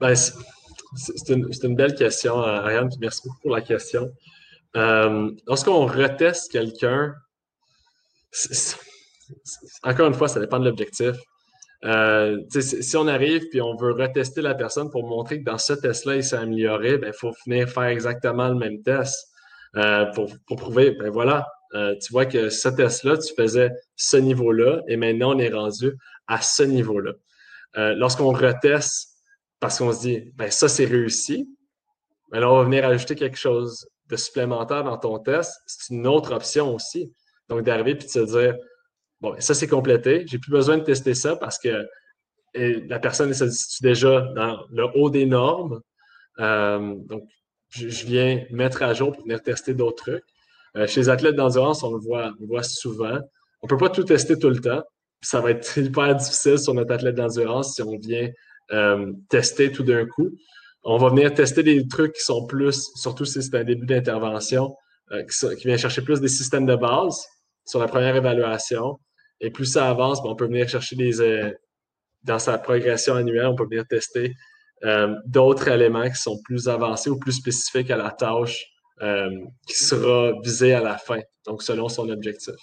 Ben, 0.00 0.14
c'est 0.14 1.28
une, 1.30 1.48
une, 1.62 1.74
belle 1.74 1.94
question, 1.94 2.36
Ariane, 2.38 2.90
merci 3.00 3.22
beaucoup 3.26 3.40
pour 3.40 3.50
la 3.52 3.62
question. 3.62 4.10
Euh, 4.76 5.30
lorsqu'on 5.46 5.86
reteste 5.86 6.50
quelqu'un, 6.50 7.14
encore 9.82 10.08
une 10.08 10.14
fois, 10.14 10.28
ça 10.28 10.40
dépend 10.40 10.58
de 10.58 10.64
l'objectif. 10.64 11.16
Euh, 11.84 12.40
si 12.48 12.96
on 12.96 13.06
arrive 13.06 13.48
puis 13.50 13.60
on 13.60 13.76
veut 13.76 13.92
retester 13.92 14.40
la 14.40 14.54
personne 14.54 14.90
pour 14.90 15.06
montrer 15.06 15.40
que 15.40 15.44
dans 15.44 15.58
ce 15.58 15.74
test-là, 15.74 16.16
il 16.16 16.24
s'est 16.24 16.36
amélioré, 16.36 16.92
il 16.92 16.98
ben, 16.98 17.12
faut 17.12 17.32
venir 17.44 17.68
faire 17.68 17.84
exactement 17.84 18.48
le 18.48 18.54
même 18.54 18.82
test 18.82 19.28
euh, 19.76 20.06
pour, 20.12 20.32
prouver, 20.56 20.92
ben 20.92 21.10
voilà, 21.10 21.46
euh, 21.74 21.94
tu 22.00 22.10
vois 22.12 22.24
que 22.24 22.48
ce 22.48 22.70
test-là, 22.70 23.18
tu 23.18 23.34
faisais 23.34 23.70
ce 23.96 24.16
niveau-là 24.16 24.80
et 24.88 24.96
maintenant 24.96 25.34
on 25.34 25.38
est 25.38 25.52
rendu 25.52 25.92
à 26.26 26.40
ce 26.40 26.62
niveau-là. 26.62 27.12
Lorsqu'on 27.76 28.30
reteste 28.30 29.08
parce 29.58 29.78
qu'on 29.78 29.92
se 29.92 30.00
dit, 30.02 30.32
ben 30.36 30.48
ça 30.48 30.68
c'est 30.68 30.84
réussi, 30.84 31.48
ben 32.30 32.40
là 32.40 32.50
on 32.50 32.58
va 32.58 32.64
venir 32.64 32.86
ajouter 32.86 33.16
quelque 33.16 33.36
chose 33.36 33.88
de 34.08 34.16
supplémentaire 34.16 34.84
dans 34.84 34.96
ton 34.96 35.18
test, 35.18 35.52
c'est 35.66 35.92
une 35.92 36.06
autre 36.06 36.32
option 36.32 36.72
aussi. 36.72 37.12
Donc 37.48 37.62
d'arriver 37.62 37.96
puis 37.96 38.06
de 38.06 38.12
se 38.12 38.20
dire, 38.20 38.54
Bon, 39.24 39.34
ça, 39.38 39.54
c'est 39.54 39.68
complété. 39.68 40.26
J'ai 40.26 40.38
plus 40.38 40.50
besoin 40.50 40.76
de 40.76 40.82
tester 40.82 41.14
ça 41.14 41.34
parce 41.34 41.58
que 41.58 41.88
la 42.54 42.98
personne 42.98 43.32
se 43.32 43.48
situe 43.48 43.82
déjà 43.82 44.20
dans 44.20 44.66
le 44.70 44.84
haut 44.94 45.08
des 45.08 45.24
normes. 45.24 45.80
Euh, 46.40 46.94
donc, 47.08 47.26
je, 47.70 48.04
viens 48.04 48.44
mettre 48.50 48.82
à 48.82 48.92
jour 48.92 49.12
pour 49.12 49.22
venir 49.22 49.40
tester 49.40 49.72
d'autres 49.72 50.04
trucs. 50.04 50.24
Euh, 50.76 50.86
chez 50.86 51.00
les 51.00 51.08
athlètes 51.08 51.36
d'endurance, 51.36 51.82
on 51.82 51.94
le 51.94 52.00
voit 52.00 52.62
souvent. 52.62 53.18
On 53.62 53.66
ne 53.66 53.68
peut 53.70 53.78
pas 53.78 53.88
tout 53.88 54.04
tester 54.04 54.38
tout 54.38 54.50
le 54.50 54.60
temps. 54.60 54.82
Ça 55.22 55.40
va 55.40 55.52
être 55.52 55.78
hyper 55.78 56.14
difficile 56.16 56.58
sur 56.58 56.74
notre 56.74 56.92
athlète 56.92 57.14
d'endurance 57.14 57.76
si 57.76 57.82
on 57.82 57.96
vient 57.96 58.28
euh, 58.72 59.10
tester 59.30 59.72
tout 59.72 59.84
d'un 59.84 60.04
coup. 60.04 60.32
On 60.82 60.98
va 60.98 61.08
venir 61.08 61.32
tester 61.32 61.62
des 61.62 61.88
trucs 61.88 62.12
qui 62.12 62.22
sont 62.22 62.44
plus, 62.44 62.90
surtout 62.94 63.24
si 63.24 63.42
c'est 63.42 63.56
un 63.56 63.64
début 63.64 63.86
d'intervention, 63.86 64.76
qui, 65.10 65.56
qui 65.56 65.66
vient 65.66 65.78
chercher 65.78 66.02
plus 66.02 66.20
des 66.20 66.28
systèmes 66.28 66.66
de 66.66 66.76
base 66.76 67.24
sur 67.64 67.80
la 67.80 67.86
première 67.86 68.16
évaluation. 68.16 68.98
Et 69.40 69.50
plus 69.50 69.66
ça 69.66 69.88
avance, 69.88 70.22
ben, 70.22 70.30
on 70.30 70.36
peut 70.36 70.46
venir 70.46 70.68
chercher 70.68 70.96
des. 70.96 71.20
Euh, 71.20 71.50
dans 72.22 72.38
sa 72.38 72.56
progression 72.58 73.14
annuelle, 73.14 73.46
on 73.46 73.54
peut 73.54 73.64
venir 73.64 73.86
tester 73.86 74.34
euh, 74.84 75.14
d'autres 75.26 75.68
éléments 75.68 76.08
qui 76.08 76.16
sont 76.16 76.40
plus 76.42 76.68
avancés 76.68 77.10
ou 77.10 77.18
plus 77.18 77.32
spécifiques 77.32 77.90
à 77.90 77.96
la 77.96 78.10
tâche 78.10 78.66
euh, 79.02 79.30
qui 79.66 79.74
sera 79.74 80.32
visée 80.42 80.72
à 80.72 80.80
la 80.80 80.96
fin, 80.96 81.20
donc 81.46 81.62
selon 81.62 81.88
son 81.88 82.08
objectif. 82.08 82.54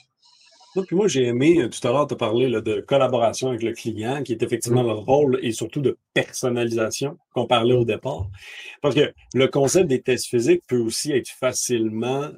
puis 0.73 0.95
moi, 0.95 1.07
j'ai 1.07 1.25
aimé, 1.25 1.67
tout 1.69 1.87
à 1.87 1.91
l'heure, 1.91 2.07
tu 2.07 2.13
as 2.13 2.17
parlé 2.17 2.49
de 2.49 2.81
collaboration 2.81 3.49
avec 3.49 3.61
le 3.63 3.73
client, 3.73 4.23
qui 4.23 4.33
est 4.33 4.41
effectivement 4.41 4.83
le 4.83 4.93
rôle 4.93 5.39
et 5.41 5.51
surtout 5.51 5.81
de 5.81 5.97
personnalisation 6.13 7.17
qu'on 7.33 7.47
parlait 7.47 7.75
au 7.75 7.85
départ. 7.85 8.27
Parce 8.81 8.95
que 8.95 9.13
le 9.33 9.47
concept 9.47 9.87
des 9.87 10.01
tests 10.01 10.27
physiques 10.27 10.63
peut 10.67 10.79
aussi 10.79 11.11
être 11.11 11.29
facilement 11.29 12.29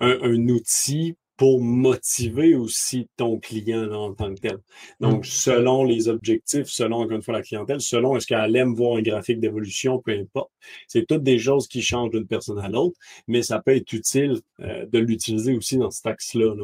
un, 0.00 0.48
outil 0.48 1.16
pour 1.36 1.60
motiver 1.60 2.54
aussi 2.54 3.08
ton 3.16 3.38
client 3.38 3.90
en 3.92 4.14
tant 4.14 4.32
que 4.34 4.40
tel. 4.40 4.58
Donc, 5.00 5.20
mm. 5.20 5.28
selon 5.28 5.84
les 5.84 6.08
objectifs, 6.08 6.66
selon, 6.66 6.98
encore 6.98 7.16
une 7.16 7.22
fois, 7.22 7.34
la 7.34 7.42
clientèle, 7.42 7.80
selon 7.80 8.16
est-ce 8.16 8.26
qu'elle 8.26 8.54
aime 8.56 8.74
voir 8.74 8.98
un 8.98 9.02
graphique 9.02 9.40
d'évolution, 9.40 9.98
peu 9.98 10.12
importe. 10.12 10.50
C'est 10.86 11.06
toutes 11.06 11.24
des 11.24 11.38
choses 11.38 11.66
qui 11.66 11.82
changent 11.82 12.10
d'une 12.10 12.26
personne 12.26 12.58
à 12.58 12.68
l'autre, 12.68 12.96
mais 13.26 13.42
ça 13.42 13.60
peut 13.60 13.74
être 13.74 13.92
utile 13.92 14.40
euh, 14.60 14.86
de 14.86 14.98
l'utiliser 14.98 15.56
aussi 15.56 15.76
dans 15.76 15.90
cet 15.90 16.06
axe-là. 16.06 16.54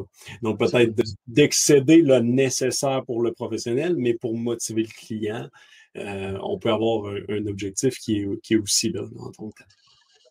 Donc, 0.43 0.59
peut-être 0.59 0.95
d'excéder 1.27 2.03
le 2.03 2.21
nécessaire 2.21 3.05
pour 3.05 3.23
le 3.23 3.33
professionnel, 3.33 3.97
mais 3.97 4.15
pour 4.15 4.37
motiver 4.37 4.83
le 4.83 4.89
client, 4.89 5.49
euh, 5.97 6.39
on 6.43 6.59
peut 6.59 6.71
avoir 6.71 7.13
un, 7.29 7.47
objectif 7.47 7.99
qui 7.99 8.19
est, 8.19 8.41
qui 8.43 8.55
est 8.55 8.59
aussi 8.59 8.91
là 8.91 9.03
en 9.19 9.33
tant 9.33 9.51
que 9.51 9.59
tel. 9.59 9.67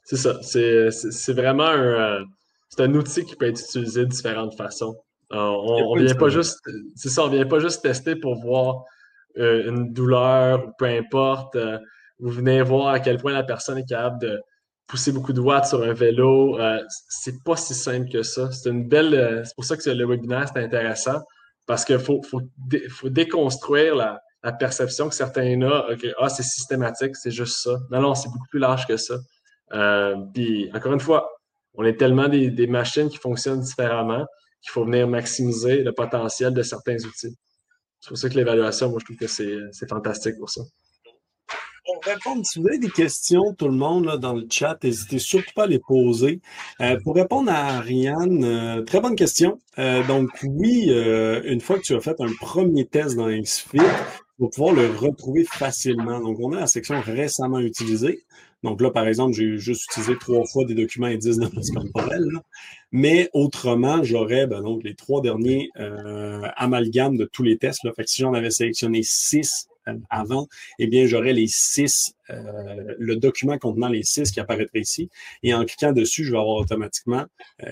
C'est 0.05 0.17
ça. 0.17 0.39
C'est 0.41 1.33
vraiment 1.33 1.67
un 1.67 2.25
c'est 2.69 2.83
un 2.83 2.93
outil 2.93 3.25
qui 3.25 3.35
peut 3.35 3.47
être 3.47 3.59
utilisé 3.59 4.01
de 4.01 4.09
différentes 4.09 4.55
façons. 4.55 4.95
Euh, 5.31 5.37
on, 5.37 5.95
vient 5.95 6.15
pas 6.15 6.29
juste, 6.29 6.59
c'est 6.95 7.09
ça, 7.09 7.23
on 7.23 7.27
vient 7.27 7.45
pas 7.45 7.59
juste 7.59 7.83
tester 7.83 8.15
pour 8.15 8.39
voir 8.39 8.83
euh, 9.37 9.69
une 9.69 9.91
douleur 9.91 10.65
ou 10.65 10.71
peu 10.77 10.85
importe. 10.85 11.55
Euh, 11.55 11.77
vous 12.19 12.29
venez 12.29 12.61
voir 12.61 12.87
à 12.87 12.99
quel 12.99 13.17
point 13.17 13.33
la 13.33 13.43
personne 13.43 13.77
est 13.77 13.87
capable 13.87 14.19
de 14.21 14.41
pousser 14.87 15.11
beaucoup 15.11 15.33
de 15.33 15.39
watts 15.39 15.67
sur 15.67 15.83
un 15.83 15.93
vélo. 15.93 16.57
c'est 17.09 17.43
pas 17.43 17.55
si 17.55 17.75
simple 17.75 18.09
que 18.09 18.23
ça. 18.23 18.51
C'est 18.51 18.69
une 18.69 18.87
belle, 18.87 19.43
c'est 19.45 19.55
pour 19.55 19.65
ça 19.65 19.77
que 19.77 19.89
le 19.89 20.05
webinaire 20.05 20.49
c'est 20.51 20.63
intéressant 20.63 21.21
parce 21.67 21.85
qu'il 21.85 21.99
faut, 21.99 22.21
faut, 22.23 23.09
déconstruire 23.09 23.95
la, 23.95 24.19
perception 24.53 25.07
que 25.09 25.15
certains 25.15 25.61
ont. 25.61 25.83
Ah, 26.17 26.29
c'est 26.29 26.43
systématique, 26.43 27.15
c'est 27.15 27.29
juste 27.29 27.57
ça. 27.61 27.77
Non, 27.91 28.01
non, 28.01 28.15
c'est 28.15 28.29
beaucoup 28.29 28.47
plus 28.49 28.59
large 28.59 28.87
que 28.87 28.97
ça. 28.97 29.19
puis 30.33 30.71
encore 30.73 30.93
une 30.93 30.99
fois, 30.99 31.29
on 31.79 31.85
est 31.85 31.95
tellement 31.95 32.27
des, 32.27 32.67
machines 32.67 33.07
qui 33.07 33.17
fonctionnent 33.17 33.61
différemment 33.61 34.25
qu'il 34.61 34.71
faut 34.71 34.83
venir 34.83 35.07
maximiser 35.07 35.81
le 35.81 35.93
potentiel 35.93 36.53
de 36.53 36.61
certains 36.61 36.97
outils. 36.97 37.37
C'est 38.01 38.09
pour 38.09 38.17
ça 38.17 38.29
que 38.29 38.35
l'évaluation, 38.35 38.89
moi, 38.89 38.99
je 38.99 39.05
trouve 39.05 39.15
que 39.15 39.27
c'est 39.27 39.89
fantastique 39.89 40.37
pour 40.37 40.49
ça. 40.49 40.61
Pour 41.85 42.03
répondre, 42.03 42.45
si 42.45 42.59
vous 42.59 42.67
avez 42.67 42.79
des 42.79 42.89
questions, 42.89 43.53
tout 43.57 43.69
le 43.69 43.75
monde 43.75 44.17
dans 44.17 44.33
le 44.33 44.45
chat, 44.51 44.77
n'hésitez 44.83 45.19
surtout 45.19 45.53
pas 45.55 45.63
à 45.63 45.67
les 45.67 45.79
poser. 45.79 46.41
Euh, 46.81 46.97
pour 47.01 47.15
répondre 47.15 47.49
à 47.49 47.77
Ariane, 47.77 48.43
euh, 48.43 48.83
très 48.83 48.99
bonne 48.99 49.15
question. 49.15 49.59
Euh, 49.77 50.05
donc 50.05 50.29
oui, 50.43 50.91
une 51.45 51.61
fois 51.61 51.77
que 51.77 51.83
tu 51.83 51.95
as 51.95 52.01
fait 52.01 52.19
un 52.19 52.31
premier 52.41 52.85
test 52.85 53.15
dans 53.15 53.29
XFIT, 53.29 53.77
tu 53.77 54.43
vas 54.43 54.49
pouvoir 54.49 54.75
le 54.75 54.87
retrouver 54.87 55.45
facilement. 55.45 56.19
Donc 56.19 56.37
on 56.41 56.51
a 56.51 56.59
la 56.59 56.67
section 56.67 56.99
récemment 56.99 57.59
utilisée. 57.59 58.25
Donc 58.63 58.81
là, 58.81 58.91
par 58.91 59.07
exemple, 59.07 59.33
j'ai 59.33 59.57
juste 59.57 59.85
utilisé 59.85 60.17
trois 60.17 60.45
fois 60.45 60.65
des 60.65 60.75
documents 60.75 61.07
indices 61.07 61.37
de 61.37 61.47
masse 61.55 61.71
corporelle. 61.71 62.27
Mais 62.91 63.29
autrement, 63.33 64.03
j'aurais 64.03 64.47
ben, 64.47 64.61
donc 64.61 64.83
les 64.83 64.95
trois 64.95 65.21
derniers 65.21 65.69
euh, 65.77 66.41
amalgames 66.55 67.17
de 67.17 67.25
tous 67.25 67.43
les 67.43 67.57
tests. 67.57 67.81
Fait 67.95 68.03
que 68.03 68.09
si 68.09 68.21
j'en 68.21 68.33
avais 68.33 68.51
sélectionné 68.51 69.01
six 69.03 69.67
euh, 69.87 69.93
avant, 70.09 70.47
eh 70.79 70.87
bien, 70.87 71.05
j'aurais 71.05 71.33
les 71.33 71.47
six, 71.47 72.13
euh, 72.29 72.95
le 72.97 73.15
document 73.15 73.57
contenant 73.57 73.87
les 73.87 74.03
six 74.03 74.31
qui 74.31 74.39
apparaîtrait 74.39 74.81
ici. 74.81 75.09
Et 75.43 75.53
en 75.53 75.63
cliquant 75.65 75.93
dessus, 75.93 76.25
je 76.25 76.31
vais 76.31 76.39
avoir 76.39 76.57
automatiquement 76.57 77.25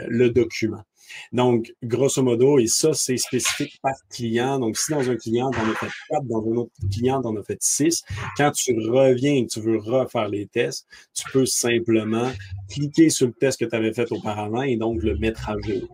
le 0.07 0.29
document. 0.29 0.83
Donc, 1.31 1.73
grosso 1.83 2.21
modo, 2.21 2.59
et 2.59 2.67
ça, 2.67 2.93
c'est 2.93 3.17
spécifique 3.17 3.79
par 3.81 3.95
client. 4.09 4.59
Donc, 4.59 4.77
si 4.77 4.91
dans 4.91 5.09
un 5.09 5.15
client, 5.15 5.49
on 5.53 5.71
a 5.71 5.75
fait 5.75 5.87
quatre, 6.09 6.25
dans 6.25 6.45
un 6.45 6.55
autre 6.57 6.71
client, 6.91 7.21
on 7.23 7.35
a 7.37 7.43
fait 7.43 7.57
six, 7.61 8.03
quand 8.37 8.51
tu 8.51 8.73
reviens 8.73 9.35
et 9.35 9.45
que 9.45 9.53
tu 9.53 9.61
veux 9.61 9.77
refaire 9.77 10.27
les 10.27 10.47
tests, 10.47 10.87
tu 11.13 11.23
peux 11.31 11.45
simplement 11.45 12.31
cliquer 12.69 13.09
sur 13.09 13.27
le 13.27 13.33
test 13.33 13.59
que 13.59 13.65
tu 13.65 13.75
avais 13.75 13.93
fait 13.93 14.11
auparavant 14.11 14.61
et 14.61 14.77
donc 14.77 15.01
le 15.03 15.17
mettre 15.17 15.49
à 15.49 15.55
jour. 15.59 15.87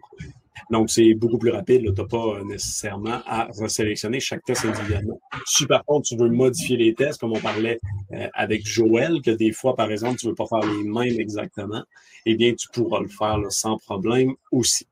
Donc, 0.70 0.90
c'est 0.90 1.14
beaucoup 1.14 1.38
plus 1.38 1.52
rapide. 1.52 1.84
Tu 1.94 2.02
n'as 2.02 2.08
pas 2.08 2.38
euh, 2.38 2.44
nécessairement 2.46 3.22
à 3.26 3.50
resélectionner 3.58 4.20
chaque 4.20 4.44
test 4.44 4.66
individuellement. 4.66 5.20
Si 5.46 5.66
par 5.66 5.84
contre, 5.86 6.08
tu 6.08 6.18
veux 6.18 6.30
modifier 6.30 6.78
les 6.78 6.94
tests, 6.94 7.20
comme 7.20 7.34
on 7.34 7.40
parlait 7.40 7.80
euh, 8.14 8.28
avec 8.34 8.66
Joël, 8.66 9.22
que 9.22 9.32
des 9.32 9.52
fois, 9.52 9.76
par 9.76 9.92
exemple, 9.92 10.18
tu 10.20 10.28
ne 10.28 10.32
veux 10.32 10.36
pas 10.36 10.48
faire 10.48 10.62
les 10.62 10.84
mêmes 10.84 11.20
exactement, 11.20 11.84
eh 12.26 12.36
bien, 12.36 12.54
tu 12.54 12.68
pourras 12.70 13.02
le 13.02 13.10
faire 13.10 13.40
sans 13.50 13.78
problème 13.78 14.34
aussi. 14.52 14.88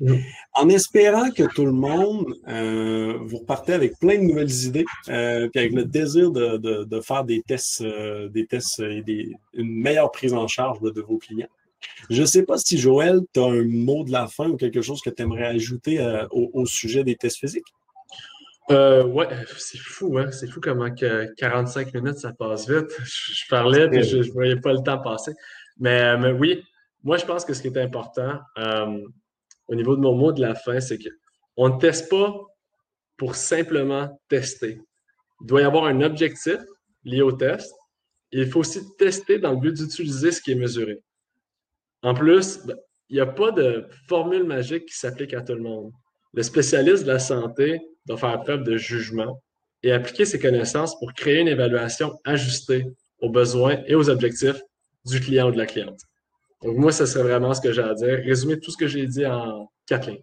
Mm. 0.00 0.16
En 0.54 0.68
espérant 0.68 1.30
que 1.30 1.44
tout 1.54 1.64
le 1.64 1.72
monde, 1.72 2.34
euh, 2.48 3.18
vous 3.22 3.38
repartez 3.38 3.72
avec 3.72 3.98
plein 3.98 4.16
de 4.16 4.22
nouvelles 4.22 4.52
idées, 4.64 4.84
euh, 5.08 5.48
puis 5.48 5.60
avec 5.60 5.72
le 5.72 5.84
désir 5.84 6.30
de, 6.30 7.00
faire 7.00 7.24
des 7.24 7.42
tests, 7.42 7.82
euh, 7.82 8.28
des 8.28 8.46
tests 8.46 8.80
et 8.80 9.32
une 9.52 9.80
meilleure 9.80 10.10
prise 10.10 10.34
en 10.34 10.48
charge 10.48 10.80
de, 10.80 11.00
vos 11.00 11.18
clients. 11.18 11.48
Je 12.08 12.22
ne 12.22 12.26
sais 12.26 12.44
pas 12.44 12.56
si 12.56 12.78
Joël, 12.78 13.20
tu 13.32 13.40
as 13.40 13.44
un 13.44 13.64
mot 13.64 14.04
de 14.04 14.12
la 14.12 14.26
fin 14.26 14.48
ou 14.48 14.56
quelque 14.56 14.80
chose 14.80 15.00
que 15.02 15.10
tu 15.10 15.22
aimerais 15.22 15.46
ajouter 15.46 16.00
au, 16.30 16.64
sujet 16.66 17.04
des 17.04 17.14
tests 17.14 17.38
physiques? 17.38 17.66
ouais, 18.70 19.28
c'est 19.58 19.78
fou, 19.78 20.16
hein? 20.16 20.30
C'est 20.32 20.50
fou 20.50 20.60
comment 20.60 20.92
que 20.94 21.32
45 21.34 21.92
minutes, 21.92 22.18
ça 22.18 22.32
passe 22.32 22.68
vite. 22.68 22.90
Je, 23.04 23.44
parlais, 23.50 23.88
et 23.92 24.02
je 24.02 24.18
ne 24.18 24.32
voyais 24.32 24.56
pas 24.56 24.72
le 24.72 24.82
temps 24.82 24.98
passer. 24.98 25.32
Mais, 25.78 26.16
mais, 26.16 26.32
oui, 26.32 26.62
moi, 27.02 27.18
je 27.18 27.26
pense 27.26 27.44
que 27.44 27.52
ce 27.52 27.60
qui 27.60 27.68
est 27.68 27.76
important, 27.76 28.40
au 29.68 29.74
niveau 29.74 29.96
de 29.96 30.00
mon 30.00 30.14
mot 30.14 30.32
de 30.32 30.40
la 30.40 30.54
fin, 30.54 30.80
c'est 30.80 30.98
qu'on 30.98 31.68
ne 31.68 31.78
teste 31.78 32.10
pas 32.10 32.34
pour 33.16 33.34
simplement 33.34 34.20
tester. 34.28 34.80
Il 35.40 35.46
doit 35.46 35.62
y 35.62 35.64
avoir 35.64 35.84
un 35.84 36.00
objectif 36.00 36.58
lié 37.04 37.22
au 37.22 37.32
test. 37.32 37.72
Et 38.32 38.40
il 38.40 38.50
faut 38.50 38.60
aussi 38.60 38.80
tester 38.98 39.38
dans 39.38 39.52
le 39.52 39.58
but 39.58 39.74
d'utiliser 39.74 40.32
ce 40.32 40.40
qui 40.40 40.52
est 40.52 40.56
mesuré. 40.56 40.98
En 42.02 42.14
plus, 42.14 42.58
ben, 42.66 42.76
il 43.08 43.14
n'y 43.14 43.20
a 43.20 43.26
pas 43.26 43.52
de 43.52 43.86
formule 44.08 44.44
magique 44.44 44.86
qui 44.86 44.96
s'applique 44.96 45.34
à 45.34 45.42
tout 45.42 45.54
le 45.54 45.62
monde. 45.62 45.92
Le 46.32 46.42
spécialiste 46.42 47.04
de 47.04 47.12
la 47.12 47.18
santé 47.18 47.80
doit 48.06 48.16
faire 48.16 48.40
preuve 48.42 48.64
de 48.64 48.76
jugement 48.76 49.40
et 49.82 49.92
appliquer 49.92 50.24
ses 50.24 50.40
connaissances 50.40 50.98
pour 50.98 51.12
créer 51.12 51.40
une 51.40 51.48
évaluation 51.48 52.18
ajustée 52.24 52.86
aux 53.20 53.30
besoins 53.30 53.82
et 53.86 53.94
aux 53.94 54.10
objectifs 54.10 54.60
du 55.04 55.20
client 55.20 55.48
ou 55.48 55.52
de 55.52 55.58
la 55.58 55.66
cliente. 55.66 56.00
Donc, 56.64 56.78
moi, 56.78 56.92
ce 56.92 57.04
serait 57.04 57.24
vraiment 57.24 57.52
ce 57.52 57.60
que 57.60 57.72
j'ai 57.72 57.82
à 57.82 57.92
dire. 57.94 58.20
Résumer 58.24 58.58
tout 58.58 58.70
ce 58.70 58.78
que 58.78 58.86
j'ai 58.86 59.06
dit 59.06 59.26
en 59.26 59.70
quatre 59.86 60.10
lignes. 60.10 60.22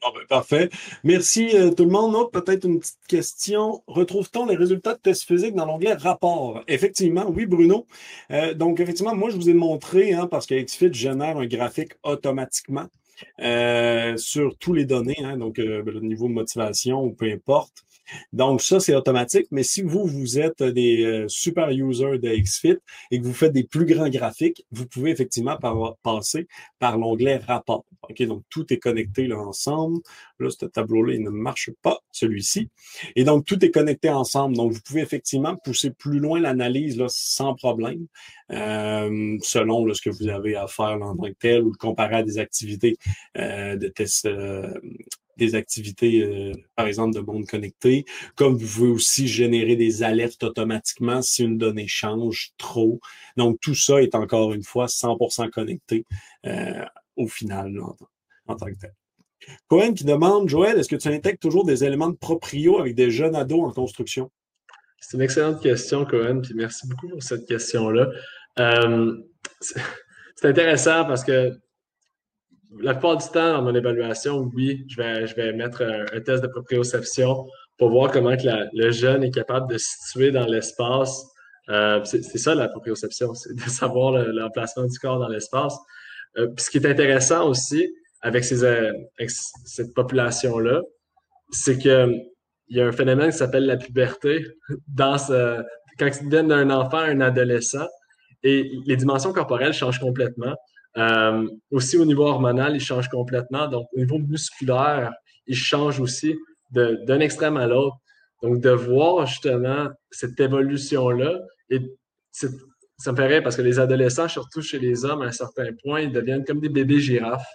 Ben, 0.00 0.26
parfait. 0.26 0.70
Merci 1.04 1.50
euh, 1.54 1.70
tout 1.70 1.84
le 1.84 1.90
monde. 1.90 2.30
Peut-être 2.32 2.64
une 2.64 2.80
petite 2.80 2.96
question. 3.08 3.82
Retrouve-t-on 3.86 4.46
les 4.46 4.56
résultats 4.56 4.94
de 4.94 5.00
tests 5.00 5.24
physiques 5.24 5.54
dans 5.54 5.66
l'onglet 5.66 5.92
rapport? 5.92 6.62
Effectivement, 6.66 7.28
oui, 7.28 7.44
Bruno. 7.44 7.86
Euh, 8.30 8.54
donc, 8.54 8.80
effectivement, 8.80 9.14
moi, 9.14 9.28
je 9.28 9.36
vous 9.36 9.50
ai 9.50 9.54
montré, 9.54 10.14
hein, 10.14 10.26
parce 10.26 10.46
que 10.46 10.54
génère 10.92 11.36
un 11.36 11.46
graphique 11.46 11.92
automatiquement 12.02 12.86
euh, 13.40 14.16
sur 14.16 14.56
tous 14.56 14.72
les 14.72 14.86
données, 14.86 15.18
hein, 15.22 15.36
donc 15.36 15.58
le 15.58 16.00
niveau 16.00 16.28
de 16.28 16.32
motivation 16.32 17.04
ou 17.04 17.12
peu 17.12 17.30
importe. 17.30 17.84
Donc, 18.32 18.62
ça, 18.62 18.80
c'est 18.80 18.94
automatique. 18.94 19.46
Mais 19.50 19.62
si 19.62 19.82
vous, 19.82 20.04
vous 20.06 20.38
êtes 20.38 20.62
des 20.62 21.04
euh, 21.04 21.28
super 21.28 21.70
users 21.70 22.18
de 22.18 22.28
XFIT 22.28 22.78
et 23.10 23.20
que 23.20 23.24
vous 23.24 23.34
faites 23.34 23.52
des 23.52 23.64
plus 23.64 23.86
grands 23.86 24.08
graphiques, 24.08 24.64
vous 24.70 24.86
pouvez 24.86 25.10
effectivement 25.10 25.58
passer 26.02 26.46
par 26.78 26.98
l'onglet 26.98 27.38
rapport. 27.38 27.84
Donc 28.20 28.42
tout 28.50 28.72
est 28.72 28.78
connecté 28.78 29.26
là 29.26 29.38
ensemble. 29.38 30.00
Là, 30.38 30.50
ce 30.50 30.66
tableau-là, 30.66 31.14
il 31.14 31.22
ne 31.22 31.30
marche 31.30 31.70
pas, 31.82 31.98
celui-ci. 32.12 32.68
Et 33.16 33.24
donc, 33.24 33.44
tout 33.44 33.62
est 33.64 33.70
connecté 33.70 34.10
ensemble. 34.10 34.56
Donc, 34.56 34.72
vous 34.72 34.80
pouvez 34.80 35.00
effectivement 35.00 35.56
pousser 35.56 35.90
plus 35.90 36.18
loin 36.18 36.40
l'analyse 36.40 37.02
sans 37.08 37.54
problème, 37.54 38.06
euh, 38.52 39.36
selon 39.42 39.92
ce 39.92 40.02
que 40.02 40.10
vous 40.10 40.28
avez 40.28 40.56
à 40.56 40.66
faire 40.66 40.98
en 41.02 41.16
tant 41.16 41.28
que 41.28 41.36
tel 41.38 41.62
ou 41.62 41.70
le 41.70 41.76
comparer 41.76 42.16
à 42.16 42.22
des 42.22 42.38
activités 42.38 42.96
euh, 43.36 43.76
de 43.76 43.88
tests 43.88 44.28
des 45.38 45.54
activités, 45.54 46.22
euh, 46.22 46.52
par 46.76 46.86
exemple, 46.86 47.14
de 47.14 47.20
monde 47.20 47.46
connecté, 47.46 48.04
comme 48.34 48.56
vous 48.56 48.66
pouvez 48.66 48.90
aussi 48.90 49.26
générer 49.26 49.76
des 49.76 50.02
alertes 50.02 50.42
automatiquement 50.42 51.22
si 51.22 51.44
une 51.44 51.56
donnée 51.56 51.86
change 51.88 52.50
trop. 52.58 53.00
Donc, 53.36 53.58
tout 53.60 53.74
ça 53.74 54.02
est 54.02 54.14
encore 54.14 54.52
une 54.52 54.64
fois 54.64 54.86
100% 54.86 55.48
connecté 55.50 56.04
euh, 56.46 56.84
au 57.16 57.28
final 57.28 57.78
en, 58.46 58.56
tant 58.56 58.66
que 58.66 58.78
tel. 58.78 58.94
Cohen 59.68 59.94
qui 59.94 60.04
demande, 60.04 60.48
Joël, 60.48 60.78
est-ce 60.78 60.88
que 60.88 60.96
tu 60.96 61.08
intègres 61.08 61.38
toujours 61.38 61.64
des 61.64 61.84
éléments 61.84 62.10
de 62.10 62.16
proprio 62.16 62.78
avec 62.78 62.94
des 62.94 63.10
jeunes 63.10 63.36
ados 63.36 63.64
en 63.64 63.72
construction? 63.72 64.30
C'est 65.00 65.16
une 65.16 65.22
excellente 65.22 65.62
question, 65.62 66.04
Cohen, 66.04 66.40
puis 66.42 66.54
merci 66.54 66.86
beaucoup 66.88 67.08
pour 67.08 67.22
cette 67.22 67.46
question-là. 67.46 68.08
Euh, 68.58 69.16
c'est 69.60 70.48
intéressant 70.48 71.04
parce 71.04 71.24
que 71.24 71.52
la 72.76 72.92
plupart 72.92 73.16
du 73.16 73.26
temps, 73.28 73.52
dans 73.54 73.62
mon 73.62 73.74
évaluation, 73.74 74.50
oui, 74.54 74.84
je 74.88 74.96
vais, 74.96 75.26
je 75.26 75.34
vais 75.34 75.52
mettre 75.52 75.82
un, 75.82 76.20
test 76.20 76.42
de 76.42 76.48
proprioception 76.48 77.46
pour 77.78 77.90
voir 77.90 78.10
comment 78.12 78.36
que 78.36 78.48
le 78.74 78.90
jeune 78.90 79.24
est 79.24 79.30
capable 79.30 79.70
de 79.72 79.78
se 79.78 79.86
situer 79.86 80.30
dans 80.30 80.46
l'espace. 80.46 81.24
Euh, 81.70 82.02
c'est 82.04 82.22
ça 82.22 82.54
la 82.54 82.68
proprioception, 82.68 83.34
c'est 83.34 83.54
de 83.54 83.70
savoir 83.70 84.12
l'emplacement 84.12 84.86
du 84.86 84.98
corps 84.98 85.18
dans 85.18 85.28
l'espace. 85.28 85.76
Euh, 86.36 86.48
ce 86.58 86.70
qui 86.70 86.78
est 86.78 86.86
intéressant 86.86 87.48
aussi, 87.48 87.92
avec, 88.20 88.44
ces, 88.44 88.64
euh, 88.64 88.92
cette 89.64 89.94
population-là, 89.94 90.82
c'est 91.50 91.78
qu'il 91.78 92.24
y 92.68 92.80
a 92.80 92.86
un 92.86 92.92
phénomène 92.92 93.30
qui 93.30 93.38
s'appelle 93.38 93.66
la 93.66 93.76
puberté 93.76 94.44
quand 94.96 96.10
tu 96.10 96.28
donnes 96.28 96.52
un 96.52 96.70
enfant 96.70 96.98
à 96.98 97.06
un 97.06 97.20
adolescent 97.20 97.86
et 98.42 98.70
les 98.86 98.96
dimensions 98.96 99.32
corporelles 99.32 99.72
changent 99.72 100.00
complètement. 100.00 100.54
Euh, 100.96 101.48
aussi 101.70 101.96
au 101.96 102.04
niveau 102.04 102.26
hormonal, 102.26 102.74
ils 102.74 102.80
changent 102.80 103.08
complètement. 103.08 103.68
Donc, 103.68 103.88
au 103.92 103.98
niveau 103.98 104.18
musculaire, 104.18 105.12
ils 105.46 105.56
changent 105.56 106.00
aussi 106.00 106.36
d'un 106.70 107.20
extrême 107.20 107.56
à 107.56 107.66
l'autre. 107.66 107.96
Donc, 108.42 108.60
de 108.60 108.70
voir 108.70 109.26
justement 109.26 109.88
cette 110.10 110.38
évolution-là, 110.38 111.40
ça 112.30 113.12
me 113.12 113.16
ferait 113.16 113.42
parce 113.42 113.56
que 113.56 113.62
les 113.62 113.78
adolescents, 113.78 114.28
surtout 114.28 114.62
chez 114.62 114.78
les 114.78 115.04
hommes, 115.04 115.22
à 115.22 115.26
un 115.26 115.32
certain 115.32 115.68
point, 115.82 116.00
ils 116.00 116.12
deviennent 116.12 116.44
comme 116.44 116.60
des 116.60 116.68
bébés 116.68 117.00
girafes. 117.00 117.46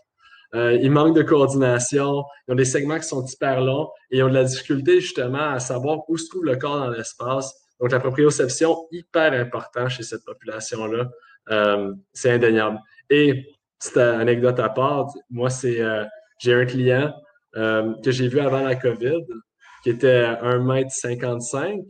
Euh, 0.55 0.73
ils 0.73 0.91
manquent 0.91 1.15
de 1.15 1.23
coordination, 1.23 2.23
ils 2.47 2.51
ont 2.51 2.55
des 2.55 2.65
segments 2.65 2.99
qui 2.99 3.07
sont 3.07 3.25
hyper 3.25 3.61
longs 3.61 3.89
et 4.11 4.17
ils 4.17 4.23
ont 4.23 4.29
de 4.29 4.35
la 4.35 4.43
difficulté 4.43 5.01
justement 5.01 5.49
à 5.49 5.59
savoir 5.59 6.07
où 6.07 6.17
se 6.17 6.29
trouve 6.29 6.45
le 6.45 6.55
corps 6.57 6.77
dans 6.77 6.89
l'espace. 6.89 7.53
Donc, 7.79 7.91
la 7.91 7.99
proprioception, 7.99 8.87
hyper 8.91 9.33
important 9.33 9.89
chez 9.89 10.03
cette 10.03 10.23
population-là. 10.23 11.09
Euh, 11.49 11.93
c'est 12.13 12.31
indéniable. 12.31 12.79
Et, 13.13 13.45
petite 13.79 13.97
anecdote 13.97 14.59
à 14.59 14.69
part, 14.69 15.07
moi, 15.29 15.49
c'est 15.49 15.81
euh, 15.81 16.05
j'ai 16.39 16.53
un 16.53 16.65
client 16.65 17.13
que 17.53 18.09
j'ai 18.09 18.27
vu 18.27 18.39
avant 18.39 18.61
la 18.61 18.75
COVID 18.75 19.25
qui 19.83 19.91
était 19.91 20.23
1m55 20.23 21.85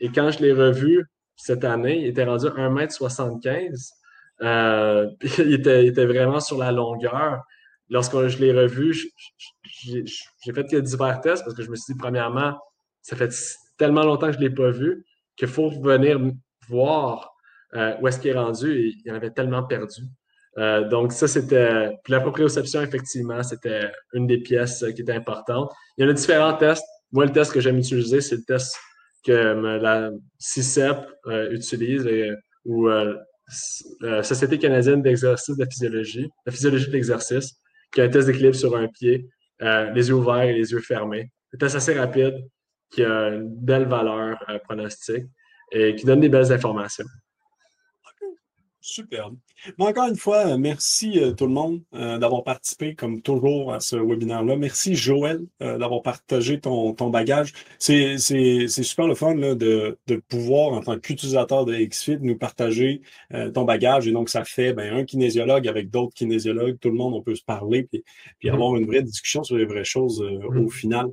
et 0.00 0.08
quand 0.08 0.30
je 0.32 0.40
l'ai 0.40 0.52
revu 0.52 1.06
cette 1.36 1.64
année, 1.64 2.00
il 2.00 2.06
était 2.08 2.24
rendu 2.24 2.46
1m75. 2.46 3.90
Euh, 4.42 5.10
il, 5.38 5.54
était, 5.54 5.84
il 5.84 5.88
était 5.88 6.06
vraiment 6.06 6.40
sur 6.40 6.58
la 6.58 6.72
longueur. 6.72 7.42
Lorsque 7.90 8.26
je 8.28 8.38
l'ai 8.38 8.52
revu, 8.52 8.94
j'ai 9.82 10.52
fait 10.52 10.82
divers 10.82 11.20
tests 11.20 11.44
parce 11.44 11.54
que 11.54 11.62
je 11.62 11.70
me 11.70 11.76
suis 11.76 11.94
dit, 11.94 11.98
premièrement, 11.98 12.58
ça 13.02 13.16
fait 13.16 13.30
tellement 13.76 14.04
longtemps 14.04 14.28
que 14.28 14.32
je 14.32 14.38
ne 14.38 14.44
l'ai 14.44 14.54
pas 14.54 14.70
vu 14.70 15.04
qu'il 15.36 15.48
faut 15.48 15.68
venir 15.68 16.18
voir 16.68 17.34
euh, 17.74 17.94
où 18.00 18.08
est-ce 18.08 18.18
qu'il 18.18 18.30
est 18.30 18.38
rendu 18.38 18.72
et 18.72 18.94
il 19.04 19.12
en 19.12 19.16
avait 19.16 19.30
tellement 19.30 19.64
perdu. 19.64 20.02
Euh, 20.58 20.88
donc, 20.88 21.12
ça, 21.12 21.26
c'était. 21.26 21.90
Puis 22.04 22.12
la 22.12 22.20
proprioception, 22.20 22.82
effectivement, 22.82 23.42
c'était 23.42 23.90
une 24.12 24.26
des 24.26 24.38
pièces 24.38 24.84
qui 24.94 25.02
était 25.02 25.12
importante. 25.12 25.72
Il 25.96 26.04
y 26.04 26.06
en 26.06 26.10
a 26.10 26.12
différents 26.12 26.54
tests. 26.54 26.84
Moi, 27.12 27.26
le 27.26 27.32
test 27.32 27.52
que 27.52 27.60
j'aime 27.60 27.78
utiliser, 27.78 28.20
c'est 28.20 28.36
le 28.36 28.44
test 28.44 28.76
que 29.24 29.32
euh, 29.32 29.78
la 29.78 30.10
CICEP 30.38 30.96
euh, 31.26 31.50
utilise 31.50 32.08
ou 32.64 32.88
euh, 32.88 33.14
Société 34.22 34.58
canadienne 34.58 35.02
d'exercice 35.02 35.56
de 35.56 35.66
physiologie, 35.66 36.30
la 36.46 36.52
physiologie 36.52 36.86
de 36.86 36.92
l'exercice, 36.92 37.60
qui 37.92 38.00
a 38.00 38.04
un 38.04 38.08
test 38.08 38.26
d'équilibre 38.26 38.54
sur 38.54 38.74
un 38.74 38.88
pied, 38.88 39.28
les 39.60 40.08
yeux 40.08 40.14
ouverts 40.14 40.42
et 40.42 40.54
les 40.54 40.72
yeux 40.72 40.80
fermés. 40.80 41.30
Un 41.54 41.58
test 41.58 41.76
assez 41.76 41.92
rapide 41.92 42.34
qui 42.90 43.04
a 43.04 43.28
une 43.28 43.48
belle 43.48 43.86
valeur 43.86 44.38
pronostique 44.64 45.26
et 45.70 45.94
qui 45.94 46.06
donne 46.06 46.20
des 46.20 46.30
belles 46.30 46.50
informations. 46.52 47.04
Superbe. 48.86 49.36
encore 49.78 50.08
une 50.08 50.16
fois, 50.16 50.46
euh, 50.46 50.58
merci 50.58 51.18
euh, 51.18 51.32
tout 51.32 51.46
le 51.46 51.54
monde 51.54 51.80
euh, 51.94 52.18
d'avoir 52.18 52.44
participé, 52.44 52.94
comme 52.94 53.22
toujours, 53.22 53.72
à 53.72 53.80
ce 53.80 53.96
webinaire-là. 53.96 54.56
Merci, 54.56 54.94
Joël, 54.94 55.40
d'avoir 55.58 56.02
partagé 56.02 56.60
ton, 56.60 56.92
ton 56.92 57.08
bagage. 57.08 57.54
C'est 57.78 58.18
super 58.18 59.06
le 59.06 59.14
fun 59.14 59.36
là, 59.36 59.54
de, 59.54 59.98
de 60.06 60.16
pouvoir, 60.16 60.74
en 60.74 60.80
tant 60.80 60.98
qu'utilisateur 60.98 61.64
de 61.64 61.74
XFIT, 61.74 62.18
nous 62.20 62.36
partager 62.36 63.00
ton 63.54 63.64
bagage. 63.64 64.06
Et 64.06 64.12
donc, 64.12 64.28
ça 64.28 64.44
fait 64.44 64.74
ben, 64.74 64.94
un 64.94 65.04
kinésiologue 65.04 65.66
avec 65.66 65.88
d'autres 65.88 66.12
kinésiologues. 66.14 66.78
Tout 66.78 66.90
le 66.90 66.96
monde, 66.96 67.14
on 67.14 67.22
peut 67.22 67.34
se 67.34 67.42
parler 67.42 67.84
puis, 67.84 68.04
puis 68.38 68.48
mm-hmm. 68.48 68.54
avoir 68.54 68.76
une 68.76 68.86
vraie 68.86 69.02
discussion 69.02 69.42
sur 69.44 69.56
les 69.56 69.64
vraies 69.64 69.84
choses 69.84 70.22
mm-hmm. 70.22 70.64
au 70.64 70.68
final. 70.68 71.06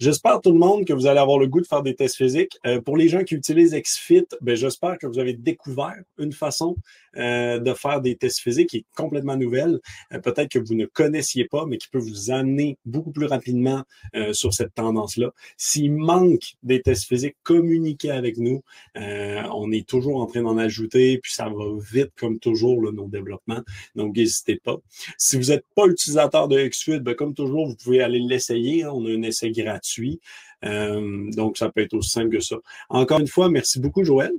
J'espère, 0.00 0.40
tout 0.40 0.52
le 0.52 0.58
monde, 0.58 0.84
que 0.84 0.92
vous 0.92 1.06
allez 1.06 1.20
avoir 1.20 1.38
le 1.38 1.46
goût 1.46 1.60
de 1.60 1.66
faire 1.66 1.82
des 1.82 1.94
tests 1.94 2.16
physiques. 2.16 2.58
pour 2.84 2.96
les 2.96 3.08
gens 3.08 3.22
qui 3.22 3.34
utilisent 3.34 3.74
XFIT, 3.74 4.26
ben, 4.40 4.56
j'espère 4.56 4.98
que 4.98 5.06
vous 5.06 5.20
avez 5.20 5.34
découvert 5.34 5.94
une 6.18 6.32
façon 6.32 6.76
euh, 7.16 7.58
de 7.58 7.74
faire 7.74 8.00
des 8.00 8.16
tests 8.16 8.40
physiques 8.40 8.70
qui 8.70 8.78
est 8.78 8.86
complètement 8.96 9.36
nouvelle, 9.36 9.80
euh, 10.12 10.18
peut-être 10.18 10.48
que 10.48 10.58
vous 10.58 10.74
ne 10.74 10.86
connaissiez 10.86 11.44
pas, 11.44 11.66
mais 11.66 11.76
qui 11.76 11.88
peut 11.88 11.98
vous 11.98 12.30
amener 12.30 12.78
beaucoup 12.86 13.12
plus 13.12 13.26
rapidement 13.26 13.82
euh, 14.16 14.32
sur 14.32 14.54
cette 14.54 14.74
tendance-là. 14.74 15.32
S'il 15.56 15.92
manque 15.92 16.54
des 16.62 16.80
tests 16.80 17.04
physiques, 17.04 17.36
communiquez 17.42 18.10
avec 18.10 18.38
nous. 18.38 18.62
on 18.94 19.70
est 19.72 19.86
toujours 19.86 20.20
en 20.20 20.26
train 20.26 20.42
d'en 20.42 20.56
ajouter, 20.58 21.18
puis 21.18 21.32
ça 21.32 21.48
va 21.48 21.64
vite 21.78 22.12
comme 22.16 22.38
toujours, 22.38 22.80
nos 22.92 23.08
développements. 23.08 23.62
Donc, 23.94 24.16
n'hésitez 24.16 24.56
pas. 24.56 24.76
Si 25.18 25.36
vous 25.36 25.50
n'êtes 25.50 25.66
pas 25.74 25.86
utilisateur 25.86 26.48
de 26.48 26.66
XFIT, 26.66 27.00
ben, 27.00 27.14
comme 27.14 27.34
toujours, 27.34 27.66
vous 27.68 27.76
pouvez 27.76 28.02
aller 28.02 28.20
l'essayer. 28.20 28.86
On 28.86 29.04
a 29.06 29.10
un 29.10 29.22
essai 29.22 29.50
gratuit. 29.50 30.20
donc, 30.62 31.58
ça 31.58 31.70
peut 31.70 31.82
être 31.82 31.94
aussi 31.94 32.10
simple 32.10 32.30
que 32.30 32.40
ça. 32.40 32.56
Encore 32.88 33.20
une 33.20 33.28
fois, 33.28 33.48
merci 33.50 33.80
beaucoup, 33.80 34.04
Joël 34.04 34.32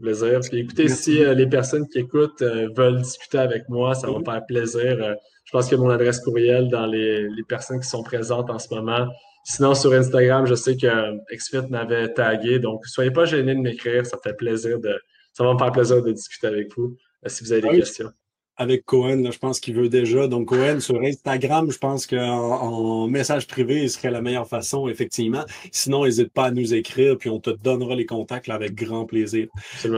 plaisir. 0.00 0.40
Puis 0.40 0.60
écoutez, 0.60 0.88
si 0.88 1.22
euh, 1.22 1.34
les 1.34 1.46
personnes 1.46 1.88
qui 1.88 2.00
écoutent 2.00 2.42
euh, 2.42 2.68
veulent 2.76 3.00
discuter 3.00 3.38
avec 3.38 3.68
moi, 3.68 3.94
ça 3.94 4.10
va 4.10 4.18
me 4.18 4.24
faire 4.24 4.44
plaisir. 4.46 5.02
Euh, 5.02 5.14
je 5.44 5.52
pense 5.52 5.68
qu'il 5.68 5.76
y 5.76 5.80
a 5.80 5.84
mon 5.84 5.90
adresse 5.90 6.20
courriel 6.20 6.68
dans 6.68 6.86
les, 6.86 7.28
personnes 7.48 7.80
qui 7.80 7.88
sont 7.88 8.02
présentes 8.02 8.50
en 8.50 8.58
ce 8.58 8.72
moment. 8.74 9.06
Sinon, 9.44 9.74
sur 9.74 9.92
Instagram, 9.92 10.46
je 10.46 10.54
sais 10.54 10.76
que 10.76 11.34
XFIT 11.34 11.68
m'avait 11.68 12.12
tagué. 12.12 12.58
Donc, 12.58 12.86
soyez 12.86 13.10
pas 13.10 13.26
gênés 13.26 13.54
de 13.54 13.60
m'écrire. 13.60 14.06
Ça 14.06 14.16
fait 14.22 14.34
plaisir 14.34 14.80
de. 14.80 14.98
Ça 15.32 15.44
va 15.44 15.52
me 15.52 15.58
faire 15.58 15.72
plaisir 15.72 16.02
de 16.02 16.12
discuter 16.12 16.46
avec 16.46 16.74
vous 16.76 16.96
si 17.26 17.44
vous 17.44 17.52
avez 17.52 17.62
des 17.62 17.78
questions 17.80 18.10
avec 18.56 18.84
Cohen, 18.84 19.30
je 19.30 19.38
pense 19.38 19.60
qu'il 19.60 19.74
veut 19.74 19.88
déjà. 19.88 20.28
Donc, 20.28 20.48
Cohen, 20.48 20.80
sur 20.80 21.00
Instagram, 21.00 21.70
je 21.70 21.78
pense 21.78 22.06
qu'en 22.06 22.18
en 22.18 23.08
message 23.08 23.46
privé, 23.46 23.88
ce 23.88 23.98
serait 23.98 24.10
la 24.10 24.20
meilleure 24.20 24.48
façon, 24.48 24.88
effectivement. 24.88 25.44
Sinon, 25.72 26.04
n'hésite 26.04 26.32
pas 26.32 26.46
à 26.46 26.50
nous 26.50 26.74
écrire, 26.74 27.16
puis 27.18 27.30
on 27.30 27.40
te 27.40 27.50
donnera 27.50 27.94
les 27.94 28.06
contacts 28.06 28.48
avec 28.48 28.74
grand 28.74 29.06
plaisir. 29.06 29.48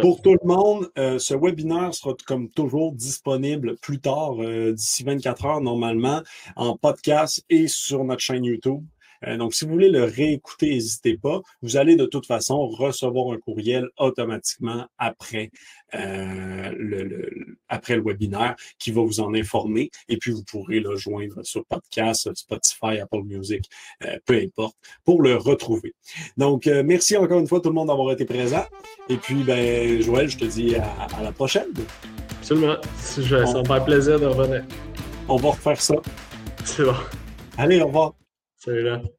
Pour 0.00 0.22
tout 0.22 0.36
le 0.40 0.46
monde, 0.46 0.88
euh, 0.98 1.18
ce 1.18 1.34
webinaire 1.34 1.92
sera 1.94 2.14
comme 2.26 2.48
toujours 2.48 2.92
disponible 2.92 3.76
plus 3.76 4.00
tard, 4.00 4.36
euh, 4.40 4.72
d'ici 4.72 5.04
24 5.04 5.46
heures 5.46 5.60
normalement, 5.60 6.22
en 6.56 6.76
podcast 6.76 7.44
et 7.50 7.68
sur 7.68 8.04
notre 8.04 8.20
chaîne 8.20 8.44
YouTube. 8.44 8.82
Euh, 9.24 9.36
donc, 9.36 9.54
si 9.54 9.64
vous 9.64 9.72
voulez 9.72 9.90
le 9.90 10.04
réécouter, 10.04 10.70
n'hésitez 10.70 11.16
pas. 11.16 11.40
Vous 11.62 11.76
allez 11.76 11.96
de 11.96 12.06
toute 12.06 12.26
façon 12.26 12.66
recevoir 12.66 13.32
un 13.32 13.38
courriel 13.38 13.88
automatiquement 13.98 14.86
après, 14.98 15.50
euh, 15.94 16.72
le, 16.76 17.56
après 17.68 17.96
le 17.96 18.02
webinaire 18.02 18.56
qui 18.78 18.90
va 18.92 19.02
vous 19.02 19.20
en 19.20 19.34
informer. 19.34 19.90
Et 20.08 20.16
puis, 20.16 20.32
vous 20.32 20.44
pourrez 20.44 20.80
le 20.80 20.96
joindre 20.96 21.44
sur 21.44 21.64
podcast, 21.66 22.32
Spotify, 22.34 22.98
Apple 23.00 23.22
Music, 23.24 23.64
euh, 24.04 24.18
peu 24.24 24.34
importe, 24.34 24.76
pour 25.04 25.22
le 25.22 25.36
retrouver. 25.36 25.94
Donc, 26.36 26.66
merci 26.66 27.16
encore 27.16 27.38
une 27.38 27.48
fois 27.48 27.60
tout 27.60 27.68
le 27.68 27.74
monde 27.74 27.88
d'avoir 27.88 28.12
été 28.12 28.24
présent. 28.24 28.64
Et 29.08 29.16
puis, 29.16 29.42
ben, 29.42 30.00
Joël, 30.02 30.28
je 30.28 30.38
te 30.38 30.44
dis 30.44 30.74
à, 30.76 31.22
la 31.22 31.32
prochaine. 31.32 31.68
Absolument. 32.38 32.76
Ça 32.96 33.20
me 33.20 33.64
fait 33.64 33.84
plaisir 33.84 34.20
de 34.20 34.26
revenir. 34.26 34.64
On 35.28 35.36
va 35.36 35.50
refaire 35.50 35.80
ça. 35.80 35.94
C'est 36.64 36.84
bon. 36.84 36.94
Allez, 37.56 37.80
au 37.80 37.86
revoir. 37.86 38.25
Salut 38.66 38.82
là. 38.82 39.16